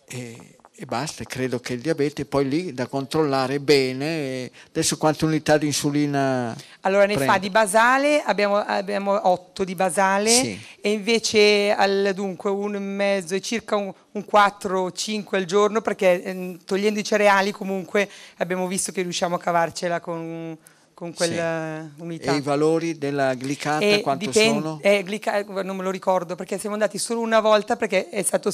[0.09, 0.52] E,
[0.82, 4.50] e basta, credo che il diabete poi lì da controllare bene.
[4.66, 7.32] Adesso quante unità di insulina Allora ne prende?
[7.32, 10.60] fa di basale, abbiamo, abbiamo 8 di basale Sì.
[10.80, 16.20] e invece al, dunque un e mezzo e circa un, un 4-5 al giorno perché
[16.20, 20.59] ehm, togliendo i cereali comunque abbiamo visto che riusciamo a cavarcela con,
[20.94, 22.32] con quella unità.
[22.32, 24.78] E i valori della glicata E quanto dipende- sono?
[24.82, 28.50] eh, glica- non me lo ricordo perché siamo andati solo una volta perché è stato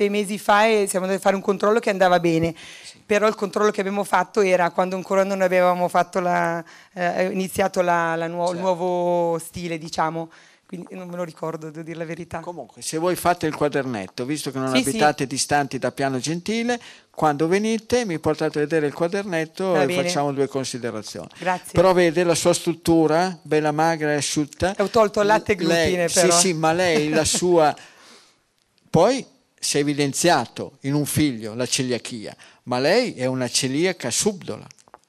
[0.00, 2.54] sette mesi fa e siamo andati a fare un controllo che andava bene.
[3.04, 6.64] Però il controllo che abbiamo fatto era quando ancora non avevamo fatto la,
[6.94, 8.62] eh, iniziato la- la nuo- il Certo.
[8.62, 10.30] nuovo stile, diciamo.
[10.66, 12.38] Quindi non me lo ricordo, devo dire la verità.
[12.38, 16.80] Comunque, se voi fate il quadernetto, visto che non Sì, abitate distanti da Piano Gentile,
[17.10, 20.04] quando venite mi portate a vedere il quadernetto Va e bene.
[20.04, 21.26] facciamo due considerazioni.
[21.38, 21.72] Grazie.
[21.72, 24.76] Però vede la sua struttura, bella magra e asciutta.
[24.78, 26.32] Ho tolto latte e glutine, Lei- però.
[26.34, 27.74] Sì, sì, ma lei la sua...
[28.88, 29.26] Poi
[29.62, 32.34] si è evidenziato in un figlio la celiachia,
[32.64, 34.66] ma lei è una celiaca subdola.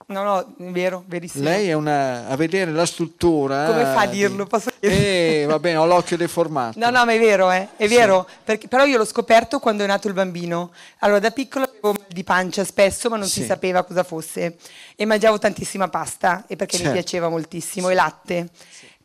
[0.08, 1.46] No, no, è vero, verissimo.
[1.46, 2.28] Lei è una...
[2.28, 3.66] a vedere la struttura...
[3.68, 4.46] Come fa a di- dirlo?
[4.46, 6.78] Posso Eh, va bene, ho l'occhio deformato.
[6.80, 8.28] No, no, ma è vero, eh, è vero.
[8.44, 10.72] Perché- però io l'ho scoperto quando è nato il bambino.
[11.00, 13.46] Allora, da piccolo avevo mal di pancia spesso, ma non si Sì.
[13.46, 14.58] sapeva cosa fosse.
[14.98, 17.00] E mangiavo tantissima pasta, e perché mi Certo.
[17.00, 18.50] piaceva moltissimo, e latte.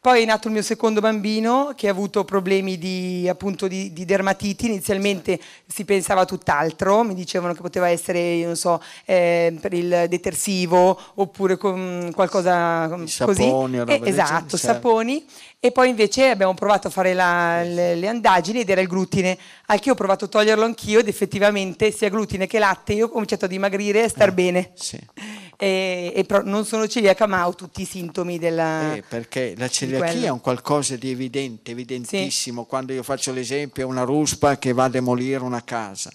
[0.06, 4.04] Poi è nato il mio secondo bambino che ha avuto problemi di, appunto, di, di
[4.04, 4.66] dermatiti.
[4.66, 10.06] Inizialmente si pensava tutt'altro, mi dicevano che poteva essere, io non so, eh, per il
[10.08, 13.08] detersivo oppure con qualcosa I così.
[13.08, 14.56] saponi Eh, esatto, certo.
[14.58, 15.26] saponi.
[15.58, 19.36] E poi invece abbiamo provato a fare la- le, le andagini ed era il glutine.
[19.66, 23.08] Anche io ho provato a toglierlo anch'io ed effettivamente sia glutine che latte io ho
[23.08, 24.70] cominciato a dimagrire e a star bene.
[24.74, 25.00] Sì.
[25.58, 28.94] E, e però non sono celiaca ma ho tutti i sintomi della...
[28.94, 32.64] Eh, perché la celiachia è un qualcosa di evidente, evidentissimo.
[32.64, 36.12] Quando io faccio l'esempio è una ruspa che va a demolire una casa.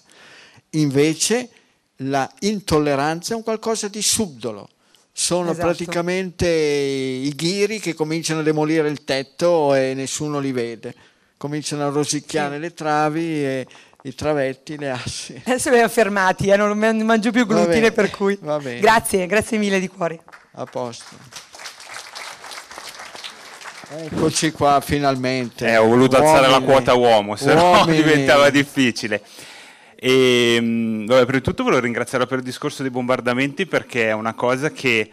[0.70, 1.48] Invece
[1.96, 4.68] la intolleranza è un qualcosa di subdolo.
[5.14, 5.66] Sono Esatto.
[5.66, 10.94] praticamente i ghiri che cominciano a demolire il tetto e nessuno li vede.
[11.36, 12.60] Cominciano a rosicchiare Sì.
[12.60, 13.66] le travi e
[14.02, 15.40] i travetti, le assi.
[15.44, 18.36] Adesso li abbiamo fermati, eh, non man- mangio più glutine bene, per cui...
[18.40, 18.80] va bene.
[18.80, 20.20] Grazie, grazie mille di cuore.
[20.52, 21.16] A posto.
[23.94, 25.66] Eccoci qua finalmente.
[25.68, 26.72] Eh, ho voluto alzare la Uomini.
[26.72, 27.96] quota uomo, se no Uomini.
[28.02, 29.22] diventava difficile.
[29.94, 34.12] E, mh, vabbè, prima di tutto volevo ringraziarla per il discorso dei bombardamenti perché è
[34.12, 35.10] una cosa che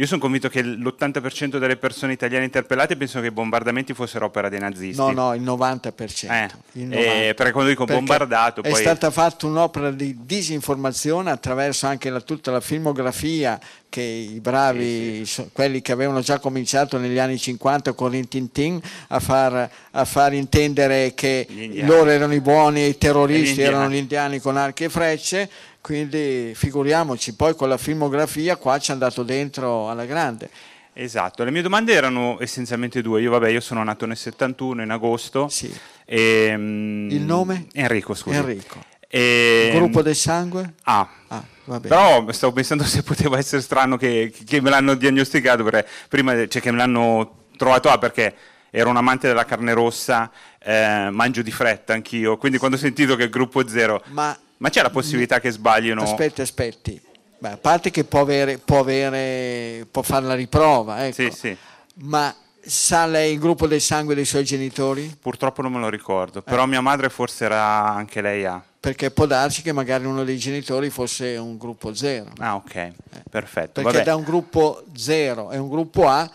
[0.00, 4.48] io sono convinto che l'80% delle persone italiane interpellate pensano che i bombardamenti fossero opera
[4.48, 4.96] dei nazisti.
[4.96, 6.30] No, no, il 90%.
[6.30, 11.32] Eh, il eh, perché quando dico Perché bombardato, È poi- stata fatta un'opera di disinformazione
[11.32, 13.58] attraverso anche la- tutta la filmografia
[13.88, 18.52] che i bravi, so- quelli che avevano già cominciato negli anni 50 con Rin Tin
[18.52, 21.44] Tin a far, a far intendere che
[21.82, 25.50] loro erano i buoni e i terroristi gli erano gli indiani con archi e frecce,
[25.88, 30.50] quindi figuriamoci, poi con la filmografia qua ci è andato dentro alla grande.
[30.92, 33.22] Esatto, le mie domande erano essenzialmente due.
[33.22, 35.48] Io, vabbè, io sono nato nel 71, in agosto.
[35.48, 35.74] Sì.
[36.04, 37.68] E, mm, Il nome?
[37.72, 38.36] Enrico, scusi.
[38.36, 38.84] Enrico.
[39.08, 40.74] E, Gruppo del sangue?
[40.82, 41.42] Ah, Ah.
[41.80, 46.60] Però stavo pensando se poteva essere strano che, che me l'hanno diagnosticato, perché prima cioè
[46.60, 48.34] che me l'hanno trovato A perché
[48.68, 53.16] ero un amante della carne rossa, eh, mangio di fretta anch'io, quindi quando ho sentito
[53.16, 56.02] che è gruppo zero, Ma ma c'è la possibilità che sbaglino?
[56.02, 57.00] Aspetti, aspetti.
[57.38, 61.14] Beh, a parte che può, avere, può, avere, può fare la riprova, ecco.
[61.14, 61.56] Sì, sì.
[62.00, 65.16] ma sa lei il gruppo del sangue dei suoi genitori?
[65.20, 65.90] Purtroppo non me lo Eh.
[65.90, 68.60] ricordo, però mia madre forse era anche lei A.
[68.80, 72.30] Perché può darsi che magari uno dei genitori fosse un gruppo zero.
[72.38, 72.92] Ah, ok,
[73.30, 73.82] perfetto.
[73.82, 74.04] Perché Vabbè.
[74.04, 76.28] da un gruppo zero e un gruppo A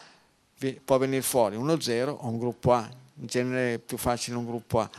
[0.85, 2.89] può venire fuori uno zero o un gruppo A.
[3.19, 4.89] In genere è più facile un gruppo A.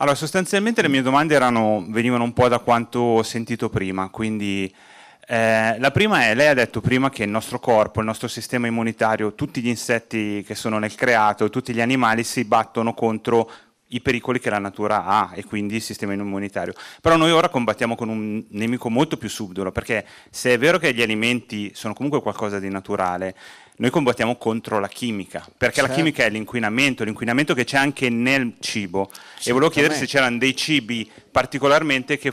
[0.00, 4.72] Allora, sostanzialmente le mie domande erano, venivano un po' da quanto ho sentito prima, quindi
[5.30, 8.66] Eh, la prima è, lei ha detto prima che il nostro corpo, il nostro sistema
[8.66, 13.50] immunitario, tutti gli insetti che sono nel creato, tutti gli animali si battono contro
[13.88, 16.72] i pericoli che la natura ha e quindi il sistema immunitario.
[17.02, 20.94] Però noi ora combattiamo con un nemico molto più subdolo, perché se è vero che
[20.94, 23.34] gli alimenti sono comunque qualcosa di naturale,
[23.78, 25.90] noi combattiamo contro la chimica, perché certo.
[25.90, 29.10] la chimica è l'inquinamento, l'inquinamento che c'è anche nel cibo.
[29.44, 32.32] E volevo chiedere se c'erano dei cibi particolarmente che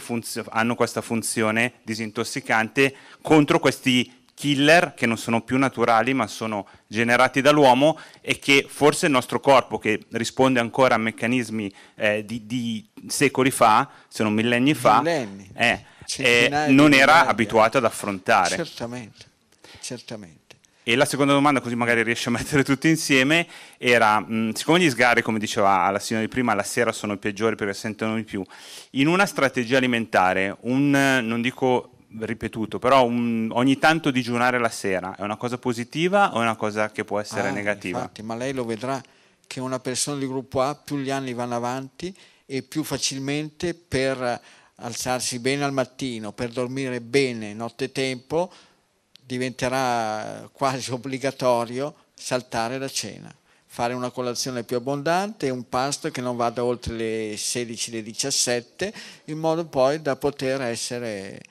[0.50, 7.42] hanno questa funzione disintossicante contro questi killer che non sono più naturali ma sono generati
[7.42, 12.86] dall'uomo e che forse il nostro corpo che risponde ancora a meccanismi eh, di, di,
[13.08, 15.50] secoli fa, se non millenni fa, millenni.
[15.56, 15.86] Eh,
[16.18, 18.56] eh, non era abituato ad affrontare.
[18.56, 19.26] Certamente,
[19.80, 20.45] certamente.
[20.88, 23.48] E la seconda domanda, così magari riesci a mettere tutti insieme,
[23.80, 27.18] era, mh, siccome gli sgarri, come diceva la signora di prima, la sera sono i
[27.18, 28.44] peggiori perché sentono di più,
[28.91, 31.90] in una strategia alimentare, un, non dico
[32.20, 36.56] ripetuto, però un, ogni tanto digiunare la sera è una cosa positiva o è una
[36.56, 37.98] cosa che può essere ah, negativa?
[37.98, 39.02] Infatti, ma lei lo vedrà
[39.48, 44.40] che una persona di gruppo A più gli anni vanno avanti e più facilmente per
[44.76, 48.52] alzarsi bene al mattino, per dormire bene nottetempo,
[49.26, 53.34] diventerà quasi obbligatorio saltare la cena,
[53.66, 58.04] fare una colazione più abbondante e un pasto che non vada oltre le 16, le
[58.04, 58.94] 17,
[59.26, 61.42] in modo poi da poter essere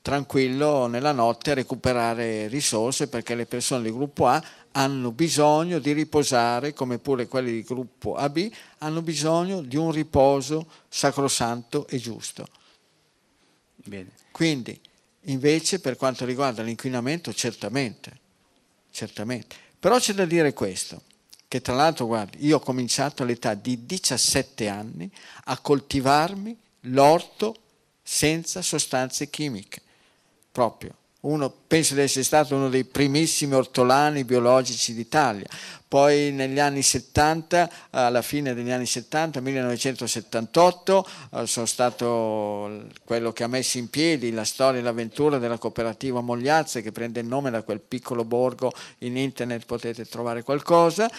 [0.00, 4.42] tranquillo nella notte a recuperare risorse perché le persone di gruppo A
[4.72, 8.48] hanno bisogno di riposare, come pure quelli di gruppo AB,
[8.78, 12.46] hanno bisogno di un riposo sacrosanto e giusto.
[13.74, 14.10] Bene.
[14.30, 14.80] Quindi
[15.26, 18.18] Invece per quanto riguarda l'inquinamento certamente,
[18.90, 19.56] certamente.
[19.78, 21.02] Però c'è da dire questo,
[21.48, 25.10] che tra l'altro guardi, io ho cominciato all'età di 17 anni
[25.44, 27.56] a coltivarmi l'orto
[28.02, 29.80] senza sostanze chimiche,
[30.50, 35.46] proprio uno, penso di essere stato uno dei primissimi ortolani biologici d'Italia.
[35.86, 43.44] Poi negli anni 70, alla fine degli anni 70, 1978, eh, sono stato quello che
[43.44, 47.50] ha messo in piedi la storia e l'avventura della cooperativa Mogliazze, che prende il nome
[47.50, 51.10] da quel piccolo borgo, in internet potete trovare qualcosa,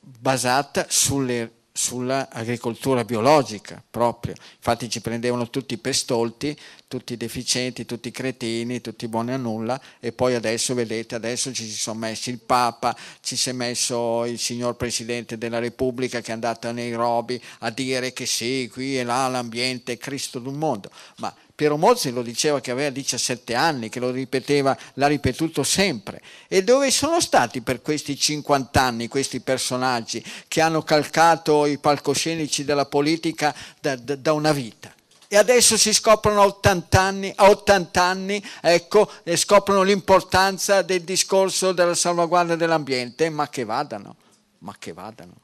[0.00, 4.34] basata sulle sull'agricoltura biologica proprio.
[4.56, 10.10] Infatti ci prendevano tutti per stolti, tutti deficienti, tutti cretini, tutti buoni a nulla e
[10.10, 14.40] poi adesso vedete, adesso ci si sono messi il Papa, ci si è messo il
[14.40, 19.04] signor Presidente della Repubblica che è andato a Nairobi a dire che sì, qui e
[19.04, 23.88] là l'ambiente è Cristo d'un mondo, ma Piero Mozzi lo diceva che aveva 17 anni,
[23.88, 26.22] che lo ripeteva, l'ha ripetuto sempre.
[26.46, 32.62] E dove sono stati per questi 50 anni questi personaggi che hanno calcato i palcoscenici
[32.62, 34.94] della politica da, da, da una vita?
[35.26, 41.02] E adesso si scoprono a 80 anni, a 80 anni ecco, e scoprono l'importanza del
[41.02, 44.14] discorso della salvaguardia dell'ambiente, ma che vadano,
[44.58, 45.34] ma che vadano,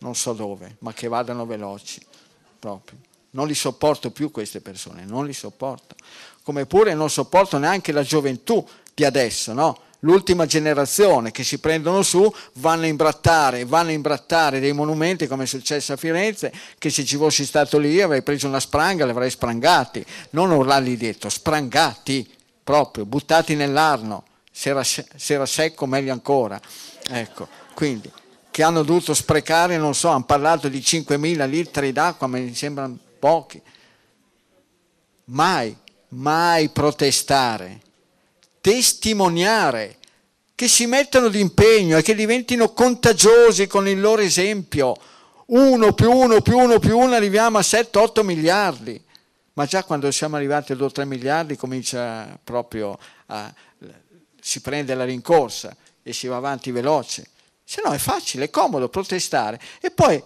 [0.00, 2.04] non so dove, ma che vadano veloci,
[2.58, 3.08] proprio.
[3.30, 5.94] Non li sopporto più queste persone, non li sopporto.
[6.42, 9.78] Come pure non sopporto neanche la gioventù di adesso, no?
[10.00, 15.44] L'ultima generazione che si prendono su, vanno a imbrattare, vanno a imbrattare dei monumenti come
[15.44, 19.10] è successo a Firenze, che se ci fossi stato lì avrei preso una spranga li
[19.10, 22.28] avrei sprangati, non urlarli dietro, sprangati
[22.64, 26.58] proprio, buttati nell'arno, se era, se era secco meglio ancora.
[27.10, 28.10] Ecco, quindi
[28.50, 33.62] che hanno dovuto sprecare, non so, hanno parlato di 5.000 litri d'acqua, mi sembrano pochi.
[35.26, 35.76] Mai,
[36.08, 37.80] mai protestare,
[38.60, 39.98] testimoniare,
[40.56, 44.94] che si mettano d'impegno e che diventino contagiosi con il loro esempio.
[45.46, 49.02] Uno più uno più uno più uno arriviamo a 7-8 miliardi.
[49.54, 53.52] Ma già quando siamo arrivati a 2-3 miliardi comincia proprio a...
[54.40, 57.28] si prende la rincorsa e si va avanti veloce.
[57.64, 60.22] Se no è facile, è comodo protestare e poi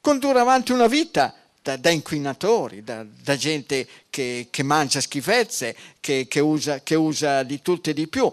[0.00, 6.26] condurre avanti una vita da, da inquinatori, da, da gente che, che, mangia schifezze, che,
[6.28, 8.30] che, usa, che usa di tutto e di più,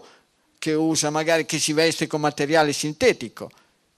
[0.58, 3.52] che usa magari che si veste con materiale sintetico.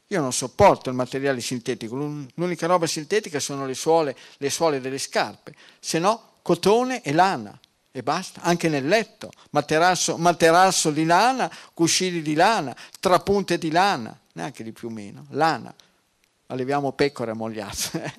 [0.07, 1.95] Io non sopporto il materiale sintetico,
[2.33, 7.57] l'unica roba sintetica sono le suole, le suole delle scarpe, se no cotone e lana
[7.93, 14.17] e basta, anche nel letto, materasso, materasso di lana, cuscini di lana, trapunte di lana,
[14.33, 15.73] neanche di più o meno, lana
[16.51, 18.13] alleviamo pecore ammogliate.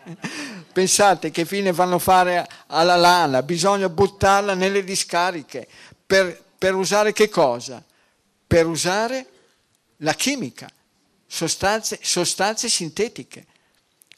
[0.73, 5.69] Pensate che fine fanno fare alla lana, bisogna buttarla nelle discariche.
[6.05, 7.83] Per, per usare che cosa?
[8.47, 9.27] Per usare
[9.99, 10.69] la chimica,
[11.27, 13.47] sostanze, sostanze sintetiche.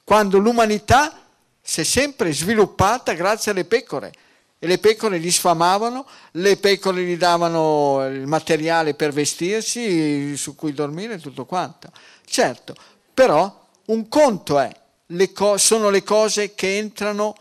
[0.04, 1.20] Quando l'umanità
[1.60, 4.12] si è sempre sviluppata grazie alle pecore
[4.58, 10.72] e le pecore li sfamavano, le pecore gli davano il materiale per vestirsi, su cui
[10.72, 11.90] dormire e tutto quanto.
[12.24, 12.74] Certo,
[13.12, 14.70] però un conto è,
[15.06, 17.34] le co- sono le cose che entrano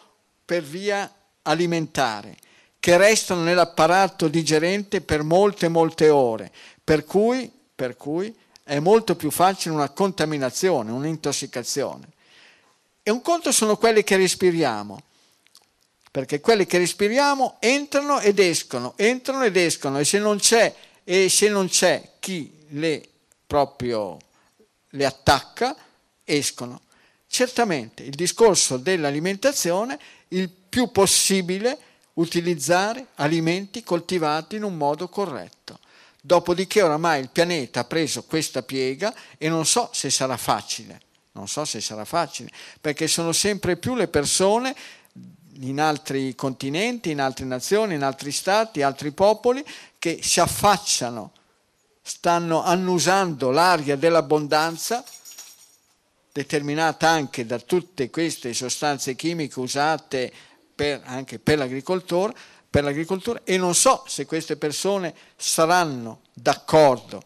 [0.44, 1.12] per via
[1.44, 2.38] alimentare,
[2.80, 6.52] che restano nell'apparato digerente per molte molte ore,
[6.84, 12.08] per cui, per cui è molto più facile una contaminazione, un'intossicazione.
[13.04, 15.02] E un conto sono quelle che respiriamo
[16.14, 20.72] perché quelli che respiriamo entrano ed escono, entrano ed escono e se non c'è,
[21.04, 23.04] e se non c'è chi le
[23.48, 24.20] proprio
[24.90, 25.76] le attacca,
[26.24, 26.82] escono.
[27.28, 31.78] Certamente il discorso dell'alimentazione, il più possibile
[32.14, 35.80] utilizzare alimenti coltivati in un modo corretto.
[36.22, 41.02] Dopodiché oramai il pianeta ha preso questa piega e non so se sarà facile,
[41.34, 44.76] non so se sarà facile, perché sono sempre più le persone
[45.60, 49.64] in altri continenti, in altre nazioni, in altri stati, altri popoli
[50.00, 51.32] che si affacciano,
[52.02, 55.04] stanno annusando l'aria dell'abbondanza
[56.34, 60.34] determinata anche da tutte queste sostanze chimiche usate
[60.74, 62.34] per, anche per l'agricoltura,
[62.68, 67.22] per l'agricoltura e non so se queste persone saranno d'accordo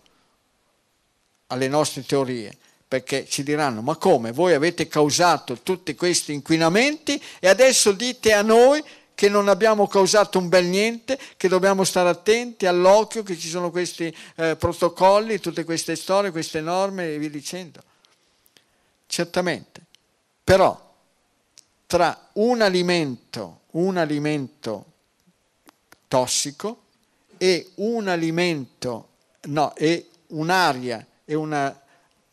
[1.47, 2.55] alle nostre teorie
[2.85, 8.41] perché ci diranno ma come voi avete causato tutti questi inquinamenti e adesso dite a
[8.41, 8.83] noi
[9.15, 13.71] che non abbiamo causato un bel niente, che dobbiamo stare attenti all'occhio, che ci sono
[13.71, 17.81] questi eh, protocolli, tutte queste storie, queste norme e via dicendo.
[19.17, 19.81] Certamente,
[20.43, 20.79] però
[21.87, 24.85] tra un alimento, un alimento
[26.07, 26.83] tossico
[27.35, 29.07] e un alimento,
[29.45, 31.81] no, e un'aria e una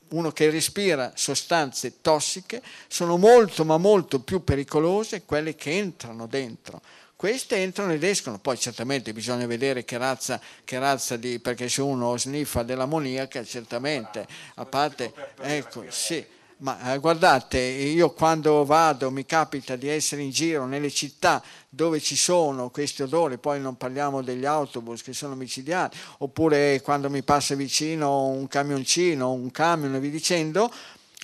[0.08, 6.82] uno che respira sostanze tossiche, sono molto ma molto più pericolose quelle che entrano dentro.
[7.16, 11.80] Queste entrano ed escono, poi certamente bisogna vedere che razza, che razza di, perché se
[11.80, 19.26] uno sniffa dell'ammoniaca, certamente, a parte, ecco, sì, ma eh, guardate, io quando vado mi
[19.26, 24.22] capita di essere in giro nelle città dove ci sono questi odori, poi non parliamo
[24.22, 30.00] degli autobus che sono micidiali, oppure quando mi passa vicino un camioncino, un camion e
[30.00, 30.70] vi dicendo,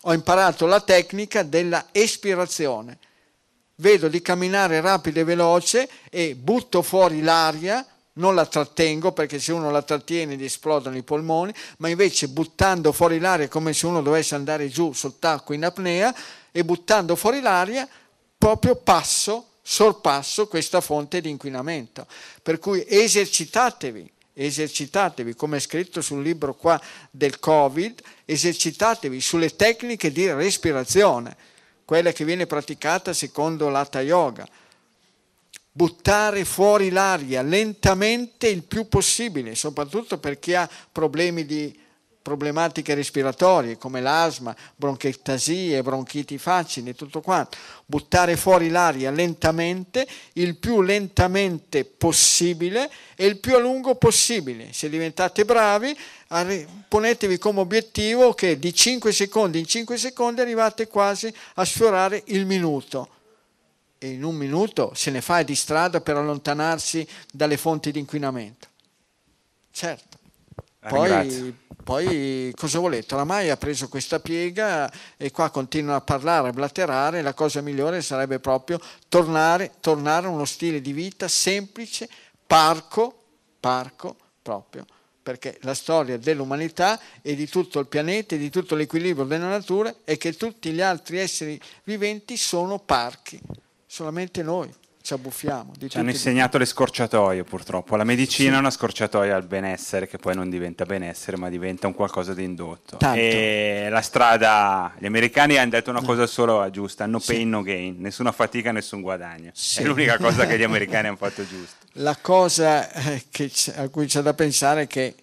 [0.02, 2.98] ho imparato la tecnica della espirazione.
[3.76, 7.86] Vedo di camminare rapido e veloce e butto fuori l'aria
[8.20, 12.92] non la trattengo perché se uno la trattiene gli esplodono i polmoni, ma invece buttando
[12.92, 16.14] fuori l'aria come se uno dovesse andare giù sott'acqua in apnea
[16.52, 17.88] e buttando fuori l'aria
[18.38, 22.06] proprio passo, sorpasso questa fonte di inquinamento.
[22.42, 26.80] Per cui esercitatevi, esercitatevi, come è scritto sul libro qua
[27.10, 31.36] del Covid, esercitatevi sulle tecniche di respirazione,
[31.84, 34.46] quella che viene praticata secondo l'Hatha Yoga
[35.72, 41.78] buttare fuori l'aria lentamente il più possibile, soprattutto per chi ha problemi di
[42.22, 47.56] problematiche respiratorie come l'asma, bronchectasie, bronchiti facili tutto quanto.
[47.86, 54.72] Buttare fuori l'aria lentamente, il più lentamente possibile e il più a lungo possibile.
[54.72, 55.96] Se diventate bravi,
[56.88, 62.44] ponetevi come obiettivo che di 5 secondi in 5 secondi arrivate quasi a sfiorare il
[62.44, 63.19] minuto
[64.02, 68.68] in un minuto se ne fa di strada per allontanarsi dalle fonti di inquinamento.
[69.70, 70.18] Certo.
[70.88, 71.54] Poi,
[71.84, 73.14] poi, cosa volete?
[73.14, 78.00] Oramai ha preso questa piega e qua continua a parlare, a blatterare, la cosa migliore
[78.00, 82.08] sarebbe proprio tornare, tornare a uno stile di vita semplice,
[82.46, 83.24] parco,
[83.60, 84.86] parco proprio,
[85.22, 89.94] perché la storia dell'umanità e di tutto il pianeta e di tutto l'equilibrio della natura
[90.04, 93.38] è che tutti gli altri esseri viventi sono parchi
[93.92, 94.72] solamente noi
[95.02, 95.72] ci abbuffiamo.
[95.88, 97.96] ci hanno insegnato le scorciatoie purtroppo.
[97.96, 98.54] La medicina sì.
[98.54, 102.44] è una scorciatoia al benessere che poi non diventa benessere ma diventa un qualcosa di
[102.44, 102.98] indotto.
[102.98, 103.18] Tanto.
[103.18, 107.44] E la strada, gli americani hanno detto una cosa solo giusta, no pain, sì.
[107.46, 109.50] no gain, nessuna fatica, nessun guadagno.
[109.54, 109.82] Sì.
[109.82, 111.76] È l'unica cosa che gli americani hanno fatto giusta.
[111.94, 113.24] La cosa eh,
[113.74, 115.16] a cui c'è da pensare è che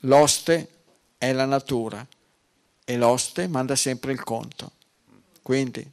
[0.00, 0.68] l'oste
[1.16, 2.04] è la natura
[2.84, 4.72] e l'oste manda sempre il conto.
[5.42, 5.92] Quindi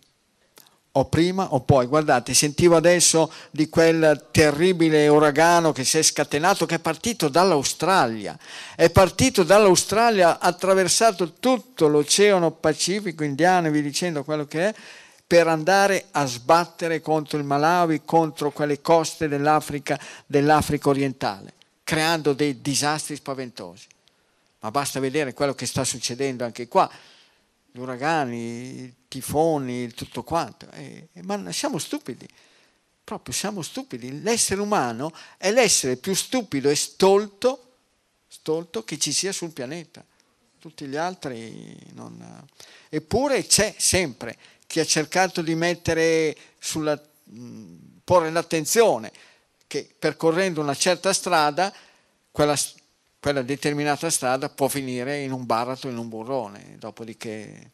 [0.94, 1.86] o prima o poi.
[1.86, 8.38] Guardate, sentivo adesso di quel terribile uragano che si è scatenato, che è partito dall'Australia.
[8.76, 14.76] È partito dall'Australia, ha attraversato tutto l'Oceano Pacifico, Indiano vi dicendo quello che è,
[15.26, 21.54] per andare a sbattere contro il Malawi, contro quelle coste dell'Africa, dell'Africa orientale,
[21.86, 23.88] creando dei disastri spaventosi.
[24.60, 26.90] Ma basta vedere quello che sta succedendo anche qua
[27.72, 30.70] gli uragani, i tifoni, tutto quanto.
[30.72, 32.28] Eh, ma siamo stupidi.
[33.04, 34.22] Proprio siamo stupidi.
[34.22, 37.76] L'essere umano è l'essere più stupido e stolto,
[38.28, 40.06] stolto che ci sia sul pianeta.
[40.60, 42.46] Tutti gli altri non...
[42.90, 44.38] Eppure c'è sempre
[44.68, 47.02] chi ha cercato di mettere sulla,
[48.04, 49.12] porre l'attenzione
[49.68, 51.74] che percorrendo una certa strada,
[52.30, 52.58] quella,
[53.22, 57.72] quella determinata strada può finire in un baratro, in un burrone, dopodiché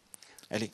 [0.48, 0.70] è lì.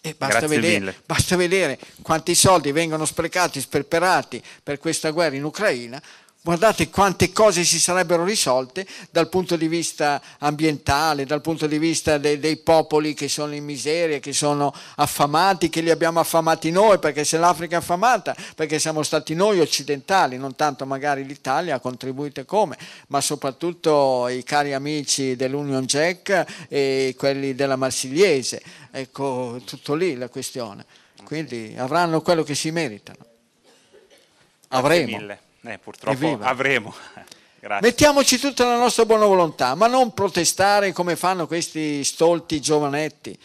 [0.00, 6.02] E basta vedere, basta vedere quanti soldi vengono sprecati, sperperati per questa guerra in Ucraina
[6.48, 12.16] Guardate quante cose si sarebbero risolte dal punto di vista ambientale, dal punto di vista
[12.16, 16.98] de- dei popoli che sono in miseria, che sono affamati, che li abbiamo affamati noi,
[17.00, 21.80] perché se l'Africa è affamata, perché siamo stati noi occidentali, non tanto magari l'Italia ha
[21.80, 28.62] contribuito come, ma soprattutto i cari amici dell'Union Jack e quelli della Marsigliese.
[28.90, 30.86] Ecco, tutto lì la questione.
[31.24, 33.18] Quindi avranno quello che si meritano.
[34.68, 35.46] Avremo.
[35.62, 36.46] Eh, purtroppo Evviva.
[36.46, 36.94] avremo.
[37.80, 43.36] Mettiamoci tutta la nostra buona volontà, ma non protestare come fanno questi stolti giovanetti.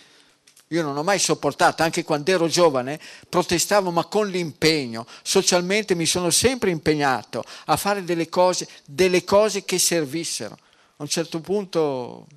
[0.67, 5.05] Io non ho mai sopportato, anche quando ero giovane, protestavo ma con l'impegno.
[5.21, 10.57] Socialmente mi sono sempre impegnato a fare delle cose, delle cose che servissero.
[10.97, 12.27] A un certo punto...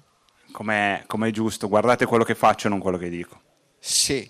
[0.52, 3.40] Come è giusto, guardate quello che faccio, non quello che dico.
[3.78, 4.28] Sì,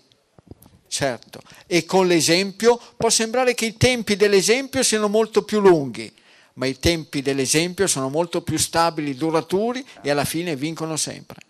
[0.97, 1.41] certo.
[1.67, 6.11] E con l'esempio può sembrare che i tempi dell'esempio siano molto più lunghi,
[6.55, 11.41] ma i tempi dell'esempio sono molto più stabili, duraturi e alla fine vincono sempre.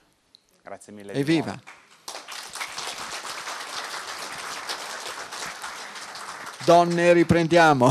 [0.64, 1.12] Grazie mille.
[1.12, 1.56] Evviva!
[6.64, 7.89] Donne, riprendiamo.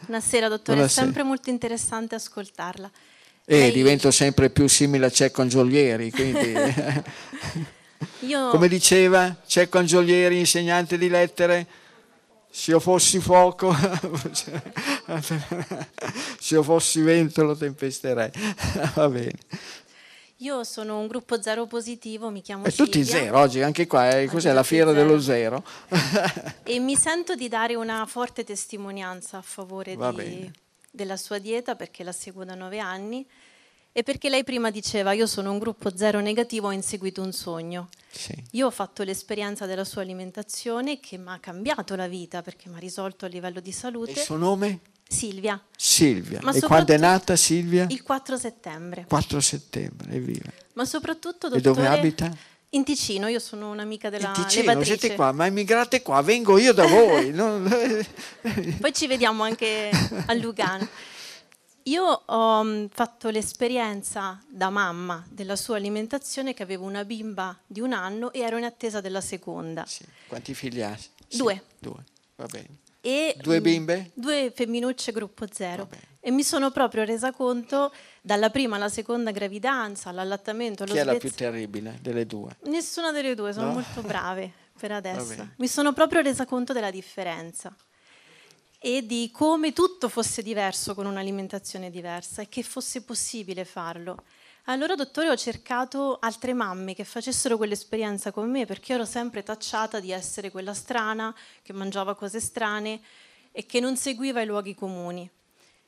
[0.00, 0.84] Buonasera dottore, Buonasera.
[0.84, 2.90] è sempre molto interessante ascoltarla.
[3.46, 3.72] E Lei...
[3.72, 6.52] divento sempre più simile a Cecco Angiolieri, quindi...
[8.20, 8.50] Io...
[8.50, 11.66] Come diceva Cecco Angiolieri, insegnante di lettere,
[12.50, 13.74] se io fossi fuoco,
[14.32, 14.62] se
[16.54, 18.30] io fossi vento lo tempesterei.
[18.94, 19.38] Va bene.
[20.40, 24.26] Io sono un gruppo zero positivo, mi chiamo È tutti zero oggi, anche qua, eh,
[24.26, 25.02] cos'è la fiera zero.
[25.02, 25.64] dello zero?
[26.62, 30.50] e mi sento di dare una forte testimonianza a favore di,
[30.90, 33.26] della sua dieta perché la seguo da nove anni
[33.96, 37.88] e perché lei prima diceva io sono un gruppo zero negativo, ho inseguito un sogno.
[38.10, 38.34] Sì.
[38.50, 42.74] Io ho fatto l'esperienza della sua alimentazione che mi ha cambiato la vita perché mi
[42.74, 44.10] ha risolto a livello di salute.
[44.10, 44.80] il suo nome?
[45.08, 45.58] Silvia.
[45.74, 46.40] Silvia.
[46.42, 47.86] Ma e quando è nata Silvia?
[47.88, 49.06] Il 4 settembre.
[49.08, 50.50] 4 settembre, evviva.
[50.74, 52.36] Ma soprattutto, dottore, E dove abita?
[52.70, 54.98] In Ticino, io sono un'amica della in Ticino, levatrice.
[54.98, 57.32] siete qua, ma emigrate qua, vengo io da voi.
[58.78, 59.88] Poi ci vediamo anche
[60.26, 60.86] a Lugano.
[61.88, 67.80] Io ho mm, fatto l'esperienza da mamma della sua alimentazione che avevo una bimba di
[67.80, 69.84] un anno e ero in attesa della seconda.
[69.86, 70.04] Sì.
[70.26, 70.96] Quanti figli ha?
[70.96, 71.36] Sì.
[71.38, 71.62] Due.
[71.78, 72.04] Due,
[72.36, 72.68] va bene.
[73.00, 74.10] E due bimbe?
[74.14, 75.88] Due femminucce gruppo zero.
[76.18, 81.04] E mi sono proprio resa conto dalla prima alla seconda gravidanza, all'allattamento, allo Chi è
[81.04, 82.56] la più terribile delle due?
[82.64, 83.72] Nessuna delle due, sono no?
[83.74, 85.50] molto brave per adesso.
[85.58, 87.72] Mi sono proprio resa conto della differenza
[88.88, 94.22] e di come tutto fosse diverso con un'alimentazione diversa e che fosse possibile farlo.
[94.66, 99.98] Allora, dottore, ho cercato altre mamme che facessero quell'esperienza con me perché ero sempre tacciata
[99.98, 103.00] di essere quella strana che mangiava cose strane
[103.50, 105.28] e che non seguiva i luoghi comuni.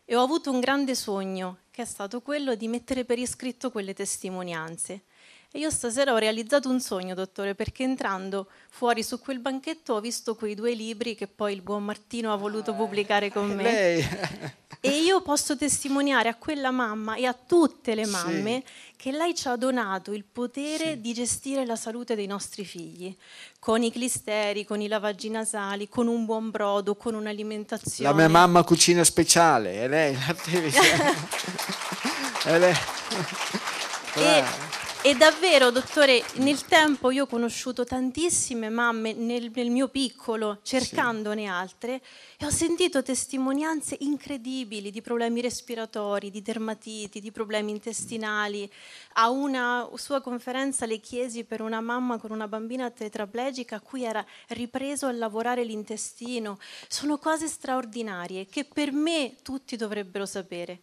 [0.04, 3.94] E ho avuto un grande sogno, che è stato quello di mettere per iscritto quelle
[3.94, 5.02] testimonianze
[5.50, 10.00] e io stasera ho realizzato un sogno, dottore, perché entrando fuori su quel banchetto ho
[10.00, 13.62] visto quei due libri che poi il buon Martino ha voluto pubblicare con me.
[13.62, 14.08] Lei.
[14.80, 18.92] E io posso testimoniare a quella mamma e a tutte le mamme sì.
[18.96, 21.00] che lei ci ha donato il potere sì.
[21.00, 23.16] di gestire la salute dei nostri figli,
[23.58, 28.08] con i clisteri, con i lavaggi nasali, con un buon brodo, con un'alimentazione.
[28.08, 30.80] La mia mamma cucina speciale, è lei l'attività.
[32.44, 32.74] è lei.
[34.14, 34.44] E,
[35.02, 41.42] e davvero, dottore, nel tempo io ho conosciuto tantissime mamme nel, nel mio piccolo, cercandone
[41.42, 41.46] sì.
[41.46, 42.02] altre,
[42.36, 48.68] e ho sentito testimonianze incredibili di problemi respiratori, di dermatiti, di problemi intestinali.
[49.14, 54.02] A una sua conferenza le chiesi per una mamma con una bambina tetraplegica a cui
[54.02, 56.58] era ripreso a lavorare l'intestino.
[56.88, 60.80] Sono cose straordinarie che per me tutti dovrebbero sapere.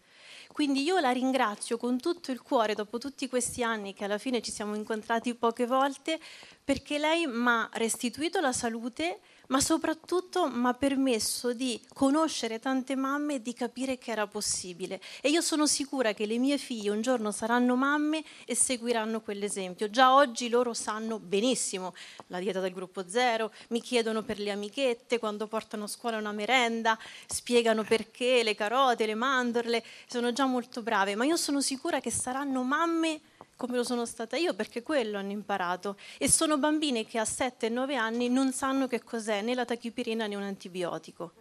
[0.55, 4.41] Quindi io la ringrazio con tutto il cuore dopo tutti questi anni che alla fine
[4.41, 6.17] ci siamo incontrati poche volte
[6.63, 12.95] perché lei mi ha restituito la salute ma soprattutto mi ha permesso di conoscere tante
[12.95, 15.01] mamme e di capire che era possibile.
[15.21, 19.89] E io sono sicura che le mie figlie un giorno saranno mamme e seguiranno quell'esempio.
[19.89, 21.93] Già oggi loro sanno benissimo
[22.27, 26.31] la dieta del gruppo zero, mi chiedono per le amichette quando portano a scuola una
[26.31, 26.97] merenda,
[27.27, 32.11] spiegano perché, le carote, le mandorle, sono già molto brave, ma io sono sicura che
[32.11, 33.21] saranno mamme
[33.55, 35.97] come lo sono stata io, perché quello hanno imparato.
[36.17, 39.65] E sono bambine che a 7 e 9 anni non sanno che cos'è né la
[39.65, 41.33] tachipirina né un antibiotico.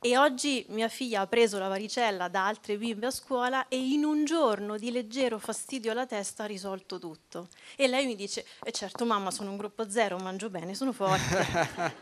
[0.00, 4.04] E oggi mia figlia ha preso la varicella da altre bimbe a scuola e in
[4.04, 7.48] un giorno di leggero fastidio alla testa ha risolto tutto.
[7.76, 11.94] E lei mi dice, eh certo mamma sono un gruppo zero, mangio bene, sono forte.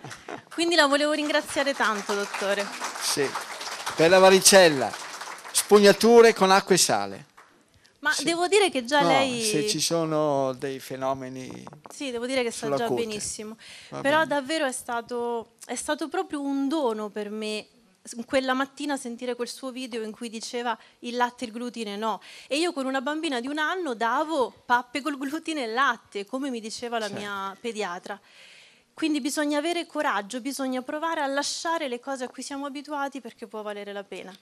[0.53, 2.67] Quindi la volevo ringraziare tanto, dottore.
[3.01, 3.27] Sì,
[3.95, 4.93] per la varicella,
[5.53, 7.27] spugnature con acqua e sale.
[8.05, 8.25] Ma sì.
[8.25, 9.41] devo dire che già no, lei...
[9.41, 11.65] Se ci sono dei fenomeni...
[11.91, 13.03] Sì, devo dire che sta già cute.
[13.03, 13.57] benissimo.
[13.89, 14.29] Va Però bene.
[14.29, 17.67] davvero è stato, è stato proprio un dono per me
[18.27, 22.21] quella mattina sentire quel suo video in cui diceva il latte e il glutine no.
[22.47, 26.51] E io con una bambina di un anno davo pappe col glutine e latte, come
[26.51, 27.21] mi diceva la certo.
[27.23, 28.21] mia pediatra.
[28.93, 33.47] Quindi bisogna avere coraggio, bisogna provare a lasciare le cose a cui siamo abituati perché
[33.47, 34.37] può valere la pena.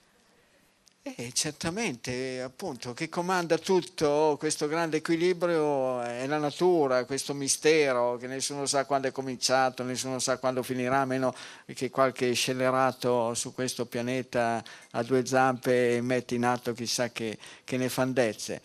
[1.04, 8.28] Eh, certamente, appunto, che comanda tutto questo grande equilibrio è la natura, questo mistero che
[8.28, 11.34] nessuno sa quando è cominciato, nessuno sa quando finirà, meno
[11.74, 14.62] che qualche scellerato su questo pianeta
[14.92, 18.62] a due zampe mette in atto chissà che, che nefandezze.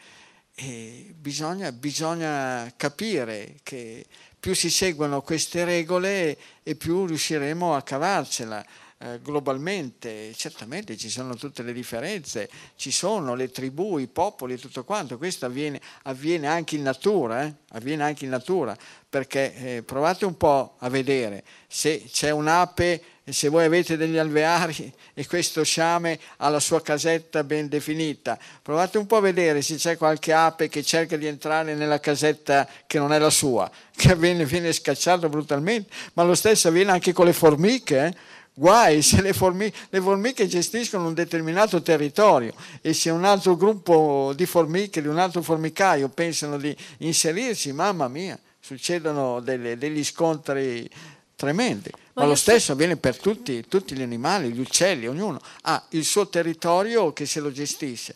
[0.54, 4.06] E bisogna, bisogna capire che
[4.40, 8.64] più si seguono queste regole e più riusciremo a cavarcela
[9.00, 14.58] eh, globalmente, certamente ci sono tutte le differenze, ci sono le tribù, i popoli e
[14.58, 17.54] tutto quanto, questo avviene, avviene anche in natura, eh?
[17.74, 18.76] avviene anche in natura,
[19.10, 24.92] perché eh, provate un po' a vedere se c'è un'ape se voi avete degli alveari
[25.14, 29.76] e questo sciame ha la sua casetta ben definita, provate un po' a vedere se
[29.76, 34.16] c'è qualche ape che cerca di entrare nella casetta che non è la sua, che
[34.16, 38.06] viene, viene scacciato brutalmente, ma lo stesso avviene anche con le formiche.
[38.06, 38.36] Eh?
[38.60, 44.34] Guai se le, formi- le, formiche gestiscono un determinato territorio e se un altro gruppo
[44.36, 50.90] di formiche, di un altro formicaio pensano di inserirsi, mamma mia, succedono delle, degli scontri
[51.36, 51.92] tremendi.
[52.14, 56.28] Ma lo stesso avviene per tutti, tutti gli animali, gli uccelli, ognuno ha il suo
[56.28, 58.16] territorio che se lo gestisce.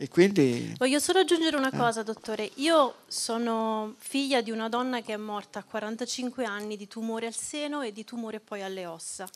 [0.00, 0.74] E quindi...
[0.78, 1.76] Voglio solo aggiungere una eh.
[1.76, 2.48] cosa, dottore.
[2.54, 7.34] Io sono figlia di una donna che è morta a 45 anni di tumore al
[7.34, 9.28] seno e di tumore poi alle ossa.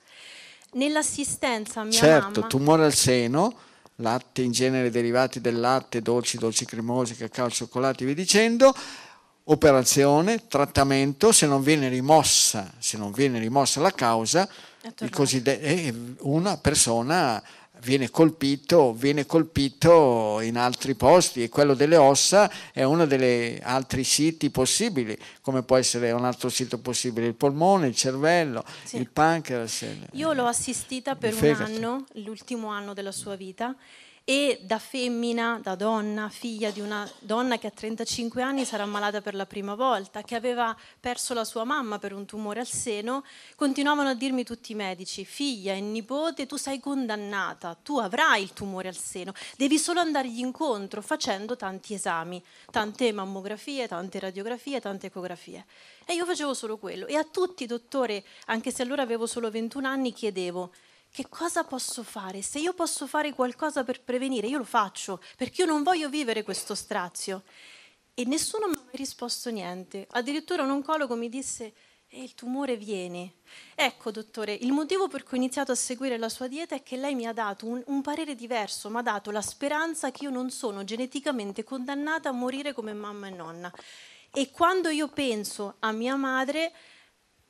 [0.75, 2.47] Nell'assistenza a mia certo, mamma...
[2.47, 3.53] tumore al seno,
[3.97, 8.73] latte in genere derivati del latte, dolci, dolci cremosi, cacao, cioccolato e via dicendo,
[9.45, 14.49] operazione, trattamento, se non viene rimossa, se non viene rimossa la causa,
[14.85, 17.43] eh, una persona
[17.85, 24.05] viene colpito, viene colpito in altri posti e quello delle ossa è uno degli altri
[24.05, 28.97] siti possibili, come può essere un altro sito possibile il polmone, il cervello, sì.
[28.97, 29.85] il pancreas.
[30.13, 33.75] Io l'ho assistita per un anno, l'ultimo anno della sua vita
[34.25, 39.21] e da femmina, da donna, figlia di una donna che a 35 anni sarà ammalata
[39.21, 43.25] per la prima volta, che aveva perso la sua mamma per un tumore al seno,
[43.57, 48.53] continuavano a dirmi tutti i medici, figlia e nipote, tu sei condannata, tu avrai il
[48.53, 55.09] tumore al seno, devi solo andargli incontro facendo tanti esami, tante mammografie, tante radiografie, tante
[55.09, 55.67] ecografie.
[56.05, 57.07] E io facevo solo quello.
[57.07, 60.73] E a tutti, dottore, anche se allora avevo solo 21 anni, chiedevo,
[61.13, 62.41] che cosa posso fare?
[62.41, 66.43] Se io posso fare qualcosa per prevenire, io lo faccio, perché io non voglio vivere
[66.43, 67.43] questo strazio.
[68.15, 70.07] E nessuno mi ha mai risposto niente.
[70.13, 71.75] Addirittura un oncologo mi disse,
[72.09, 73.35] e il tumore viene.
[73.75, 76.97] Ecco, dottore, il motivo per cui ho iniziato a seguire la sua dieta è che
[76.97, 80.31] lei mi ha dato un, un parere diverso, mi ha dato la speranza che io
[80.31, 83.73] non sono geneticamente condannata a morire come mamma e nonna.
[84.31, 86.73] E quando io penso a mia madre,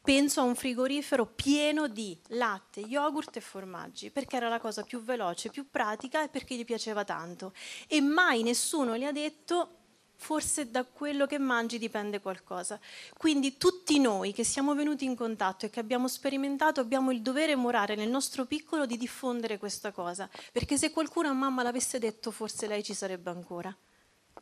[0.02, 5.02] penso a un frigorifero pieno di latte, yogurt e formaggi, perché era la cosa più
[5.02, 7.54] veloce, più pratica e perché gli piaceva tanto.
[7.86, 9.76] E mai nessuno gli ha detto
[10.22, 12.78] forse da quello che mangi dipende qualcosa.
[13.16, 17.56] Quindi tutti noi che siamo venuti in contatto e che abbiamo sperimentato abbiamo il dovere
[17.56, 22.30] morale nel nostro piccolo di diffondere questa cosa, perché se qualcuno a mamma l'avesse detto
[22.30, 23.76] forse lei ci sarebbe ancora.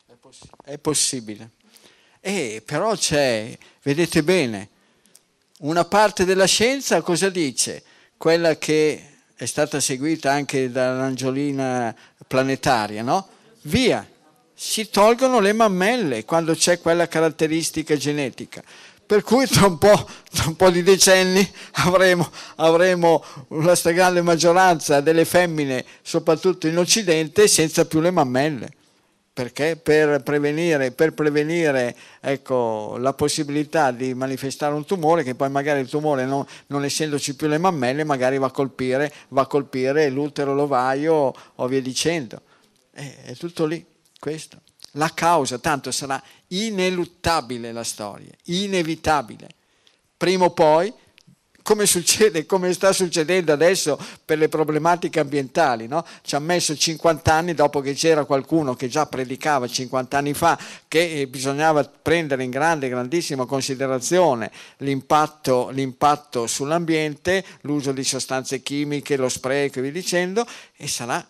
[0.06, 1.52] È, poss- è possibile.
[2.20, 4.68] Eh, però c'è, vedete bene,
[5.60, 7.82] una parte della scienza cosa dice?
[8.16, 9.04] Quella che
[9.34, 11.94] è stata seguita anche dall'angiolina
[12.26, 13.26] planetaria, no?
[13.62, 14.06] Via,
[14.54, 18.62] si tolgono le mammelle quando c'è quella caratteristica genetica.
[19.04, 25.00] Per cui tra un po', tra un po di decenni avremo, avremo la stragrande maggioranza
[25.00, 28.78] delle femmine, soprattutto in Occidente, senza più le mammelle
[29.40, 35.80] perché per prevenire, per prevenire ecco, la possibilità di manifestare un tumore, che poi magari
[35.80, 40.10] il tumore non, non essendoci più le mammelle, magari va a colpire, va a colpire
[40.10, 42.42] l'utero, l'ovaio o via dicendo.
[42.90, 43.82] È, è tutto lì,
[44.18, 44.58] questo.
[44.92, 49.48] La causa, tanto sarà ineluttabile la storia, inevitabile.
[50.18, 50.92] Prima o poi
[51.70, 55.86] come succede, come sta succedendo adesso per le problematiche ambientali.
[55.86, 56.04] No?
[56.20, 60.58] Ci ha messo 50 anni dopo che c'era qualcuno che già predicava 50 anni fa
[60.88, 69.16] che eh, bisognava prendere in grande, grandissima considerazione l'impatto, l'impatto sull'ambiente, l'uso di sostanze chimiche,
[69.16, 70.44] lo spreco e via dicendo,
[70.76, 71.24] e sarà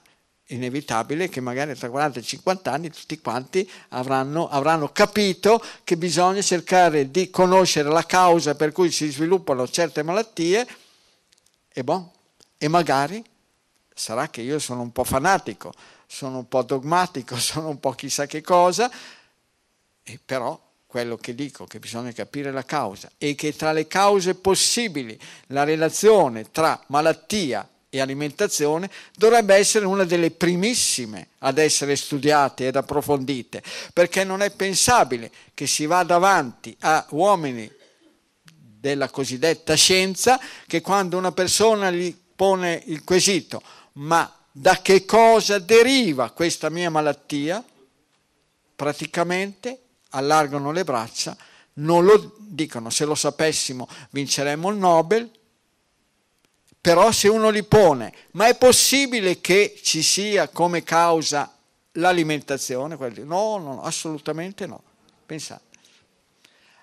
[0.51, 6.43] inevitabile che magari tra 40 e 50 anni tutti quanti avranno, avranno, capito che bisogna
[6.43, 10.66] cercare di conoscere la causa per cui si sviluppano certe malattie
[11.72, 12.09] e, bon,
[12.59, 13.24] e magari
[13.94, 15.72] sarà che io sono un po' fanatico,
[16.06, 18.90] sono un po' dogmatico, sono un po' chissà che cosa,
[20.02, 24.35] e però quello che dico, che bisogna capire la causa e che tra le cause
[24.35, 25.16] possibili
[25.48, 32.77] la relazione tra malattia e alimentazione dovrebbe essere una delle primissime ad essere studiate ed
[32.77, 33.62] approfondite,
[33.93, 37.71] perché non è pensabile che si vada avanti a uomini
[38.81, 43.61] della cosiddetta scienza che quando una persona gli pone il quesito
[43.95, 47.62] ma da che cosa deriva questa mia malattia,
[48.75, 51.37] praticamente allargano le braccia,
[51.75, 55.31] non lo dicono, se lo sapessimo vinceremmo il Nobel,
[56.81, 61.55] però se uno li pone, ma è possibile che ci sia come causa
[61.93, 62.97] l'alimentazione?
[63.24, 64.82] No, no, assolutamente no.
[65.27, 65.78] Pensate.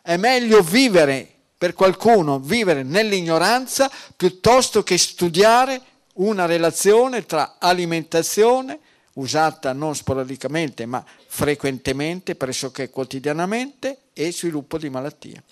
[0.04, 5.82] È meglio vivere per qualcuno, vivere nell'ignoranza piuttosto che studiare
[6.14, 8.80] una relazione tra alimentazione,
[9.14, 15.44] usata non sporadicamente ma frequentemente, pressoché quotidianamente, e sviluppo di malattie.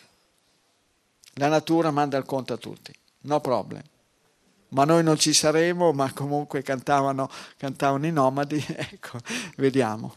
[1.38, 3.82] La natura manda il conto a tutti, no problem
[4.70, 9.20] ma noi non ci saremo, ma comunque cantavano, cantavano i nomadi, ecco,
[9.58, 10.16] vediamo.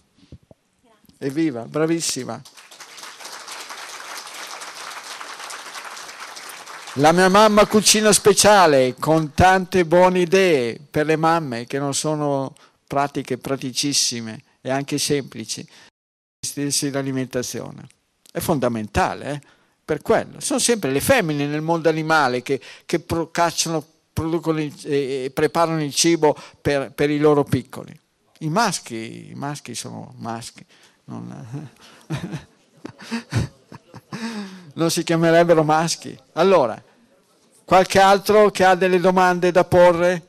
[1.19, 2.41] Evviva, bravissima.
[6.95, 12.55] La mia mamma cucina speciale con tante buone idee per le mamme che non sono
[12.87, 15.65] pratiche praticissime e anche semplici.
[16.41, 17.87] Gestirsi l'alimentazione
[18.33, 19.41] è fondamentale eh?
[19.85, 20.41] per quello.
[20.41, 23.85] Sono sempre le femmine nel mondo animale che, che cacciano
[24.19, 27.97] producono e preparano il cibo per, per, i loro piccoli.
[28.41, 30.67] I maschi, i maschi sono maschi,
[31.05, 31.71] non,
[34.75, 36.19] non si chiamerebbero maschi.
[36.33, 36.83] Allora,
[37.65, 40.27] qualche altro che ha delle domande da porre?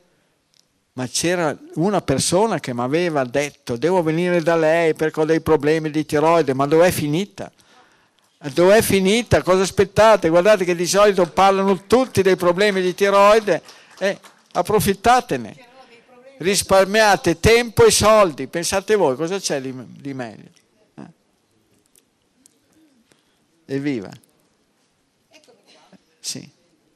[0.92, 5.40] Ma c'era una persona che mi aveva detto devo venire da lei perché ho dei
[5.40, 7.50] problemi di tiroide, ma dov'è finita?
[8.52, 9.42] Dov'è finita?
[9.42, 10.28] Cosa aspettate?
[10.28, 13.62] Guardate che di solito parlano tutti dei problemi di tiroide
[14.00, 14.18] eh,
[14.52, 15.68] approfittatene,
[16.38, 20.48] risparmiate tempo e soldi, pensate voi cosa c'è di, di meglio.
[20.94, 21.04] Eh?
[23.74, 24.10] Evviva.
[26.18, 26.48] Sì.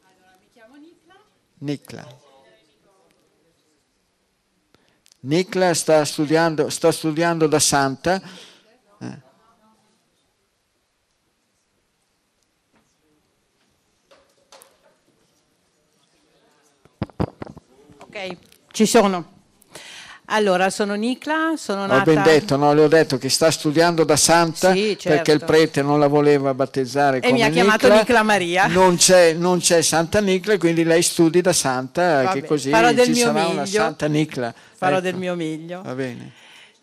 [0.02, 1.14] Allora, mi chiamo Nicla.
[1.59, 2.22] Nicla.
[5.20, 8.22] Nicla sta studiando, sta studiando da santa.
[18.15, 18.36] Ok,
[18.70, 19.32] ci sono.
[20.27, 22.01] Allora, sono Nicla, sono nata...
[22.01, 22.73] Ho ben detto, no?
[22.73, 25.09] le ho detto che sta studiando da santa sì, certo.
[25.09, 27.99] perché il prete non la voleva battezzare e mi ha chiamato Nicla.
[27.99, 28.66] Nicla Maria.
[28.69, 32.47] Non c'è, non c'è, Santa Nicla, quindi lei studi da santa, Va che bene.
[32.47, 33.51] così Farò ci sarà miglio.
[33.51, 34.55] una Santa Nicla.
[34.77, 35.05] Farò ecco.
[35.05, 35.82] del mio meglio.
[35.82, 36.32] Va bene.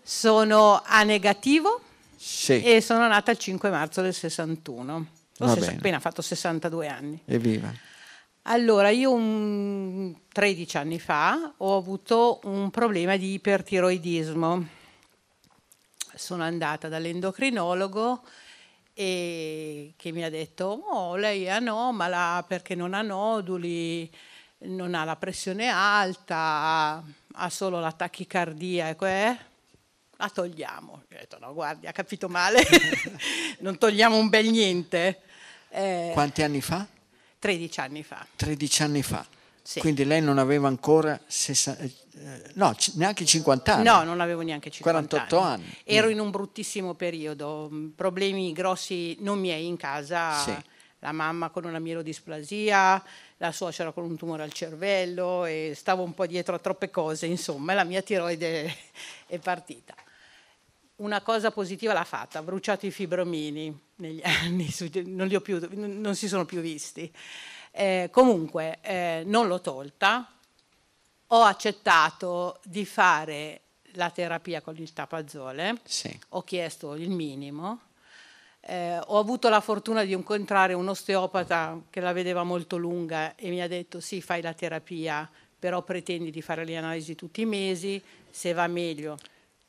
[0.03, 1.79] Sono A negativo
[2.17, 2.61] sì.
[2.61, 5.05] e sono nata il 5 marzo del 61.
[5.39, 7.21] Ho appena fatto 62 anni.
[7.25, 7.73] Evviva.
[8.45, 14.67] Allora, io un 13 anni fa ho avuto un problema di ipertiroidismo.
[16.15, 18.23] Sono andata dall'endocrinologo
[18.93, 24.11] e che mi ha detto, oh, lei è anomala perché non ha noduli,
[24.59, 27.03] non ha la pressione alta,
[27.33, 29.37] ha solo la tachicardia, ecco, eh?
[30.17, 31.03] la togliamo.
[31.09, 32.63] Io ho detto, no, guardi, ha capito male,
[33.61, 35.21] non togliamo un bel niente.
[35.69, 36.87] Eh, Quanti anni fa?
[37.41, 38.23] 13 anni fa.
[38.35, 39.25] 13 anni fa.
[39.63, 39.79] Sì.
[39.79, 41.91] Quindi lei non aveva ancora 60, eh,
[42.53, 43.83] no, neanche 50 anni.
[43.83, 45.63] No, non avevo neanche 50 48 anni.
[45.63, 45.77] anni.
[45.83, 46.11] Ero mm.
[46.11, 50.55] in un bruttissimo periodo, problemi grossi non miei in casa, sì.
[50.99, 53.03] la mamma con una mielodisplasia,
[53.37, 57.25] la suocera con un tumore al cervello e stavo un po' dietro a troppe cose,
[57.25, 58.75] insomma, la mia tiroide
[59.25, 59.95] è partita.
[61.01, 64.71] Una cosa positiva l'ha fatta, ha bruciato i fibromini negli anni,
[65.05, 67.11] non, più, non si sono più visti.
[67.71, 70.31] Eh, comunque eh, non l'ho tolta,
[71.27, 73.61] ho accettato di fare
[73.93, 76.17] la terapia con il tapazole, sì.
[76.29, 77.79] ho chiesto il minimo,
[78.59, 83.49] eh, ho avuto la fortuna di incontrare un osteopata che la vedeva molto lunga e
[83.49, 87.45] mi ha detto sì, fai la terapia, però pretendi di fare le analisi tutti i
[87.45, 89.17] mesi, se va meglio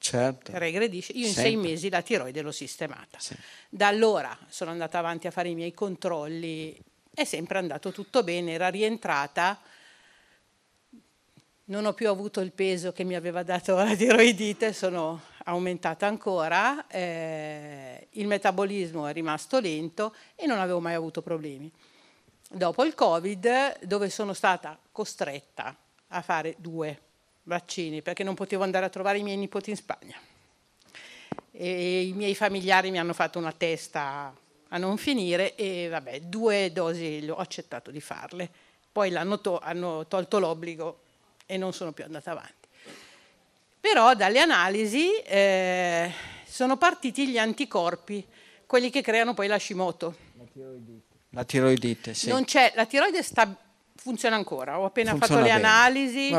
[0.02, 0.52] certo.
[0.54, 1.12] regredisce.
[1.12, 1.42] Io in Sempre.
[1.42, 3.18] sei mesi la tiroide l'ho sistemata.
[3.18, 3.36] Sì.
[3.68, 6.76] Da allora sono andata avanti a fare i miei controlli,
[7.14, 9.60] è sempre andato tutto bene, era rientrata
[11.72, 16.86] non ho più avuto il peso che mi aveva dato la tiroidite, sono aumentata ancora,
[16.86, 21.70] eh, il metabolismo è rimasto lento e non avevo mai avuto problemi.
[22.50, 25.74] Dopo il Covid, dove sono stata costretta
[26.08, 27.00] a fare due
[27.44, 30.16] vaccini, perché non potevo andare a trovare i miei nipoti in Spagna.
[31.50, 34.34] E I miei familiari mi hanno fatto una testa
[34.68, 38.48] a non finire e vabbè, due dosi ho accettato di farle.
[38.90, 41.00] Poi to- hanno tolto l'obbligo
[41.46, 42.68] e non sono più andata avanti.
[43.80, 46.10] Però dalle analisi eh,
[46.46, 48.24] sono partiti gli anticorpi,
[48.64, 50.16] quelli che creano poi l'Hashimoto.
[50.38, 51.02] La tiroidite.
[51.30, 52.28] La tiroidite, sì.
[52.28, 53.54] Non c'è, la tiroide sta,
[54.02, 55.68] funziona ancora, ho appena funziona fatto le bene.
[55.68, 56.30] analisi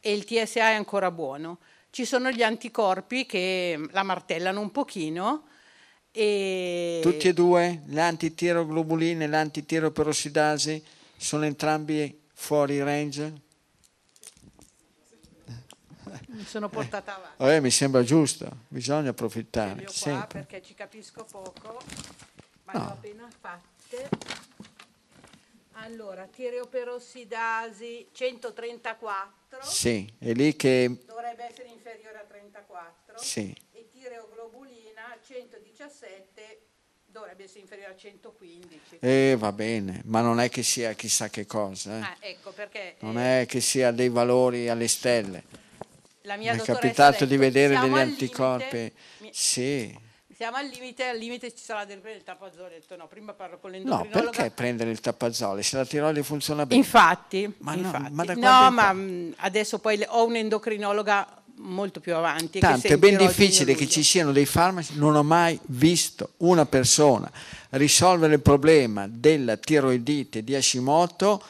[0.00, 1.58] e il TSA è ancora buono.
[1.90, 5.44] Ci sono gli anticorpi che la martellano un pochino.
[6.12, 7.00] E...
[7.02, 10.82] Tutti e due, l'antitiroglobulina e l'antitiroperossidasi,
[11.18, 13.48] sono entrambi fuori range?
[16.28, 17.44] mi sono portata avanti.
[17.44, 19.84] Eh, mi sembra giusto, bisogna approfittare.
[20.00, 21.82] Qua perché ci capisco poco,
[22.64, 22.78] ma no.
[22.78, 24.08] le ho appena fatte.
[25.82, 29.62] Allora, tireoperossidasi 134.
[29.62, 30.98] Sì, è lì che...
[31.06, 33.18] Dovrebbe essere inferiore a 34.
[33.18, 33.54] Sì.
[33.72, 36.60] E tireoglobulina 117
[37.06, 38.98] dovrebbe essere inferiore a 115.
[39.00, 41.98] Eh, va bene, ma non è che sia chissà che cosa.
[41.98, 42.02] Eh.
[42.02, 45.68] Ah, ecco perché, non eh, è che sia dei valori alle stelle
[46.22, 48.92] la mia Mi è capitato di vedere degli anticorpi.
[49.18, 50.08] Limite, sì.
[50.40, 52.64] Siamo al limite, al limite ci sarà del prendere il tappazole.
[52.64, 54.24] Ho detto no, prima parlo con l'endocrinologa.
[54.24, 56.80] No, perché prendere il tappazole se la tiroide funziona bene?
[56.80, 58.10] Infatti, ma infatti.
[58.10, 62.58] no, ma, no, ma mm, adesso poi ho un'endocrinologa molto più avanti.
[62.58, 67.30] Tanto è ben difficile che ci siano dei farmaci, non ho mai visto una persona
[67.72, 71.44] risolvere il problema della tiroidite di Hashimoto,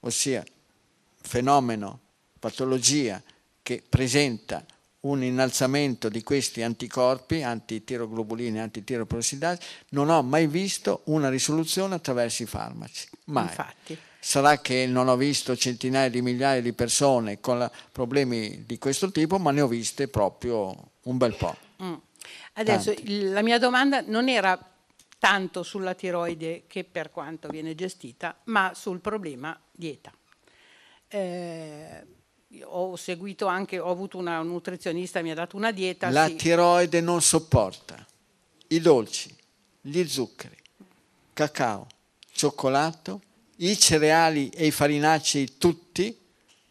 [0.00, 0.44] ossia
[1.22, 2.00] fenomeno,
[2.38, 3.18] patologia
[3.62, 4.62] che presenta
[5.06, 9.60] un innalzamento di questi anticorpi, antitiroglobulini, antitiroperoxidasi,
[9.90, 13.08] non ho mai visto una risoluzione attraverso i farmaci.
[13.26, 13.44] Mai.
[13.44, 13.98] Infatti.
[14.18, 19.38] Sarà che non ho visto centinaia di migliaia di persone con problemi di questo tipo,
[19.38, 21.56] ma ne ho viste proprio un bel po'.
[21.82, 21.94] Mm.
[22.54, 24.58] Adesso il, la mia domanda non era
[25.18, 30.12] tanto sulla tiroide che per quanto viene gestita, ma sul problema dieta.
[31.08, 32.04] Eh,
[32.64, 36.10] ho seguito anche, ho avuto una nutrizionista, mi ha dato una dieta.
[36.10, 36.36] La sì.
[36.36, 38.04] tiroide non sopporta
[38.68, 39.34] i dolci,
[39.80, 40.56] gli zuccheri,
[41.32, 41.86] cacao,
[42.32, 43.22] cioccolato,
[43.56, 46.16] i cereali e i farinacei tutti,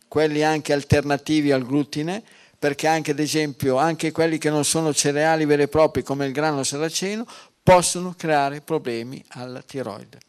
[0.08, 2.24] quelli anche alternativi al glutine,
[2.58, 6.32] perché anche ad esempio anche quelli che non sono cereali veri e propri come il
[6.32, 7.26] grano saraceno
[7.62, 10.20] possono creare problemi alla tiroide.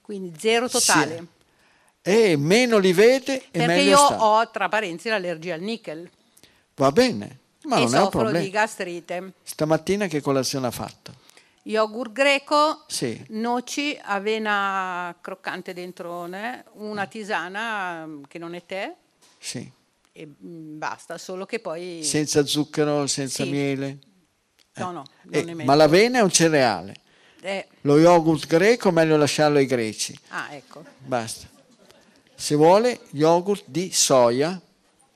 [0.00, 1.16] Quindi zero totale.
[1.16, 1.36] Sì
[2.08, 4.24] e meno li vede e Perché meglio io sta.
[4.24, 6.08] ho, tra parentesi, l'allergia al nickel.
[6.76, 8.38] Va bene, ma e non è un soffro problema.
[8.38, 9.32] di gastrite.
[9.42, 11.12] Stamattina che colazione ha fatto?
[11.64, 13.22] Yogurt greco, sì.
[13.28, 16.26] noci, avena croccante dentro,
[16.72, 18.94] una tisana mm, che non è tè.
[19.38, 19.70] Sì.
[20.10, 22.02] E mm, basta, solo che poi...
[22.02, 23.50] Senza zucchero, senza sì.
[23.50, 23.98] miele?
[24.76, 26.94] No, no, eh, ma l'avena è un cereale.
[27.42, 27.66] Eh.
[27.82, 30.18] Lo yogurt greco meglio lasciarlo ai greci.
[30.28, 30.84] Ah, ecco.
[30.98, 31.56] Basta.
[32.40, 34.60] Se vuole yogurt di soia,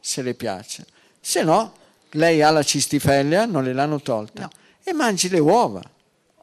[0.00, 0.84] se le piace.
[1.20, 1.72] Se no,
[2.10, 4.42] lei ha la cistifellea, non le l'hanno tolta.
[4.42, 4.50] No.
[4.82, 5.80] E mangi le uova.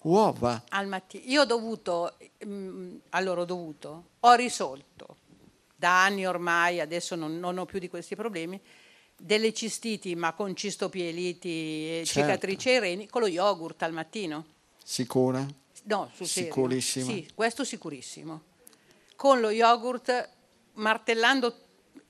[0.04, 0.64] Uova.
[0.70, 1.24] Al mattino.
[1.26, 2.16] Io ho dovuto,
[2.46, 5.18] mh, mm, allora ho dovuto, ho risolto
[5.76, 8.60] da anni ormai, adesso non, non ho più di questi problemi,
[9.18, 12.22] delle cistiti ma con cistopieliti e certo.
[12.22, 14.46] cicatrici ai reni con lo yogurt al mattino.
[14.82, 15.46] Sicura?
[15.84, 17.06] No, sul Sicurissimo.
[17.06, 18.44] Sì, questo sicurissimo.
[19.18, 20.38] Con lo yogurt
[20.80, 21.56] martellando,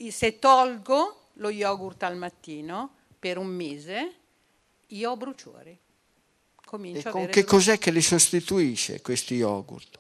[0.10, 4.14] se tolgo lo yogurt al mattino per un mese,
[4.88, 5.78] io ho bruciori.
[6.66, 9.98] Comincio e con che cos'è che li sostituisce questi yogurt?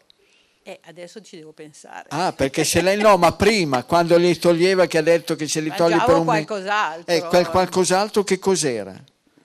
[0.62, 2.10] Eh, adesso ci devo pensare.
[2.10, 5.62] Ah, perché se lei no, ma prima, quando li toglieva, che ha detto che ce
[5.62, 7.14] li togli per un qualcos'altro.
[7.14, 8.94] Eh, quel qualcos'altro che cos'era?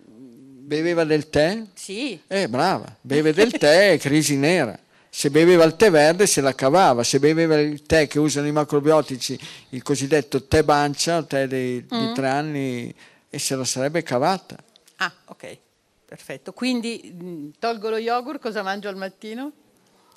[0.07, 1.63] Beveva del tè?
[1.73, 2.21] Sì.
[2.27, 4.79] Eh, brava, beve del tè, crisi nera.
[5.17, 8.53] Se beveva il tè verde se la cavava, se beveva il tè che usano i
[8.53, 9.39] macrobiotici,
[9.69, 11.99] il cosiddetto tè bancia, tè dei, mm.
[11.99, 12.95] di tre anni,
[13.31, 14.57] e se la sarebbe cavata.
[14.97, 15.59] Ah, ok,
[16.05, 16.53] perfetto.
[16.53, 19.53] Quindi mh, tolgo lo yogurt, cosa mangio al mattino?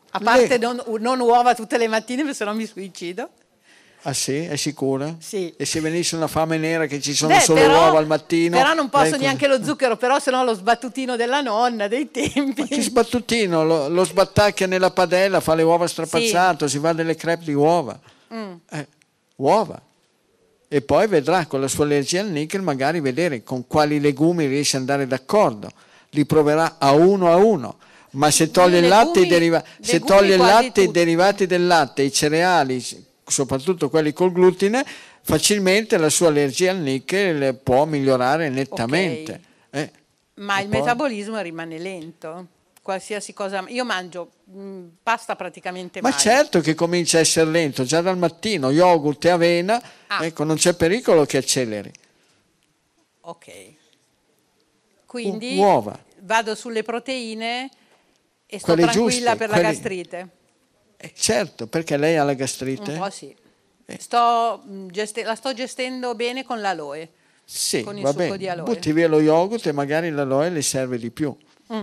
[0.09, 3.29] A parte non, non, uova tutte le mattine, perché se no mi suicido.
[4.03, 4.45] Ah sì?
[4.45, 5.15] È sicura?
[5.19, 5.53] Sì.
[5.57, 8.55] E se venisse una fame nera che ci sono Beh, solo però, uova al mattino?
[8.55, 12.61] Però non posso neanche lo zucchero, però se no lo sbattutino della nonna dei tempi.
[12.61, 13.65] Ma che sbattutino?
[13.65, 16.75] Lo, lo sbattacchia nella padella, fa le uova strapazzate, sì.
[16.75, 17.99] si fa delle crepe di uova.
[18.33, 18.53] Mm.
[18.69, 18.87] Eh,
[19.37, 19.81] uova.
[20.69, 24.75] E poi vedrà con la sua allergia al nickel magari vedere con quali legumi riesce
[24.75, 25.69] ad andare d'accordo.
[26.11, 27.77] Li proverà a uno a uno
[28.11, 32.01] ma se toglie il latte, i, deriva- se toglie il latte i derivati del latte,
[32.03, 32.83] i cereali,
[33.27, 34.85] soprattutto quelli col glutine,
[35.21, 39.41] facilmente la sua allergia al nickel può migliorare nettamente.
[39.69, 39.81] Okay.
[39.83, 39.91] Eh,
[40.35, 40.79] ma il poi...
[40.79, 42.47] metabolismo rimane lento?
[42.81, 43.65] Qualsiasi cosa.
[43.67, 46.19] Io mangio mh, mm, pasta praticamente Ma mai.
[46.19, 50.25] certo che comincia a essere lento, già dal mattino, yogurt e avena, ah.
[50.25, 51.91] ecco, non c'è pericolo che acceleri.
[53.21, 53.75] Ok.
[55.05, 55.99] Quindi U- uova.
[56.19, 57.69] vado sulle proteine
[58.45, 60.29] e sto tranquilla giuste, per la gastrite.
[60.97, 62.91] Eh, certo, perché lei ha la gastrite?
[62.93, 63.35] Un po' sì.
[63.85, 63.97] Eh.
[63.99, 67.09] Sto, mm, geste- la sto gestendo bene con l'aloe.
[67.45, 68.37] Sì, con il va succo bene.
[68.37, 68.65] di aloe.
[68.65, 71.35] Butti via lo yogurt e magari l'aloe le serve di più.
[71.71, 71.81] Mm,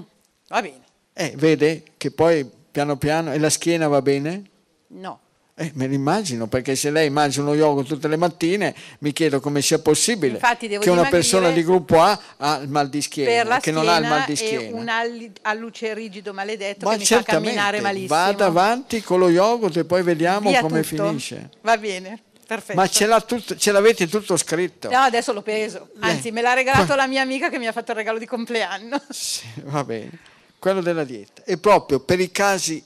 [0.49, 0.83] va bene.
[1.15, 3.33] Eh, vede che poi piano piano...
[3.33, 4.51] E la schiena va bene?
[4.89, 5.21] No.
[5.57, 9.63] Eh, me l'immagino, perché se lei mangia uno yogurt tutte le mattine, mi chiedo come
[9.63, 10.41] sia possibile
[10.81, 14.09] che una persona di gruppo A ha il mal di schiena, che non ha il
[14.09, 14.77] mal di schiena.
[14.77, 18.09] un alluce rigido maledetto Ma che mi fa camminare malissimo.
[18.09, 21.07] Vada avanti con lo yogurt e poi vediamo Via come tutto.
[21.07, 21.51] finisce.
[21.61, 22.21] Va bene.
[22.45, 22.77] Perfetto.
[22.77, 24.91] Ma ce, tutto, ce, l'avete tutto scritto?
[24.91, 25.91] No, adesso l'ho peso.
[26.01, 29.01] Anzi, me l'ha regalato la mia amica che mi ha fatto il regalo di compleanno.
[29.09, 30.11] Sì, va bene.
[30.59, 31.43] Quello della dieta.
[31.45, 32.83] E proprio per i casi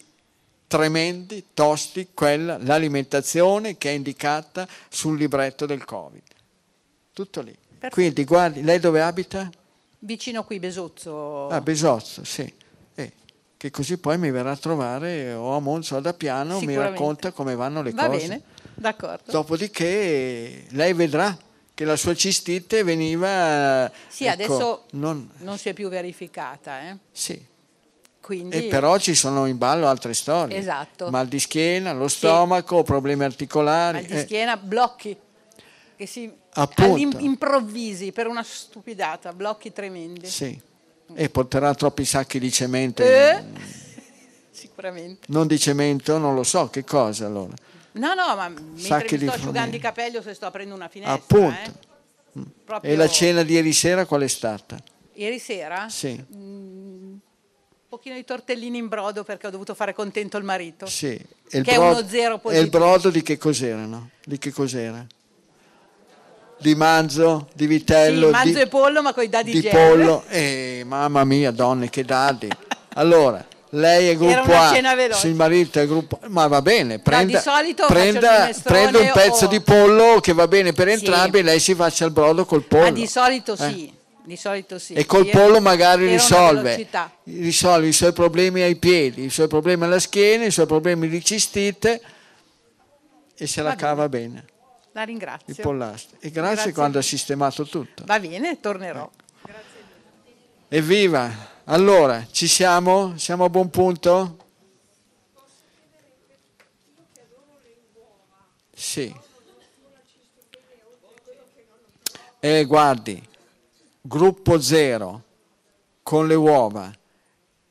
[0.69, 6.23] tremendi, tosti, quella, l'alimentazione che è indicata sul libretto del Covid.
[7.13, 7.53] Tutto lì.
[7.53, 7.95] Perfetto.
[7.95, 9.51] Quindi guardi, lei dove abita?
[10.01, 11.49] Vicino qui, Besozzo.
[11.49, 12.53] Ah, Besozzo, sì.
[12.95, 13.13] Eh,
[13.57, 17.33] che così poi mi verrà a trovare o a Monza o da Piano, mi racconta
[17.33, 18.19] come vanno le Va cose.
[18.19, 18.43] Va bene,
[18.75, 19.33] d'accordo.
[19.33, 21.37] Dopodiché lei vedrà
[21.75, 23.91] che la sua cistite veniva...
[24.09, 26.89] Sì, ecco, adesso non, non si è più verificata.
[26.89, 26.97] Eh?
[27.13, 27.41] Sì,
[28.29, 28.59] quindi...
[28.59, 30.59] E però ci sono in ballo altre storie.
[30.59, 31.09] Esatto.
[31.09, 32.83] Mal di schiena, lo stomaco, sì.
[32.83, 34.01] problemi articolari.
[34.01, 34.21] Mal di eh.
[34.21, 34.59] schiena, eh.
[34.63, 35.17] blocchi
[35.97, 36.31] che si
[37.21, 40.27] improvvisi per una stupidata, blocchi tremendi.
[40.27, 40.61] Sì.
[41.15, 43.03] E porterà troppi sacchi di cemento.
[43.03, 43.43] Eh?
[44.53, 45.25] Sicuramente.
[45.29, 47.55] Non di cemento, non lo so, che cosa allora?
[47.93, 50.89] No, no, ma sacchi mentre mi sto asciugando i capelli o se sto aprendo una
[50.89, 51.15] finestra.
[51.15, 51.71] Appunto.
[52.35, 52.43] Eh?
[52.63, 52.93] Proprio...
[52.93, 54.77] E la cena di ieri sera qual è stata?
[55.15, 55.89] Ieri sera?
[55.89, 56.23] Sì.
[56.37, 57.17] Mm,
[57.89, 60.87] pochino di tortellini in brodo perché ho dovuto fare contento il marito.
[60.87, 61.19] Sì.
[61.49, 62.51] che brodo, è uno zero positivo.
[62.51, 64.11] E il brodo di che cos'erano?
[64.25, 65.07] Di che cos'era?
[66.59, 68.27] Di manzo, di vitello?
[68.27, 69.71] Sì, manzo di, e pollo ma con i dadi Di gel.
[69.71, 72.49] pollo, eh, mamma mia, donne, che dadi.
[72.95, 77.41] Allora, lei è gruppo A, il marito è gruppo ma va bene, prenda,
[77.87, 79.49] prenda, prenda un pezzo o...
[79.49, 81.43] di pollo che va bene per entrambi sì.
[81.43, 82.85] e lei si faccia il brodo col pollo.
[82.85, 83.93] Ma di solito eh?
[84.29, 84.93] Di solito sì.
[84.93, 86.87] E col pollo magari risolve,
[87.25, 91.25] risolve i suoi problemi ai piedi, i suoi problemi alla schiena, i suoi problemi di
[91.25, 91.99] cistite
[93.35, 93.89] e se Va la bene.
[93.89, 94.45] cava bene.
[94.93, 95.55] La ringrazio.
[95.55, 96.19] Il pollastro.
[96.21, 98.05] E grazie, grazie, quando ha sistemato tutto.
[98.05, 99.11] Va bene, tornerò.
[99.47, 99.59] Ecco.
[100.69, 101.33] Evviva!
[101.65, 103.17] Allora, ci siamo?
[103.17, 104.37] Siamo a buon punto?
[108.75, 109.11] Sì.
[112.41, 113.28] E eh, guardi,
[114.09, 115.23] gruppo 0
[116.03, 116.91] con le uova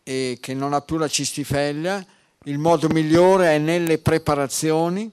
[0.03, 2.05] e che non ha più la cistifeglia,
[2.43, 5.11] il modo migliore è nelle preparazioni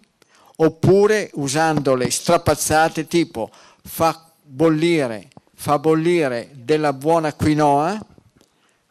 [0.56, 3.50] oppure usandole strapazzate tipo
[3.82, 7.98] fa bollire, fa bollire della buona quinoa,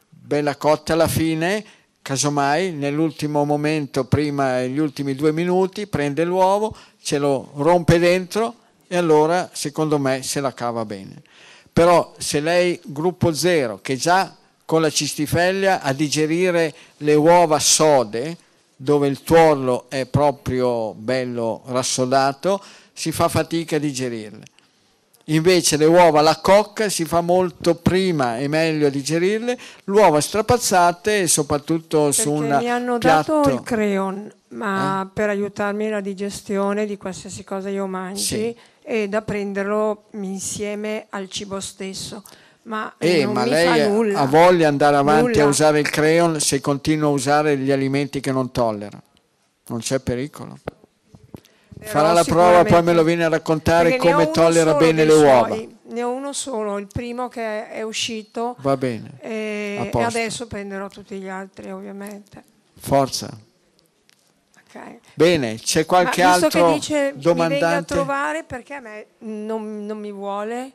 [0.09, 1.63] bella cotta alla fine,
[2.01, 8.55] casomai nell'ultimo momento, prima gli ultimi due minuti, prende l'uovo, ce lo rompe dentro
[8.87, 11.21] e allora secondo me se la cava bene
[11.73, 14.33] però se lei, gruppo zero, che già
[14.63, 18.37] con la cistifeglia a digerire le uova sode,
[18.75, 22.61] dove il tuorlo è proprio bello rassodato,
[22.93, 24.45] si fa fatica a digerirle.
[25.27, 30.19] Invece le uova alla cocca si fa molto prima e meglio a digerirle, le uova
[30.19, 33.35] strapazzate e soprattutto Perché su una mi hanno piatto...
[33.37, 35.07] dato il creon, ma eh?
[35.13, 38.55] per aiutarmi nella digestione di qualsiasi cosa io mangi sì.
[38.83, 42.23] E da prenderlo insieme al cibo stesso.
[42.63, 45.43] Ma, eh, ma lei ha voglia di andare avanti nulla.
[45.43, 49.01] a usare il crayon se continua a usare gli alimenti che non tollera.
[49.67, 50.57] Non c'è pericolo.
[50.63, 55.55] Però Farà la prova, poi me lo viene a raccontare come tollera bene le uova.
[55.85, 58.55] Ne ho uno solo, il primo che è uscito.
[58.59, 59.11] Va bene.
[59.19, 62.41] E, e adesso prenderò tutti gli altri, ovviamente.
[62.79, 63.37] Forza.
[64.75, 64.99] Okay.
[65.13, 67.53] Bene, c'è qualche Ma altro che dice, domandante?
[67.53, 70.71] Mi venga a trovare perché a me non, non mi vuole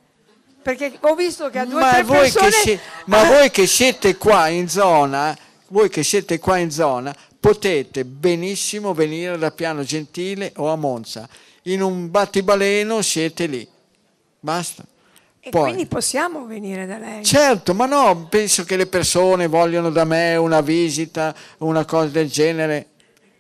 [0.69, 2.51] perché ho visto che a due ma voi persone...
[2.51, 5.37] Che ma voi che siete qua in zona,
[5.69, 11.27] voi che siete qua in zona, potete benissimo venire da Piano Gentile o a Monza.
[11.63, 13.67] In un battibaleno siete lì.
[14.41, 14.85] Basta.
[15.41, 17.25] E Poi, quindi possiamo venire da lei?
[17.25, 22.29] Certo, ma no, penso che le persone vogliono da me una visita, una cosa del
[22.29, 22.89] genere.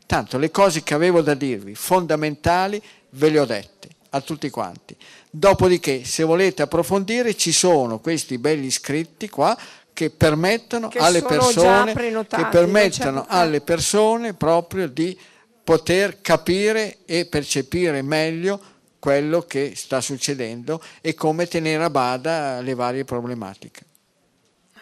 [0.08, 4.96] Tanto le cose che avevo da dirvi, fondamentali, ve le ho dette a tutti quanti.
[5.28, 9.54] Dopodiché, se volete approfondire, ci sono questi belli scritti qua
[9.92, 15.14] che permettono, che alle, persone, che permettono alle persone proprio di
[15.62, 18.58] poter capire e percepire meglio
[18.98, 23.82] quello che sta succedendo e come tenere a bada le varie problematiche.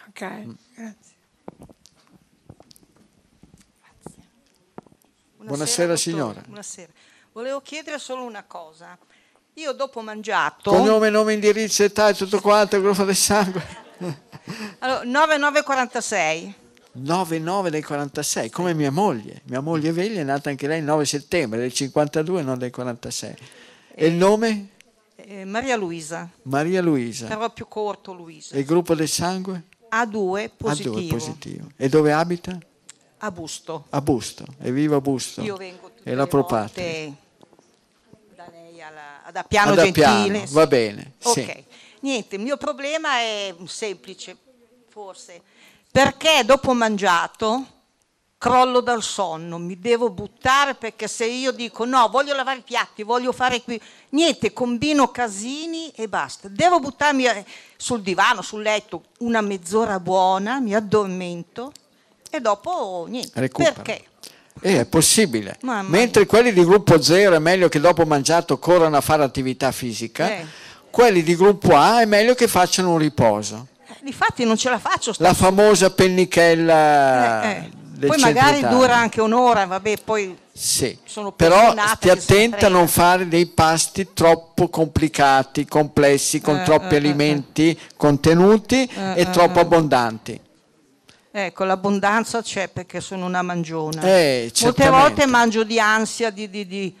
[0.07, 0.51] Ok, mm.
[0.73, 1.07] grazie.
[5.47, 6.41] Buonasera, Buonasera signora.
[6.45, 6.91] Buonasera.
[7.31, 8.97] Volevo chiedere solo una cosa.
[9.53, 10.71] Io dopo mangiato...
[10.71, 13.65] Cognome, nome, indirizzo, età e tutto quanto, gruppo del sangue.
[14.79, 16.55] allora, 9946.
[16.91, 19.41] 99 del 46, come mia moglie.
[19.45, 23.29] Mia moglie Veglia è nata anche lei il 9 settembre del 52, non del 46.
[23.29, 23.37] E,
[23.93, 24.69] e il nome?
[25.15, 26.29] Eh, Maria Luisa.
[26.43, 27.27] Maria Luisa.
[27.27, 28.53] Però più corto Luisa.
[28.53, 29.63] E il gruppo del sangue?
[29.91, 30.99] A2 positivo.
[30.99, 31.67] A2 positivo.
[31.77, 32.57] E dove abita?
[33.19, 33.85] A Busto.
[33.89, 34.45] A Busto.
[34.59, 35.41] E viva Busto.
[35.41, 37.25] Io vengo tutte e la Propate
[39.31, 40.03] da piano da gentile.
[40.03, 41.13] Piano, va bene.
[41.23, 41.63] Ok, sì.
[42.01, 44.37] niente, il mio problema è semplice,
[44.89, 45.41] forse,
[45.91, 47.65] perché dopo mangiato
[48.37, 53.01] crollo dal sonno, mi devo buttare perché se io dico no, voglio lavare i piatti,
[53.03, 56.47] voglio fare qui, niente, combino casini e basta.
[56.47, 57.45] Devo buttarmi eh,
[57.75, 61.71] sul divano, sul letto, una mezz'ora buona, mi addormento
[62.29, 63.39] e dopo niente.
[63.39, 63.73] Recupera.
[63.73, 64.03] Perché?
[64.61, 65.57] Eh, è possibile.
[65.61, 66.29] Mamma Mentre mia.
[66.29, 70.45] quelli di gruppo 0 è meglio che dopo mangiato corrano a fare attività fisica, eh.
[70.89, 73.67] quelli di gruppo A è meglio che facciano un riposo.
[73.87, 75.13] Eh, difatti non ce la faccio.
[75.17, 77.43] La famosa pennichella.
[77.43, 78.07] Eh, eh.
[78.07, 80.97] poi magari dura anche un'ora, vabbè, poi sì,
[81.35, 87.79] però stia attenta a non fare dei pasti troppo complicati, complessi, con eh, troppi alimenti
[87.95, 90.45] contenuti e troppo abbondanti.
[91.39, 94.01] Ecco, l'abbondanza c'è perché sono una mangiona.
[94.01, 96.95] Eh, Molte volte mangio di ansia, di, di, di,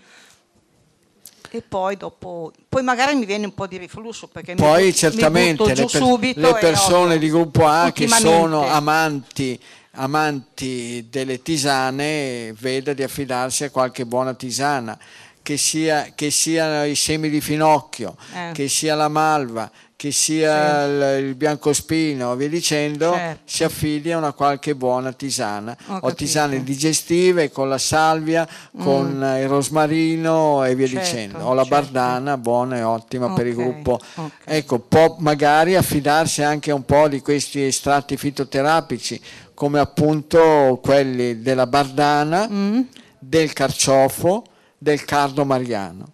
[1.49, 5.63] e poi dopo, poi magari mi viene un po' di riflusso perché poi mi, certamente
[5.63, 9.59] mi le, per, le persone di gruppo A che sono amanti,
[9.93, 14.95] amanti delle tisane veda di affidarsi a qualche buona tisana
[15.41, 18.51] che sia, che sia i semi di finocchio eh.
[18.53, 21.23] che sia la malva che sia sì.
[21.23, 23.41] il, biancospino via dicendo, certo.
[23.45, 25.75] si affidi a una qualche buona tisana.
[26.01, 28.83] o tisane digestive con la salvia, mm.
[28.83, 31.37] con il rosmarino e via certo, dicendo.
[31.39, 31.75] O la certo.
[31.81, 33.37] bardana buona e ottima okay.
[33.37, 33.99] per il gruppo.
[34.13, 34.57] Okay.
[34.57, 39.19] Ecco, può magari affidarsi anche a un po' di questi estratti fitoterapici,
[39.55, 42.81] come appunto quelli della bardana, mm.
[43.17, 44.43] del carciofo,
[44.77, 46.11] del cardo mariano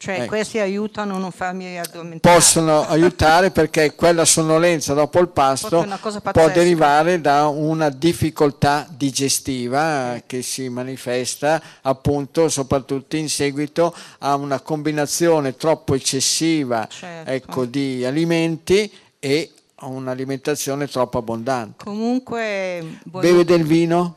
[0.00, 0.28] cioè ecco.
[0.28, 2.34] questi aiutano a non farmi addormentare.
[2.34, 5.86] Possono aiutare perché quella sonnolenza dopo il pasto
[6.32, 10.22] può derivare da una difficoltà digestiva eh.
[10.24, 17.30] che si manifesta appunto soprattutto in seguito a una combinazione troppo eccessiva certo.
[17.30, 21.84] ecco, di alimenti e a un'alimentazione troppo abbondante.
[21.84, 23.00] Comunque...
[23.04, 24.16] Beve del vino?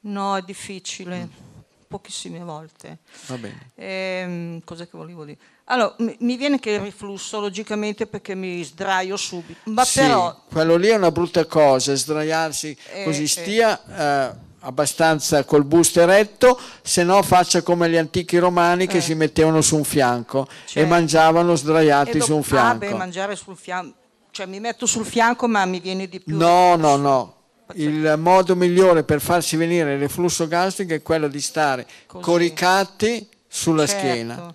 [0.00, 1.16] No, è difficile.
[1.16, 1.45] Mm
[1.86, 2.98] pochissime volte.
[3.26, 3.70] Va bene.
[3.74, 5.38] Ehm, cosa che volevo dire?
[5.64, 9.60] Allora, mi, mi, viene che il riflusso, logicamente, perché mi sdraio subito.
[9.70, 10.42] Ma sì, però...
[10.48, 13.28] quello lì è una brutta cosa, sdraiarsi eh, così eh.
[13.28, 14.32] stia...
[14.32, 19.00] Eh, abbastanza col busto eretto, se no faccia come gli antichi romani che eh.
[19.00, 20.78] si mettevano su un fianco certo.
[20.80, 22.84] e mangiavano sdraiati do- su un fianco.
[22.84, 23.96] Ah, beh, mangiare sul fianco,
[24.32, 26.36] cioè mi metto sul fianco ma mi viene di più.
[26.36, 27.35] No, no, no,
[27.74, 32.24] il modo migliore per farsi venire il reflusso gastrico è quello di stare Così.
[32.24, 34.06] coricati sulla certo.
[34.06, 34.54] schiena.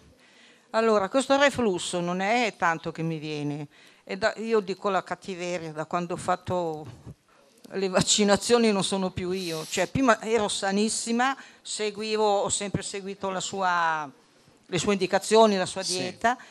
[0.71, 3.67] Allora, questo reflusso non è tanto che mi viene,
[4.17, 6.85] da, io dico la cattiveria, da quando ho fatto
[7.71, 14.09] le vaccinazioni non sono più io, cioè prima ero sanissima, seguivo, ho sempre seguito sua,
[14.65, 16.45] le sue indicazioni, la sua dieta, sì.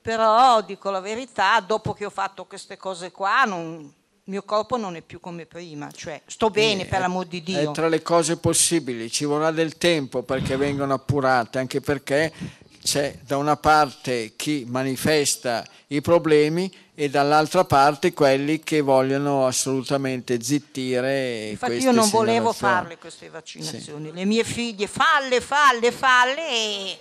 [0.00, 3.92] però dico la verità, dopo che ho fatto queste cose qua, non,
[4.24, 7.42] il mio corpo non è più come prima, cioè sto bene eh, per l'amor di
[7.42, 7.72] Dio.
[7.72, 12.32] È tra le cose possibili, ci vorrà del tempo perché vengono appurate, anche perché
[12.80, 20.40] c'è da una parte chi manifesta i problemi e dall'altra parte quelli che vogliono assolutamente
[20.40, 21.48] zittire.
[21.48, 24.14] Infatti io non volevo farle queste vaccinazioni, sì.
[24.14, 26.98] le mie figlie falle, falle, falle e,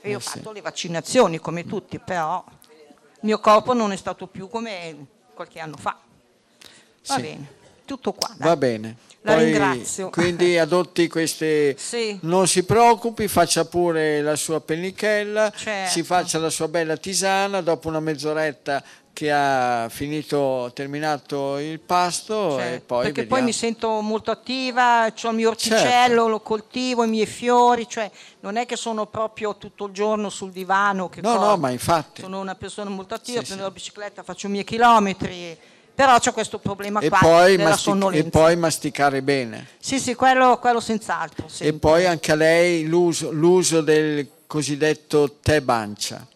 [0.00, 0.54] e io ho eh fatto sì.
[0.54, 4.96] le vaccinazioni come tutti, però il mio corpo non è stato più come
[5.32, 5.96] qualche anno fa.
[7.06, 7.20] Va sì.
[7.20, 7.46] bene,
[7.84, 8.28] tutto qua.
[8.36, 8.48] Dai.
[8.48, 8.96] Va bene.
[9.26, 10.10] La Poi, ringrazio.
[10.10, 11.76] Quindi adotti queste...
[11.84, 12.18] Sì.
[12.22, 15.90] Non si preoccupi, faccia pure la sua pennichella, certo.
[15.90, 18.82] si faccia la sua bella tisana, dopo una mezz'oretta
[19.14, 23.28] che ha finito, terminato il pasto certo, e poi perché vediamo.
[23.28, 26.28] poi mi sento molto attiva, ho il mio orticello, certo.
[26.28, 28.10] lo coltivo, i miei fiori, cioè
[28.40, 31.10] non è che sono proprio tutto il giorno sul divano.
[31.14, 31.46] no, corro.
[31.46, 32.22] no, ma infatti.
[32.22, 33.68] Sono una persona molto attiva, sì, prendo sì.
[33.68, 35.56] la bicicletta, faccio i miei chilometri
[35.94, 39.68] però c'è questo problema e qua poi della mastic- E poi masticare bene.
[39.78, 41.46] Sì, sì, quello, quello senz'altro.
[41.48, 41.68] Sempre.
[41.68, 46.26] E poi anche a lei l'uso, l'uso del cosiddetto tè bancia.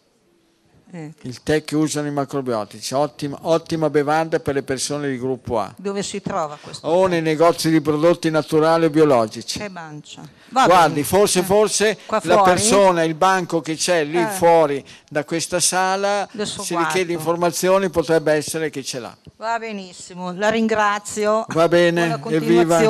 [0.90, 1.12] Eh.
[1.23, 5.74] Il tè che usano i macrobiotici, ottima, ottima, bevanda per le persone di gruppo A.
[5.77, 6.86] Dove si trova questo?
[6.86, 9.59] O nei negozi di prodotti naturali o biologici.
[9.59, 10.23] Che mancia.
[10.48, 11.05] Va Guardi, bene.
[11.05, 11.43] forse, eh.
[11.43, 14.28] forse la persona, il banco che c'è lì eh.
[14.28, 16.89] fuori da questa sala, Adesso se guardo.
[16.89, 19.15] gli chiede informazioni potrebbe essere che ce l'ha.
[19.36, 21.44] Va benissimo, la ringrazio.
[21.48, 22.81] Va bene, evviva.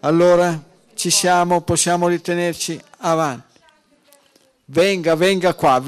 [0.00, 0.56] Allora,
[0.94, 3.58] ci siamo, possiamo ritenerci avanti.
[4.66, 5.82] Venga, venga qua.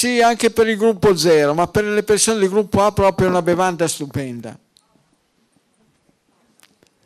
[0.00, 3.42] Sì, anche per il gruppo 0, ma per le persone del gruppo A proprio una
[3.42, 4.58] bevanda stupenda.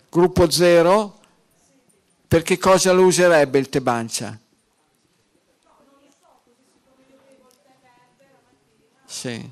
[0.08, 1.18] Gruppo 0,
[2.28, 4.38] per che cosa lo userebbe il tebancia?
[9.04, 9.50] Sì.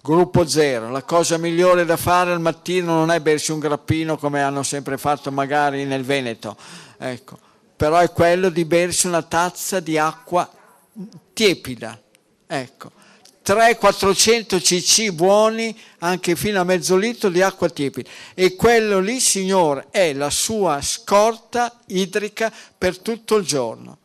[0.00, 4.40] Gruppo 0, la cosa migliore da fare al mattino non è bersi un grappino come
[4.40, 6.56] hanno sempre fatto magari nel Veneto,
[6.96, 7.38] ecco.
[7.76, 10.60] però è quello di bersi una tazza di acqua
[11.32, 12.00] tiepida,
[12.46, 12.90] ecco,
[13.44, 18.08] 300-400 cc buoni anche fino a mezzo litro di acqua tiepida.
[18.34, 23.98] E quello lì signore è la sua scorta idrica per tutto il giorno.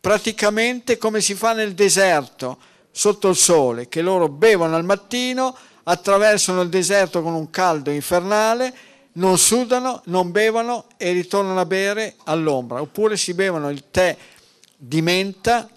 [0.00, 2.58] Praticamente come si fa nel deserto
[2.90, 8.74] sotto il sole che loro bevono al mattino attraversano il deserto con un caldo infernale
[9.12, 12.80] non sudano, non bevono e ritornano a bere all'ombra.
[12.80, 14.16] Oppure si bevono il tè
[14.76, 15.68] di menta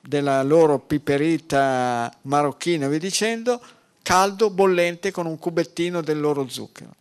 [0.00, 3.60] della loro piperita marocchina, vi dicendo,
[4.02, 6.94] caldo, bollente, con un cubettino del loro zucchero.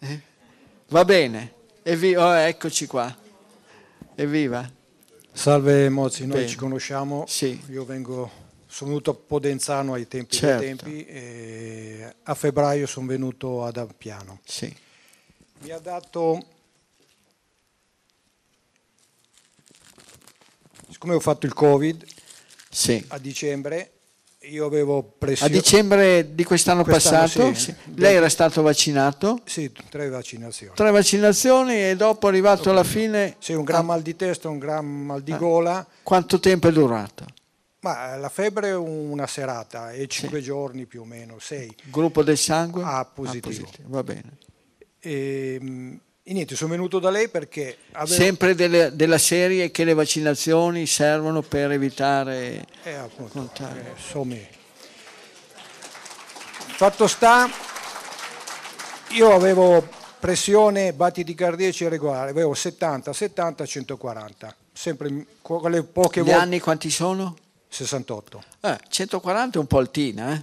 [0.00, 0.20] Eh?
[0.88, 1.52] Va bene,
[1.82, 2.26] Evviva.
[2.26, 3.16] Oh, eccoci qua.
[4.14, 4.70] Evviva.
[5.32, 6.48] Salve Mozzi, noi Bene.
[6.48, 7.58] ci conosciamo, sì.
[7.70, 8.30] io vengo,
[8.66, 10.60] sono venuto a Podenzano ai tempi certo.
[10.60, 14.40] dei tempi e a febbraio sono venuto ad Ampiano.
[14.44, 14.74] Sì.
[15.60, 16.44] Mi ha dato
[21.02, 22.04] siccome ho fatto il Covid
[22.70, 23.04] sì.
[23.08, 23.90] a dicembre,
[24.42, 25.50] io avevo pressione.
[25.50, 27.54] A dicembre di quest'anno, quest'anno passato?
[27.54, 27.74] Sì.
[27.96, 29.40] Lei era stato vaccinato?
[29.44, 30.74] Sì, tre vaccinazioni.
[30.74, 33.34] Tre vaccinazioni e dopo arrivato dopo, alla fine...
[33.40, 33.84] Sì, un gran ah.
[33.84, 35.84] mal di testa, un gran mal di gola.
[36.04, 37.26] Quanto tempo è durato?
[37.80, 40.44] Ma la febbre è una serata e cinque sì.
[40.44, 41.74] giorni più o meno, sei.
[41.90, 42.84] Gruppo del sangue?
[42.84, 43.48] Ah, positivo.
[43.48, 43.88] Ah, positivo.
[43.88, 44.38] Va bene.
[45.00, 47.78] E, ehm, e niente, sono venuto da lei perché...
[47.92, 48.14] Avevo...
[48.14, 52.64] Sempre delle, della serie che le vaccinazioni servono per evitare...
[52.84, 54.36] Eh, appunto, eh, insomma.
[56.74, 57.48] Fatto sta,
[59.10, 59.86] io avevo
[60.18, 66.36] pressione, battiti cardiaci regolari, avevo 70, 70, 140, sempre quelle poche volte...
[66.36, 67.36] Gli anni quanti sono?
[67.68, 68.44] 68.
[68.60, 70.42] Eh, 140 è un po' altina, eh?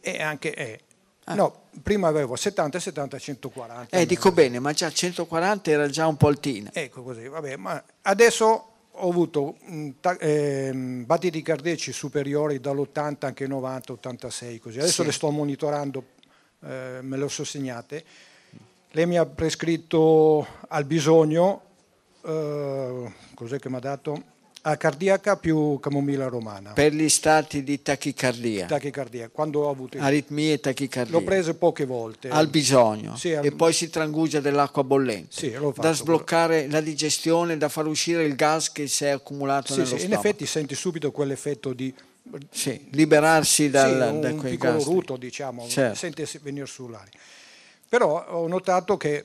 [0.00, 0.54] E anche...
[0.54, 0.80] Eh,
[1.24, 1.34] Ah.
[1.34, 3.96] No, prima avevo 70, 70, 140.
[3.96, 6.70] Eh, dico bene, ma già 140 era già un po' altina.
[6.72, 9.56] Ecco così, vabbè, ma adesso ho avuto
[10.20, 14.78] eh, battiti cardiaci superiori dall'80 anche 90, 86 così.
[14.78, 15.06] Adesso sì.
[15.06, 16.04] le sto monitorando,
[16.64, 18.04] eh, me le ho sostegnate.
[18.90, 21.62] Lei mi ha prescritto al bisogno,
[22.24, 24.32] eh, cos'è che mi ha dato?
[24.66, 26.72] A cardiaca più camomilla romana.
[26.72, 28.64] Per gli stati di tachicardia.
[28.64, 29.98] Tachicardia, quando ho avuto...
[29.98, 31.12] Aritmie e tachicardia.
[31.12, 32.30] L'ho preso poche volte.
[32.30, 33.14] Al bisogno.
[33.14, 33.44] Sì, al...
[33.44, 35.28] E poi si trangugia dell'acqua bollente.
[35.36, 36.72] Sì, l'ho fatto, da sbloccare però.
[36.72, 40.14] la digestione, da far uscire il gas che si è accumulato sì, nello sì, stomaco.
[40.14, 41.94] In effetti senti subito quell'effetto di...
[42.50, 44.84] Sì, liberarsi dal, sì, da un quei piccolo gas.
[44.84, 45.94] ruto, diciamo, certo.
[45.94, 47.12] sente venire su l'aria.
[47.86, 49.22] Però ho notato che,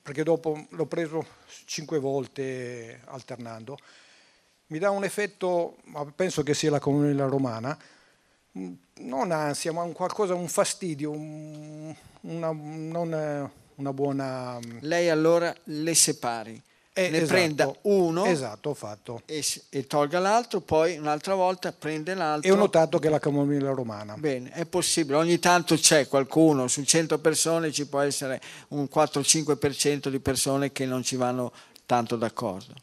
[0.00, 1.26] perché dopo l'ho preso
[1.64, 3.76] cinque volte alternando,
[4.68, 5.76] mi dà un effetto,
[6.14, 7.76] penso che sia la comunità romana,
[9.00, 14.58] non ansia, ma un qualcosa, un fastidio, un, una, non una buona...
[14.80, 16.60] Lei allora le separi,
[16.96, 19.22] eh, ne esatto, prenda uno esatto, ho fatto.
[19.26, 22.48] E, e, tolga l'altro, poi un'altra volta prende l'altro.
[22.48, 24.16] E ho notato che è la camomilla romana.
[24.16, 30.08] Bene, è possibile, ogni tanto c'è qualcuno, su 100 persone ci può essere un 4-5%
[30.08, 31.52] di persone che non ci vanno
[31.84, 32.74] tanto d'accordo.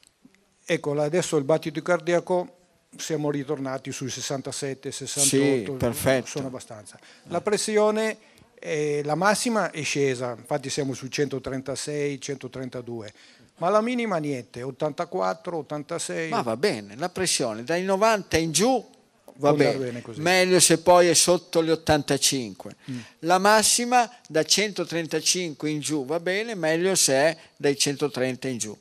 [0.74, 2.56] Ecco, adesso il battito cardiaco
[2.96, 6.28] siamo ritornati sui 67, 68, sì, perfetto.
[6.28, 6.98] sono abbastanza.
[7.24, 8.18] La pressione,
[8.58, 13.14] eh, la massima è scesa, infatti siamo su 136, 132,
[13.58, 16.30] ma la minima niente, 84, 86.
[16.30, 18.90] Ma va bene, la pressione dai 90 in giù
[19.36, 22.76] va bene, bene meglio se poi è sotto gli 85.
[22.90, 23.00] Mm.
[23.20, 28.78] La massima da 135 in giù va bene, meglio se è dai 130 in giù.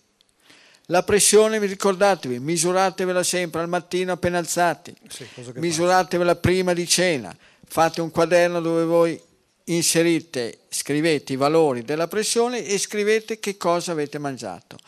[0.91, 7.35] La pressione, vi ricordatevi, misuratevela sempre al mattino appena alzati, sì, misuratevela prima di cena,
[7.65, 9.21] fate un quaderno dove voi
[9.67, 14.79] inserite, scrivete i valori della pressione e scrivete che cosa avete mangiato.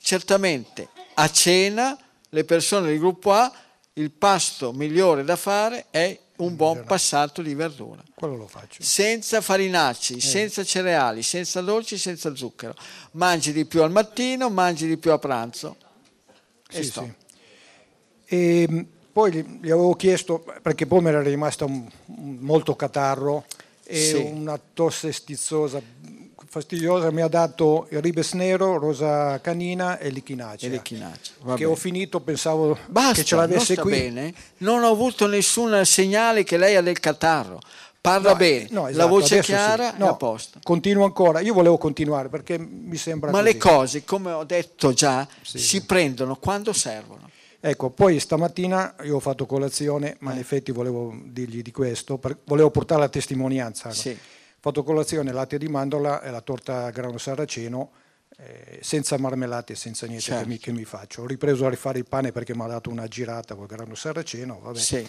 [0.00, 1.98] Certamente a cena
[2.30, 3.52] le persone del gruppo A
[3.94, 8.02] il pasto migliore da fare è un buon passato di verdura.
[8.14, 8.82] Quello lo faccio.
[8.82, 10.20] Senza farinacci, eh.
[10.20, 12.74] senza cereali, senza dolci, senza zucchero.
[13.12, 15.76] Mangi di più al mattino, mangi di più a pranzo.
[16.68, 17.12] Sì, sì.
[18.26, 21.20] E poi gli avevo chiesto, perché poi mi era
[21.64, 23.44] un, molto catarro
[23.84, 24.16] e sì.
[24.16, 25.82] una tosse stizzosa
[26.50, 30.68] fastidiosa mi ha dato il ribes nero, rosa canina e l'ichinacea.
[30.68, 31.64] E l'ichinacea che bene.
[31.64, 33.92] ho finito, pensavo Basta, che ce l'avesse qui.
[33.92, 34.34] Bene.
[34.58, 37.60] Non ho avuto nessun segnale che lei ha del catarro.
[38.00, 39.98] Parla no, bene, no, esatto, la voce chiara sì.
[39.98, 40.58] no, è a posto.
[40.62, 43.30] Continuo ancora, io volevo continuare perché mi sembra...
[43.30, 43.52] Ma così.
[43.52, 47.28] le cose, come ho detto già, Sì, si prendono quando servono.
[47.60, 50.40] Ecco, poi stamattina io ho fatto colazione, ma in Eh.
[50.40, 53.90] effetti volevo dirgli di questo, volevo portare la testimonianza.
[53.90, 54.18] Sì.
[54.62, 57.90] Fatto colazione, latte di mandorla e la torta a grano saraceno,
[58.36, 60.42] eh, senza marmellate e senza niente Certo.
[60.42, 61.22] che, mi, che mi faccio.
[61.22, 64.60] Ho ripreso a rifare il pane perché mi ha dato una girata col grano saraceno,
[64.62, 64.78] vabbè.
[64.78, 65.06] Sì.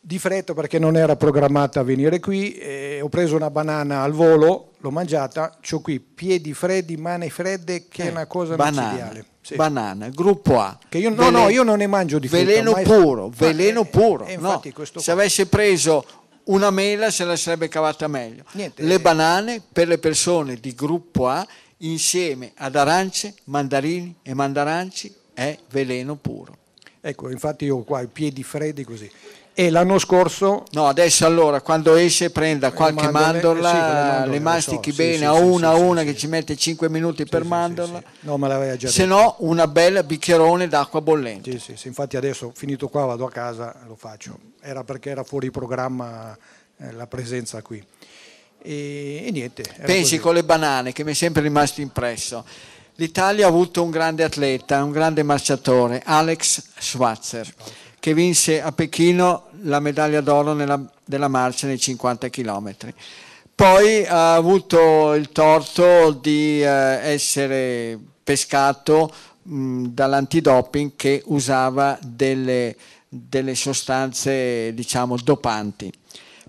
[0.00, 4.12] Di fretta perché non era programmata a venire qui, eh, ho preso una banana al
[4.12, 9.24] volo, l'ho mangiata, ho qui piedi freddi, mani fredde, che è una cosa banana, micidiale.
[9.42, 9.54] Sì.
[9.56, 10.78] banana, gruppo A.
[10.88, 12.44] Che io, no, no, io non ne mangio di frutta.
[12.44, 14.24] Veleno puro, veleno eh, puro.
[14.24, 14.62] eh, no.
[14.96, 16.04] Se avesse preso
[16.48, 18.44] una mela se la sarebbe cavata meglio.
[18.52, 21.46] Niente, Le banane per le persone di gruppo A
[21.78, 26.56] insieme ad arance, mandarini e mandaranci è veleno puro.
[27.00, 29.10] Ecco, infatti io qua i piedi freddi così.
[29.60, 30.66] E l'anno scorso...
[30.70, 35.24] No, adesso allora quando esce prenda qualche mandorle, mandorla, sì, le mastichi so, bene sì,
[35.24, 38.00] a sì, una a una che ci mette 5 minuti per mandorla.
[38.20, 41.50] No, me l'aveva già Se no una bella bicchierone d'acqua bollente.
[41.50, 44.38] Sì, sì, sì, infatti adesso finito qua vado a casa lo faccio.
[44.60, 46.38] Era perché era fuori programma
[46.76, 47.84] eh, la presenza qui.
[48.62, 49.64] E, e niente.
[49.84, 50.18] Pensi così.
[50.18, 52.44] con le banane che mi è sempre rimasto impresso.
[52.94, 57.52] L'Italia ha avuto un grande atleta, un grande marciatore, Alex Schwarzer,
[58.00, 60.54] che vinse a Pechino la medaglia d'oro
[61.04, 62.74] della marcia nei 50 km.
[63.54, 69.12] Poi ha avuto il torto di eh, essere pescato
[69.42, 72.76] dall'antidoping che usava delle,
[73.08, 75.92] delle sostanze, diciamo, dopanti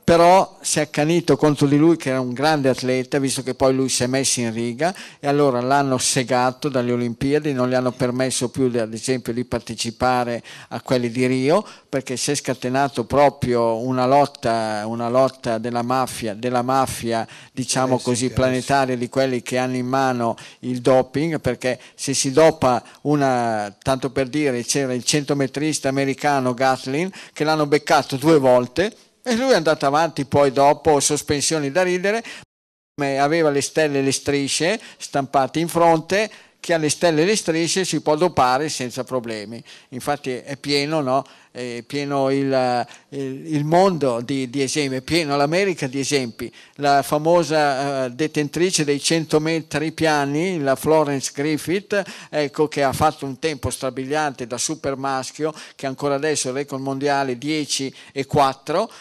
[0.09, 3.75] però si è accanito contro di lui che era un grande atleta, visto che poi
[3.75, 7.91] lui si è messo in riga e allora l'hanno segato dalle Olimpiadi, non gli hanno
[7.91, 13.77] permesso più ad esempio di partecipare a quelli di Rio, perché si è scatenato proprio
[13.77, 19.09] una lotta, una lotta della mafia, della mafia diciamo Eh sì, così sì, planetaria di
[19.09, 24.63] quelli che hanno in mano il doping, perché se si dopa una, tanto per dire,
[24.63, 28.91] c'era il centometrista americano Gatlin che l'hanno beccato due volte
[29.29, 32.23] e lui è andato avanti poi dopo sospensioni da ridere,
[32.99, 36.29] aveva le stelle e le strisce stampate in fronte,
[36.59, 39.63] chi ha le stelle e le strisce si può dopare senza problemi.
[39.89, 41.23] Infatti è pieno, no?
[41.51, 46.51] è pieno il, il, il mondo di, di, esempi, è pieno l'America di esempi.
[46.75, 53.25] La famosa uh, detentrice dei 100 metri piani, la Florence Griffith, ecco, che ha fatto
[53.25, 58.91] un tempo strabiliante da super maschio, che ancora adesso il record mondiale 10 e 4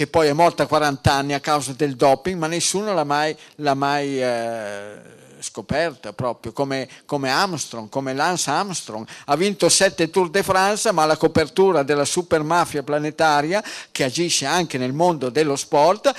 [0.00, 3.36] che poi è morta a 40 anni a causa del doping, ma nessuno l'ha mai,
[3.56, 4.98] l'ha mai eh,
[5.40, 9.06] scoperta proprio, come, come, Armstrong, come Lance Armstrong.
[9.26, 13.62] Ha vinto sette Tour de France, ma la copertura della super mafia planetaria,
[13.92, 16.10] che agisce anche nel mondo dello sport,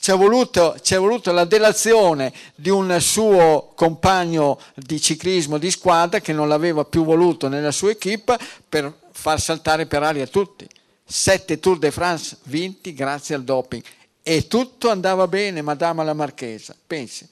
[0.00, 6.32] ci è, voluto, voluto la delazione di un suo compagno di ciclismo di squadra che
[6.32, 10.66] non l'aveva più voluto nella sua equipe per far saltare per aria tutti.
[11.10, 13.82] Sette Tour de France vinti grazie al doping
[14.22, 17.26] e tutto andava bene, Madama la Marchesa, pensi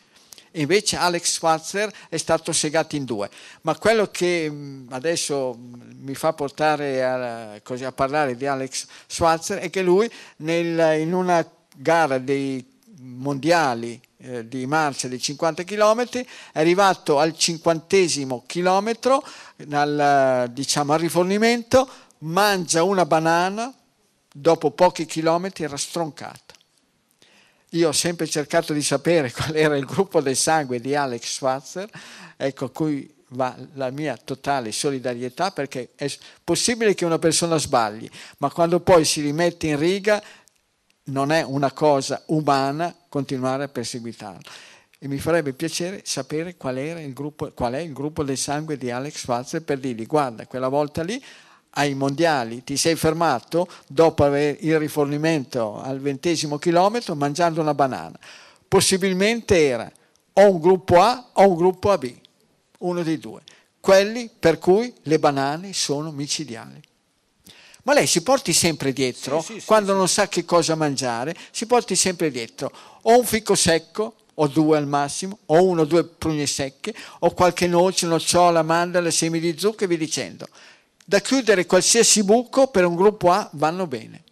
[0.57, 3.29] invece Alex Schwarzer è stato segato in due.
[3.63, 5.59] Ma quello che mm, adesso
[6.01, 11.13] mi fa portare a, così, a parlare di Alex Schwarzer è che lui nel, in
[11.13, 11.47] una
[11.77, 12.65] gara dei
[12.99, 19.23] mondiali eh, di marcia di 50 km è arrivato al cinquantesimo chilometro
[19.71, 23.73] al, diciamo, al rifornimento mangia una banana
[24.33, 26.55] dopo pochi chilometri era stroncato
[27.71, 31.89] io ho sempre cercato di sapere qual era il gruppo del sangue di Alex Schwarzer,
[32.37, 36.11] ecco a cui va la mia totale solidarietà perché è
[36.45, 40.23] possibile che una persona sbagli, ma quando poi si rimette in riga
[41.05, 44.51] non è una cosa umana continuare a perseguitarlo.
[44.99, 46.77] E mi farebbe piacere sapere qual,
[47.13, 51.03] gruppo, qual è il gruppo del sangue di Alex Schwarzer per dirgli guarda, quella volta
[51.03, 51.23] lì
[51.79, 58.19] ai mondiali ti sei fermato dopo il rifornimento al ventesimo chilometro mangiando una banana.
[58.69, 59.91] Possibilmente era
[60.33, 62.13] o un gruppo A o un gruppo AB,
[62.79, 63.41] uno dei due,
[63.81, 66.81] quelli per cui le banane sono micidiali.
[67.85, 71.37] Ma lei si porti sempre dietro, sì, sì, quando sì, non sa che cosa mangiare,
[71.53, 72.73] si porti sempre dietro
[73.03, 77.31] o un fico secco, o due al massimo, o uno o due prugne secche, o
[77.31, 80.47] qualche noce, nocciola, mandala, semi di zucchero e via dicendo
[81.09, 84.25] da chiudere qualsiasi buco per un gruppo A vanno bene.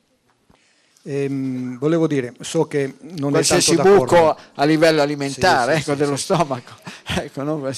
[1.05, 5.93] Ehm, volevo dire, so che non qualsiasi è tanto buco a livello alimentare, sì, ecco,
[5.93, 6.23] sì, dello sì.
[6.25, 6.73] stomaco.
[7.21, 7.71] ecco, no?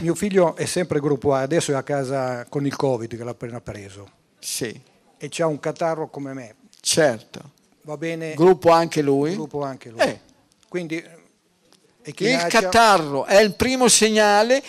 [0.00, 3.30] Mio figlio è sempre gruppo A, adesso è a casa con il Covid che l'ha
[3.30, 4.10] appena preso.
[4.38, 4.78] Sì.
[5.16, 6.54] E c'ha un catarro come me.
[6.80, 7.52] Certo.
[7.82, 8.34] Va bene.
[8.34, 9.32] Gruppo anche lui?
[9.32, 10.00] Gruppo anche lui.
[10.00, 10.20] Eh.
[10.68, 11.02] Quindi
[12.04, 14.62] il catarro è il primo segnale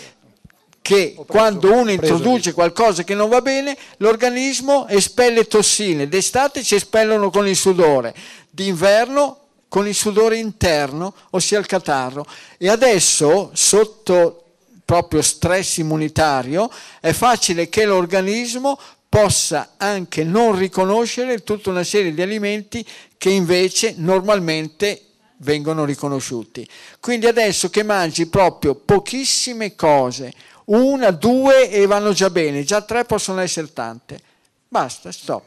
[0.85, 6.07] che quando uno introduce qualcosa che non va bene, l'organismo espelle tossine.
[6.07, 8.13] D'estate ci espellono con il sudore,
[8.51, 12.23] d'inverno con il sudore interno, ossia il catarro.
[12.59, 14.43] E adesso, sotto
[14.85, 18.77] proprio stress immunitario, è facile che l'organismo
[19.09, 22.85] possa anche non riconoscere tutta una serie di alimenti
[23.17, 25.01] che invece normalmente
[25.37, 26.67] vengono riconosciuti.
[26.99, 30.31] Quindi adesso che mangi proprio pochissime cose,
[30.65, 34.19] una, due e vanno già bene, già tre possono essere tante.
[34.67, 35.43] Basta, stop.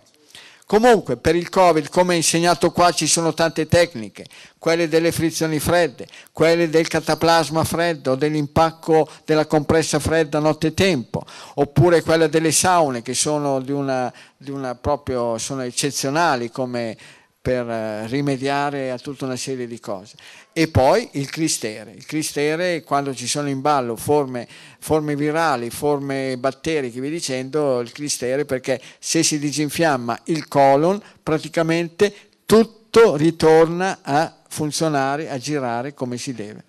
[0.68, 4.26] Comunque per il Covid, come insegnato qua, ci sono tante tecniche,
[4.58, 11.24] quelle delle frizioni fredde, quelle del cataplasma freddo, dell'impacco della compressa fredda nottetempo,
[11.54, 16.98] oppure quelle delle saune che sono di una, di una proprio, sono eccezionali come
[17.40, 20.16] per eh, rimediare a tutta una serie di cose.
[20.58, 21.92] E poi il clistere.
[21.92, 24.48] Il clistere, quando ci sono in ballo forme,
[24.80, 32.12] forme virali, forme batteriche, vi dicendo, il clistere perché se si disinfiamma il colon, praticamente
[32.44, 36.64] tutto ritorna a funzionare, a girare come si deve.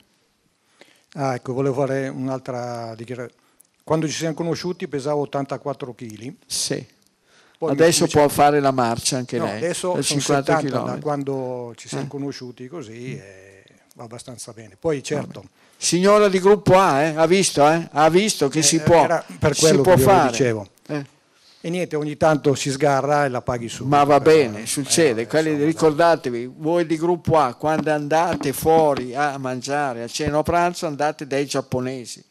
[1.14, 3.42] Ah, ecco, volevo fare un'altra dichiarazione.
[3.84, 6.34] Quando ci siamo conosciuti pesavo 84 kg.
[6.46, 6.98] Sì
[7.60, 9.58] poi adesso può fare la marcia anche no, lei.
[9.58, 10.70] Adesso sono 50 km.
[10.70, 12.08] da quando ci siamo eh.
[12.08, 13.49] conosciuti così eh,
[14.00, 14.78] va abbastanza bene.
[14.80, 15.44] Poi certo.
[15.76, 17.88] Signora di gruppo A, eh, ha visto, eh?
[17.92, 20.32] ha visto che eh, si può, per quello si può che fare.
[20.32, 20.68] dicevo.
[20.88, 21.06] Eh.
[21.62, 23.86] E niente, ogni tanto si sgarra e la paghi su.
[23.86, 25.28] Ma va bene, succede.
[25.28, 30.88] Quelli, ricordatevi, voi di gruppo A, quando andate fuori a mangiare, a cena o pranzo,
[30.88, 32.24] andate dai giapponesi.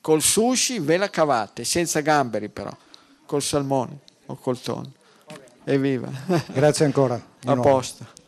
[0.00, 2.76] Col sushi ve la cavate, senza gamberi però,
[3.26, 4.92] col salmone o col tonno.
[5.62, 6.10] Evviva.
[6.52, 7.22] Grazie ancora.
[7.44, 8.18] A posto.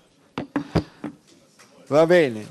[1.93, 2.49] Va bene.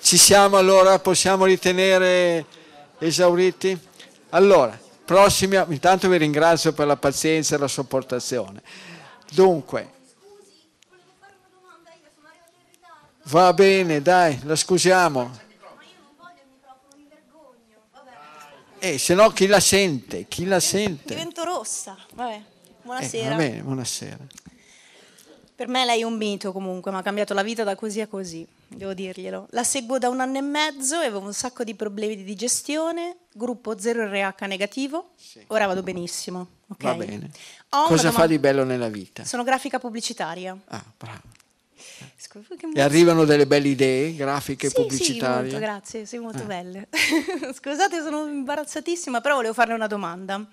[0.00, 2.44] Ci siamo allora, possiamo ritenere
[2.98, 3.78] esauriti?
[4.30, 8.60] Allora, prossima, intanto vi ringrazio per la pazienza e la sopportazione.
[9.30, 9.92] Dunque,
[13.28, 15.38] Va bene, dai, la scusiamo.
[18.80, 20.26] Eh, se no chi la sente?
[20.26, 21.14] Chi la sente?
[21.14, 21.96] Divento rossa.
[22.14, 22.54] Vabbè,
[22.86, 23.34] buonasera.
[23.34, 24.26] Eh, bene, buonasera.
[25.56, 28.06] Per me lei è un mito comunque, mi ha cambiato la vita da così a
[28.06, 29.48] così, devo dirglielo.
[29.50, 33.16] La seguo da un anno e mezzo e avevo un sacco di problemi di digestione,
[33.32, 35.42] gruppo 0RH negativo, sì.
[35.46, 36.46] ora vado benissimo.
[36.68, 36.90] Okay.
[36.90, 37.30] Va bene.
[37.70, 39.24] Ho Cosa fa di bello nella vita?
[39.24, 40.56] Sono grafica pubblicitaria.
[40.66, 41.34] Ah, bravo.
[42.74, 45.48] E arrivano delle belle idee, grafiche sì, pubblicitarie?
[45.48, 46.46] Sì, molto, grazie, sì, molto ah.
[46.46, 46.88] belle.
[47.54, 50.46] Scusate, sono imbarazzatissima, però volevo farle una domanda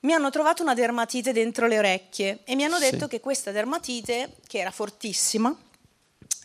[0.00, 3.08] mi hanno trovato una dermatite dentro le orecchie e mi hanno detto sì.
[3.08, 5.54] che questa dermatite, che era fortissima,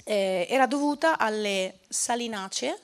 [0.04, 2.80] eh, era dovuta alle salinacee.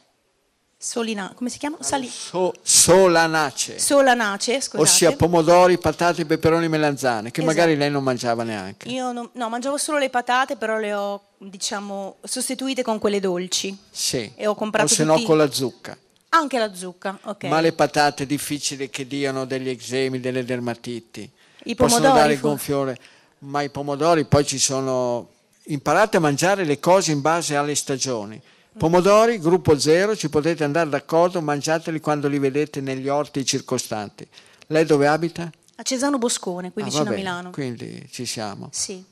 [0.78, 1.78] Solina, come si chiama?
[1.80, 3.78] Sali- so, solanacee.
[3.78, 4.82] Solanacee, scusate.
[4.82, 7.56] Ossia pomodori, patate, peperoni, melanzane, che esatto.
[7.56, 8.90] magari lei non mangiava neanche.
[8.90, 13.78] Io non, no, mangiavo solo le patate, però le ho, diciamo, sostituite con quelle dolci.
[13.92, 14.32] Sì.
[14.36, 15.96] E ho comprato o se no con la zucca.
[16.34, 17.44] Anche la zucca, ok.
[17.46, 21.30] Ma le patate è difficile che diano degli eczemi, delle dermatiti.
[21.64, 22.02] I pomodori.
[22.02, 22.98] Possono dare il gonfiore,
[23.40, 25.30] ma i pomodori poi ci sono...
[25.66, 28.42] Imparate a mangiare le cose in base alle stagioni.
[28.78, 34.26] Pomodori, gruppo zero, ci potete andare d'accordo, mangiateli quando li vedete negli orti circostanti.
[34.68, 35.52] Lei dove abita?
[35.76, 37.50] A Cesano Boscone, qui ah, vicino vabbè, a Milano.
[37.52, 38.70] Quindi ci siamo.
[38.72, 39.04] Sì.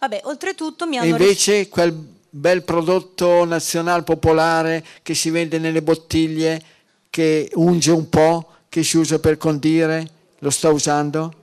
[0.00, 1.06] Vabbè, oltretutto mi hanno...
[1.06, 6.62] E invece quel bel prodotto nazionale popolare che si vende nelle bottiglie,
[7.10, 11.34] che unge un po', che si usa per condire, lo sta usando?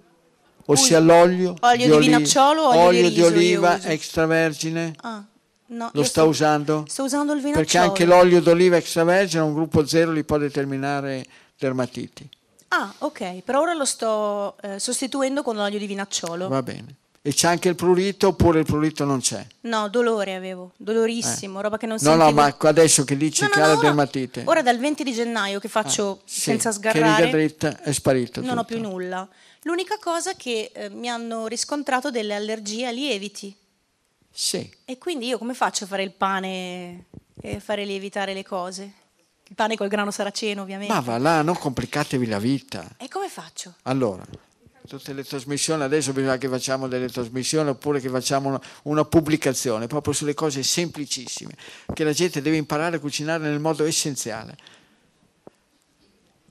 [0.66, 4.96] Ossia l'olio olio di, di vinacciolo olio, olio di, di oliva extravergine?
[5.02, 5.24] Ah,
[5.68, 6.86] no, lo sta sto, usando?
[6.88, 7.66] Sto usando il vinacciolo.
[7.66, 11.26] Perché anche l'olio d'oliva extravergine a un gruppo zero li può determinare
[11.58, 12.28] dermatiti.
[12.70, 16.48] Ah, ok, per ora lo sto eh, sostituendo con l'olio di vinacciolo.
[16.48, 16.96] Va bene.
[17.22, 19.46] E c'è anche il prurito oppure il prurito non c'è?
[19.62, 21.64] No, dolore avevo, dolorissimo, eh.
[21.64, 22.24] roba che non no, sentivo.
[22.24, 24.44] No, no, ma adesso che dici no, che no, ha no, la dermatite.
[24.46, 27.26] Ora dal 20 di gennaio che faccio ah, sì, senza sgarrare.
[27.26, 28.62] Che dritta è sparito Non tutto.
[28.62, 29.28] ho più nulla.
[29.64, 33.54] L'unica cosa è che eh, mi hanno riscontrato delle allergie a lieviti.
[34.32, 34.72] Sì.
[34.86, 37.06] E quindi io come faccio a fare il pane
[37.42, 38.94] e fare lievitare le cose?
[39.50, 40.94] Il pane col grano saraceno, ovviamente.
[40.94, 42.88] Ma va là, non complicatevi la vita.
[42.98, 43.74] E come faccio?
[43.84, 44.24] Allora,
[44.90, 49.86] tutte le trasmissioni, adesso bisogna che facciamo delle trasmissioni oppure che facciamo una, una, pubblicazione
[49.86, 51.54] proprio sulle cose semplicissime,
[51.94, 54.58] che la gente deve imparare a cucinare nel modo essenziale.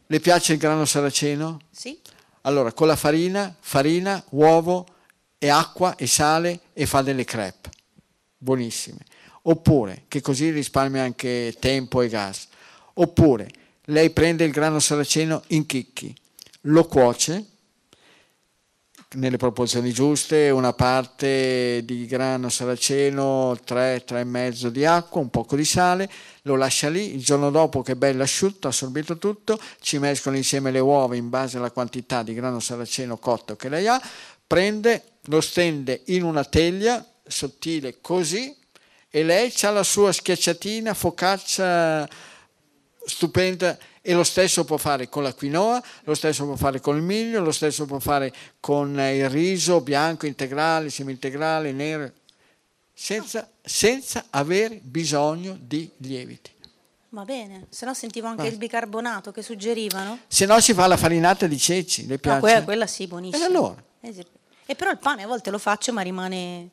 [0.06, 1.58] Le piace il grano saraceno?
[1.72, 1.98] Sì.
[2.42, 4.86] Allora, con la farina, farina, uovo
[5.36, 7.70] e acqua e sale e fa delle crepe,
[8.38, 9.00] buonissime.
[9.42, 12.46] Oppure, che così risparmia anche tempo e gas.
[12.94, 13.50] Oppure,
[13.86, 16.14] lei prende il grano saraceno in chicchi,
[16.62, 17.44] lo cuoce,
[19.14, 25.64] nelle proporzioni giuste, una parte di grano saraceno, 3, 3,5 di acqua, un poco di
[25.64, 26.10] sale,
[26.42, 30.70] lo lascia lì, il giorno dopo che è bello asciutto, assorbito tutto, ci mescola insieme
[30.70, 34.00] le uova in base alla quantità di grano saraceno cotto che lei ha,
[34.46, 38.54] prende, lo stende in una teglia sottile così
[39.08, 42.06] e lei ha la sua schiacciatina, focaccia
[43.06, 43.78] stupenda
[44.08, 47.42] e lo stesso può fare con la quinoa, lo stesso può fare con il miglio,
[47.42, 52.10] lo stesso può fare con il riso bianco, integrale, semi-integrale, nero,
[52.94, 56.50] senza, senza avere bisogno di lieviti.
[57.10, 58.48] Va bene, se no sentivo anche Va.
[58.48, 60.20] il bicarbonato che suggerivano.
[60.26, 62.38] Se no si fa la farinata di ceci, le piace?
[62.38, 63.44] Ah, quella, quella sì, buonissima.
[63.44, 63.84] E allora?
[64.00, 66.70] E però il pane a volte lo faccio ma rimane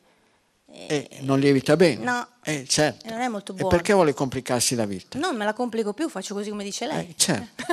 [0.88, 2.04] e eh, non lievita bene.
[2.04, 3.08] No, eh, certo.
[3.08, 3.68] non è molto buono.
[3.68, 5.18] E perché vuole complicarsi la vita?
[5.18, 7.08] Non me la complico più, faccio così come dice lei.
[7.08, 7.64] Eh, certo.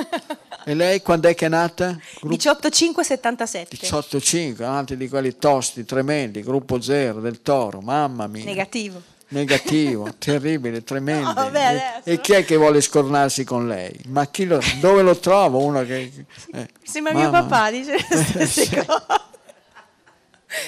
[0.64, 1.98] e lei quando è che è nata?
[2.20, 2.34] Gruppo...
[2.34, 3.76] 18577.
[3.76, 8.44] 185, avanti di quelli tosti, tremendi, gruppo zero del toro, mamma mia.
[8.44, 9.12] Negativo.
[9.28, 11.28] Negativo, terribile, tremendo.
[11.28, 13.98] No, vabbè, e, e, chi è che vuole scornarsi con lei?
[14.06, 15.62] Ma lo, dove lo trovo?
[15.62, 16.10] Uno che,
[16.52, 17.30] eh, Sembra mamma.
[17.30, 19.04] mio papà, dice le stesse cose.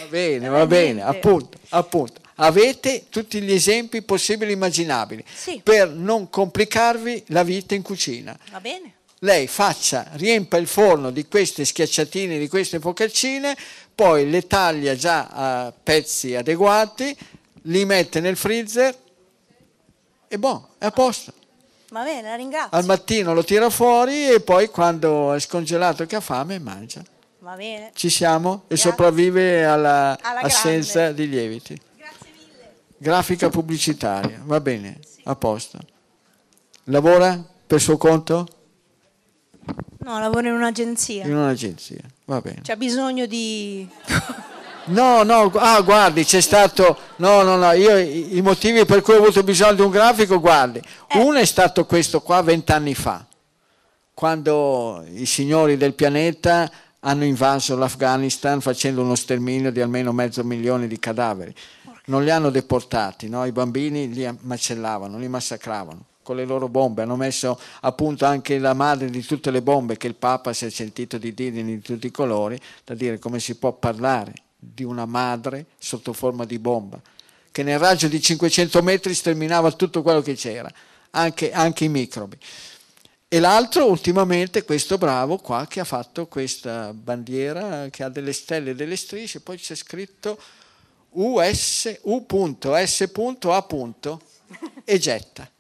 [0.01, 2.25] Va bene, va bene, appunto, appunto.
[2.37, 5.61] Avete tutti gli esempi possibili e immaginabili sì.
[5.63, 8.37] per non complicarvi la vita in cucina.
[8.51, 8.95] Va bene.
[9.21, 13.57] Lei faccia, riempa il forno di queste schiacciatine, di queste focaccine,
[13.95, 17.17] poi le taglia già a pezzi adeguati,
[17.63, 18.95] li mette nel freezer
[20.29, 21.33] e buono, è a posto.
[21.91, 22.77] Va bene, la ringrazio.
[22.77, 27.03] Al mattino lo tira fuori e poi quando è scongelato che ha fame mangia.
[27.39, 27.93] Va bene.
[27.95, 28.91] Ci siamo e Grazie.
[28.91, 31.81] sopravvive all'assenza di lieviti.
[32.99, 35.79] Grafica pubblicitaria, va bene, a posto.
[36.85, 38.47] Lavora per suo conto?
[39.99, 41.25] No, lavoro in un'agenzia.
[41.27, 42.61] In un'agenzia, va bene.
[42.63, 43.89] C'ha bisogno di...
[44.87, 46.97] No, no, ah, guardi, c'è stato.
[47.17, 50.81] No, no, no, io i motivi per cui ho avuto bisogno di un grafico, guardi.
[51.09, 51.19] Eh.
[51.19, 53.27] Uno è stato questo qua vent'anni fa,
[54.15, 60.87] quando i signori del pianeta hanno invaso l'Afghanistan facendo uno sterminio di almeno mezzo milione
[60.87, 61.53] di cadaveri.
[62.07, 63.45] Non li hanno deportati, no?
[63.45, 68.59] i bambini li macellavano, li massacravano con le loro bombe, hanno messo a punto anche
[68.59, 71.81] la madre di tutte le bombe che il Papa si è sentito di dire di
[71.81, 76.59] tutti i colori, da dire come si può parlare di una madre sotto forma di
[76.59, 77.01] bomba,
[77.53, 80.69] che nel raggio di 500 metri sterminava tutto quello che c'era,
[81.11, 82.37] anche, anche i microbi.
[83.29, 88.71] E l'altro ultimamente questo bravo qua che ha fatto questa bandiera che ha delle stelle
[88.71, 90.39] e delle strisce, poi c'è scritto
[91.19, 93.67] US, U.S.A.
[94.85, 95.51] e getta.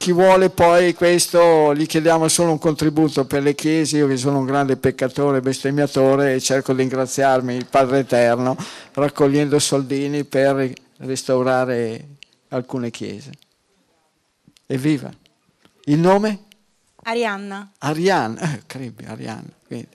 [0.00, 4.38] chi vuole poi questo gli chiediamo solo un contributo per le chiese, io che sono
[4.38, 8.56] un grande peccatore bestemmiatore e cerco di ringraziarmi il Padre Eterno
[8.94, 12.16] raccogliendo soldini per restaurare
[12.48, 13.30] alcune chiese.
[14.66, 15.19] Evviva!
[15.90, 16.44] Il nome?
[17.02, 17.72] Arianna.
[17.78, 19.88] Arianna, eh, crepi, Arianna, quindi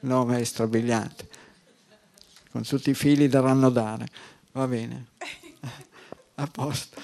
[0.00, 1.28] nome strabiliante.
[2.50, 4.08] Con tutti i figli daranno dare.
[4.50, 5.06] Va bene.
[6.34, 7.00] A posto.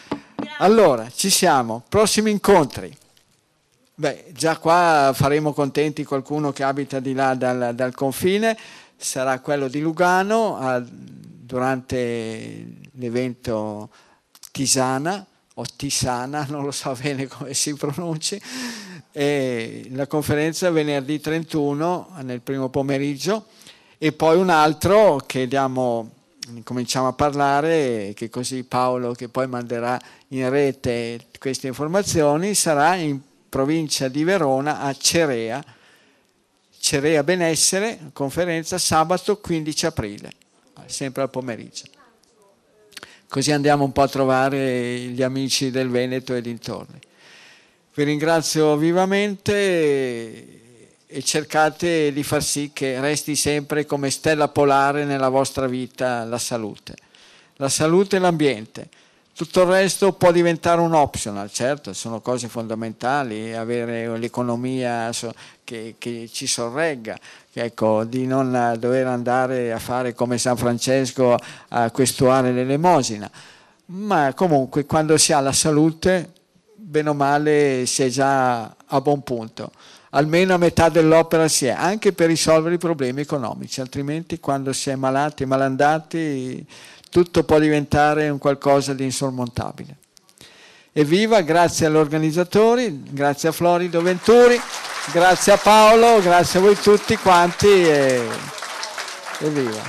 [0.59, 1.85] Allora, ci siamo.
[1.89, 2.97] Prossimi incontri.
[3.95, 8.59] Beh, già qua faremo contenti qualcuno che abita di là dal, dal confine,
[8.97, 13.89] sarà quello di Lugano a, durante l'evento
[14.51, 15.25] Tisana
[15.55, 18.41] o Tisana, non lo so bene come si pronunci,
[19.13, 23.47] e la conferenza venerdì 31 nel primo pomeriggio
[23.99, 26.11] e poi un altro che diamo
[26.65, 29.99] cominciamo a parlare, che così Paolo, che poi manderà
[30.29, 35.65] in rete queste informazioni, sarà in provincia di Verona a Cerea,
[36.79, 40.33] Cerea Benessere, conferenza sabato 15 aprile,
[40.87, 41.85] sempre al pomeriggio.
[43.33, 46.99] Così andiamo un po' a trovare gli amici del Veneto e dintorni.
[47.95, 49.47] Vi ringrazio vivamente
[51.07, 56.37] e cercate di far sì che resti sempre come stella polare nella vostra vita la
[56.37, 56.95] salute.
[57.57, 58.91] La salute e l'ambiente.
[59.35, 65.11] Tutto il resto può diventare un optional, certo, sono cose fondamentali, avere l'economia
[65.65, 67.19] che, che ci sorregga,
[67.53, 71.37] ecco, di non dover andare a fare come San Francesco
[71.69, 73.31] a questuare l'elemosina,
[73.87, 76.33] ma comunque quando si ha la salute,
[76.75, 79.71] bene o male si è già a buon punto
[80.15, 84.91] almeno a metà dell'opera si è, anche per risolvere i problemi economici, altrimenti quando si
[84.91, 86.67] è malati e malandati
[87.09, 89.97] tutto può diventare un qualcosa di insormontabile.
[90.95, 94.61] Evviva, grazie agli organizzatori, grazie a Florido Venturi,
[95.11, 98.21] grazie a Paolo, grazie a voi tutti quanti e
[99.41, 99.81] evviva.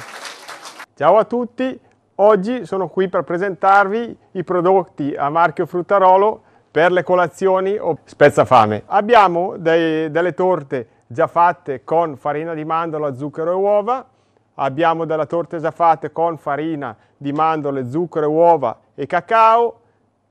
[0.95, 1.77] Ciao a tutti,
[2.15, 6.41] oggi sono qui per presentarvi i prodotti a marchio Fruttarolo
[6.71, 8.83] per le colazioni o spezzafame.
[8.85, 14.07] Abbiamo dei, delle torte già fatte con farina di mandorla, zucchero e uova,
[14.53, 19.79] abbiamo delle torte già fatte con farina di mandorle, zucchero e uova e cacao,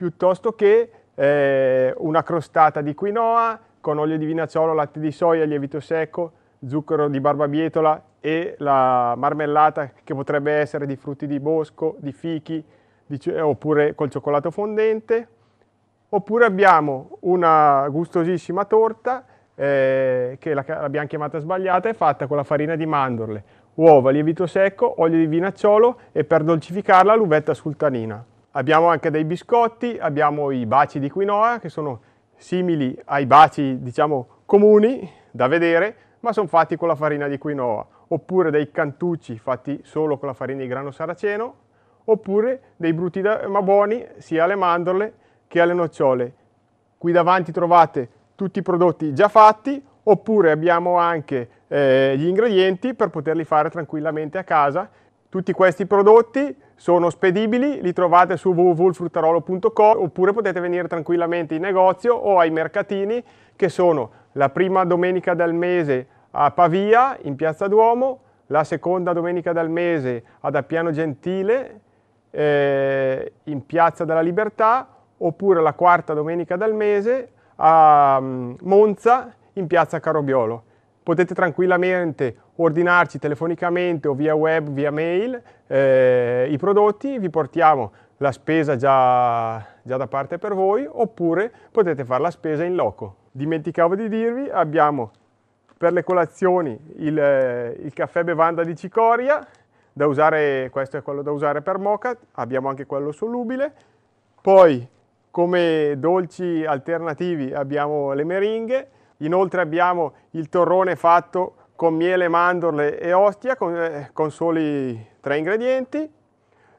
[0.03, 5.79] piuttosto che eh, una crostata di quinoa con olio di vinacciolo, latte di soia, lievito
[5.79, 6.33] secco,
[6.67, 12.65] zucchero di barbabietola e la marmellata che potrebbe essere di frutti di bosco, di fichi,
[13.07, 15.29] di, oppure col cioccolato fondente
[16.15, 19.25] Oppure abbiamo una gustosissima torta
[19.55, 23.45] eh, che l'abbiamo chiamata sbagliata, è fatta con la farina di mandorle,
[23.77, 28.23] uova, lievito secco, olio di vinacciolo e per dolcificarla l'uvetta sultanina.
[28.55, 32.03] Abbiamo anche dei biscotti, abbiamo i baci di quinoa che sono
[32.37, 37.87] simili ai baci diciamo comuni da vedere, ma sono fatti con la farina di quinoa,
[38.09, 41.55] oppure dei cantucci fatti solo con la farina di grano saraceno,
[42.05, 45.15] oppure dei brutti da, ma buoni sia alle mandorle
[45.49, 46.35] che alle nocciole.
[46.99, 53.09] Qui davanti trovate tutti i prodotti già fatti oppure abbiamo anche eh, gli ingredienti per
[53.09, 54.91] poterli fare tranquillamente a casa.
[55.33, 62.15] Tutti questi prodotti sono spedibili, li trovate su www.fruttarolo.com oppure potete venire tranquillamente in negozio
[62.15, 63.25] o ai mercatini
[63.57, 69.55] che sono la prima domenica del mese a Pavia in Piazza Duomo, la seconda domenica
[69.55, 71.81] del mese ad Appiano Gentile
[72.29, 74.87] eh, in Piazza della Libertà
[75.17, 80.65] oppure la quarta domenica del mese a mm, Monza in piazza Carobiolo.
[81.03, 88.31] Potete tranquillamente ordinarci telefonicamente o via web, via mail eh, i prodotti, vi portiamo la
[88.31, 93.17] spesa già, già da parte per voi oppure potete fare la spesa in loco.
[93.33, 95.11] Dimenticavo di dirvi, abbiamo
[95.77, 99.45] per le colazioni il, eh, il caffè bevanda di cicoria,
[99.93, 103.73] da usare, questo è quello da usare per mocha, abbiamo anche quello solubile,
[104.41, 104.89] poi
[105.31, 108.89] come dolci alternativi abbiamo le meringhe,
[109.25, 115.39] inoltre abbiamo il torrone fatto con miele, mandorle e ostia con, eh, con soli tre
[115.39, 116.11] ingredienti,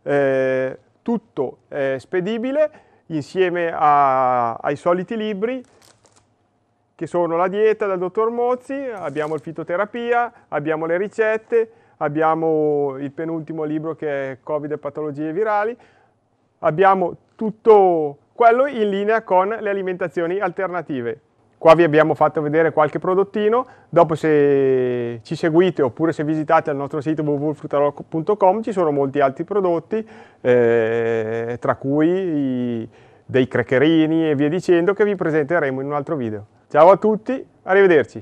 [0.03, 2.71] eh, tutto è spedibile
[3.07, 5.63] insieme a, ai soliti libri
[6.95, 13.11] che sono la dieta del dottor Mozzi, abbiamo il fitoterapia, abbiamo le ricette, abbiamo il
[13.11, 15.75] penultimo libro che è Covid e patologie virali,
[16.59, 21.21] abbiamo tutto quello in linea con le alimentazioni alternative.
[21.63, 26.75] Qua vi abbiamo fatto vedere qualche prodottino, dopo se ci seguite oppure se visitate il
[26.75, 30.05] nostro sito www.frutarolo.com ci sono molti altri prodotti,
[30.41, 32.89] eh, tra cui i,
[33.23, 36.45] dei crackerini e via dicendo che vi presenteremo in un altro video.
[36.67, 38.21] Ciao a tutti, arrivederci.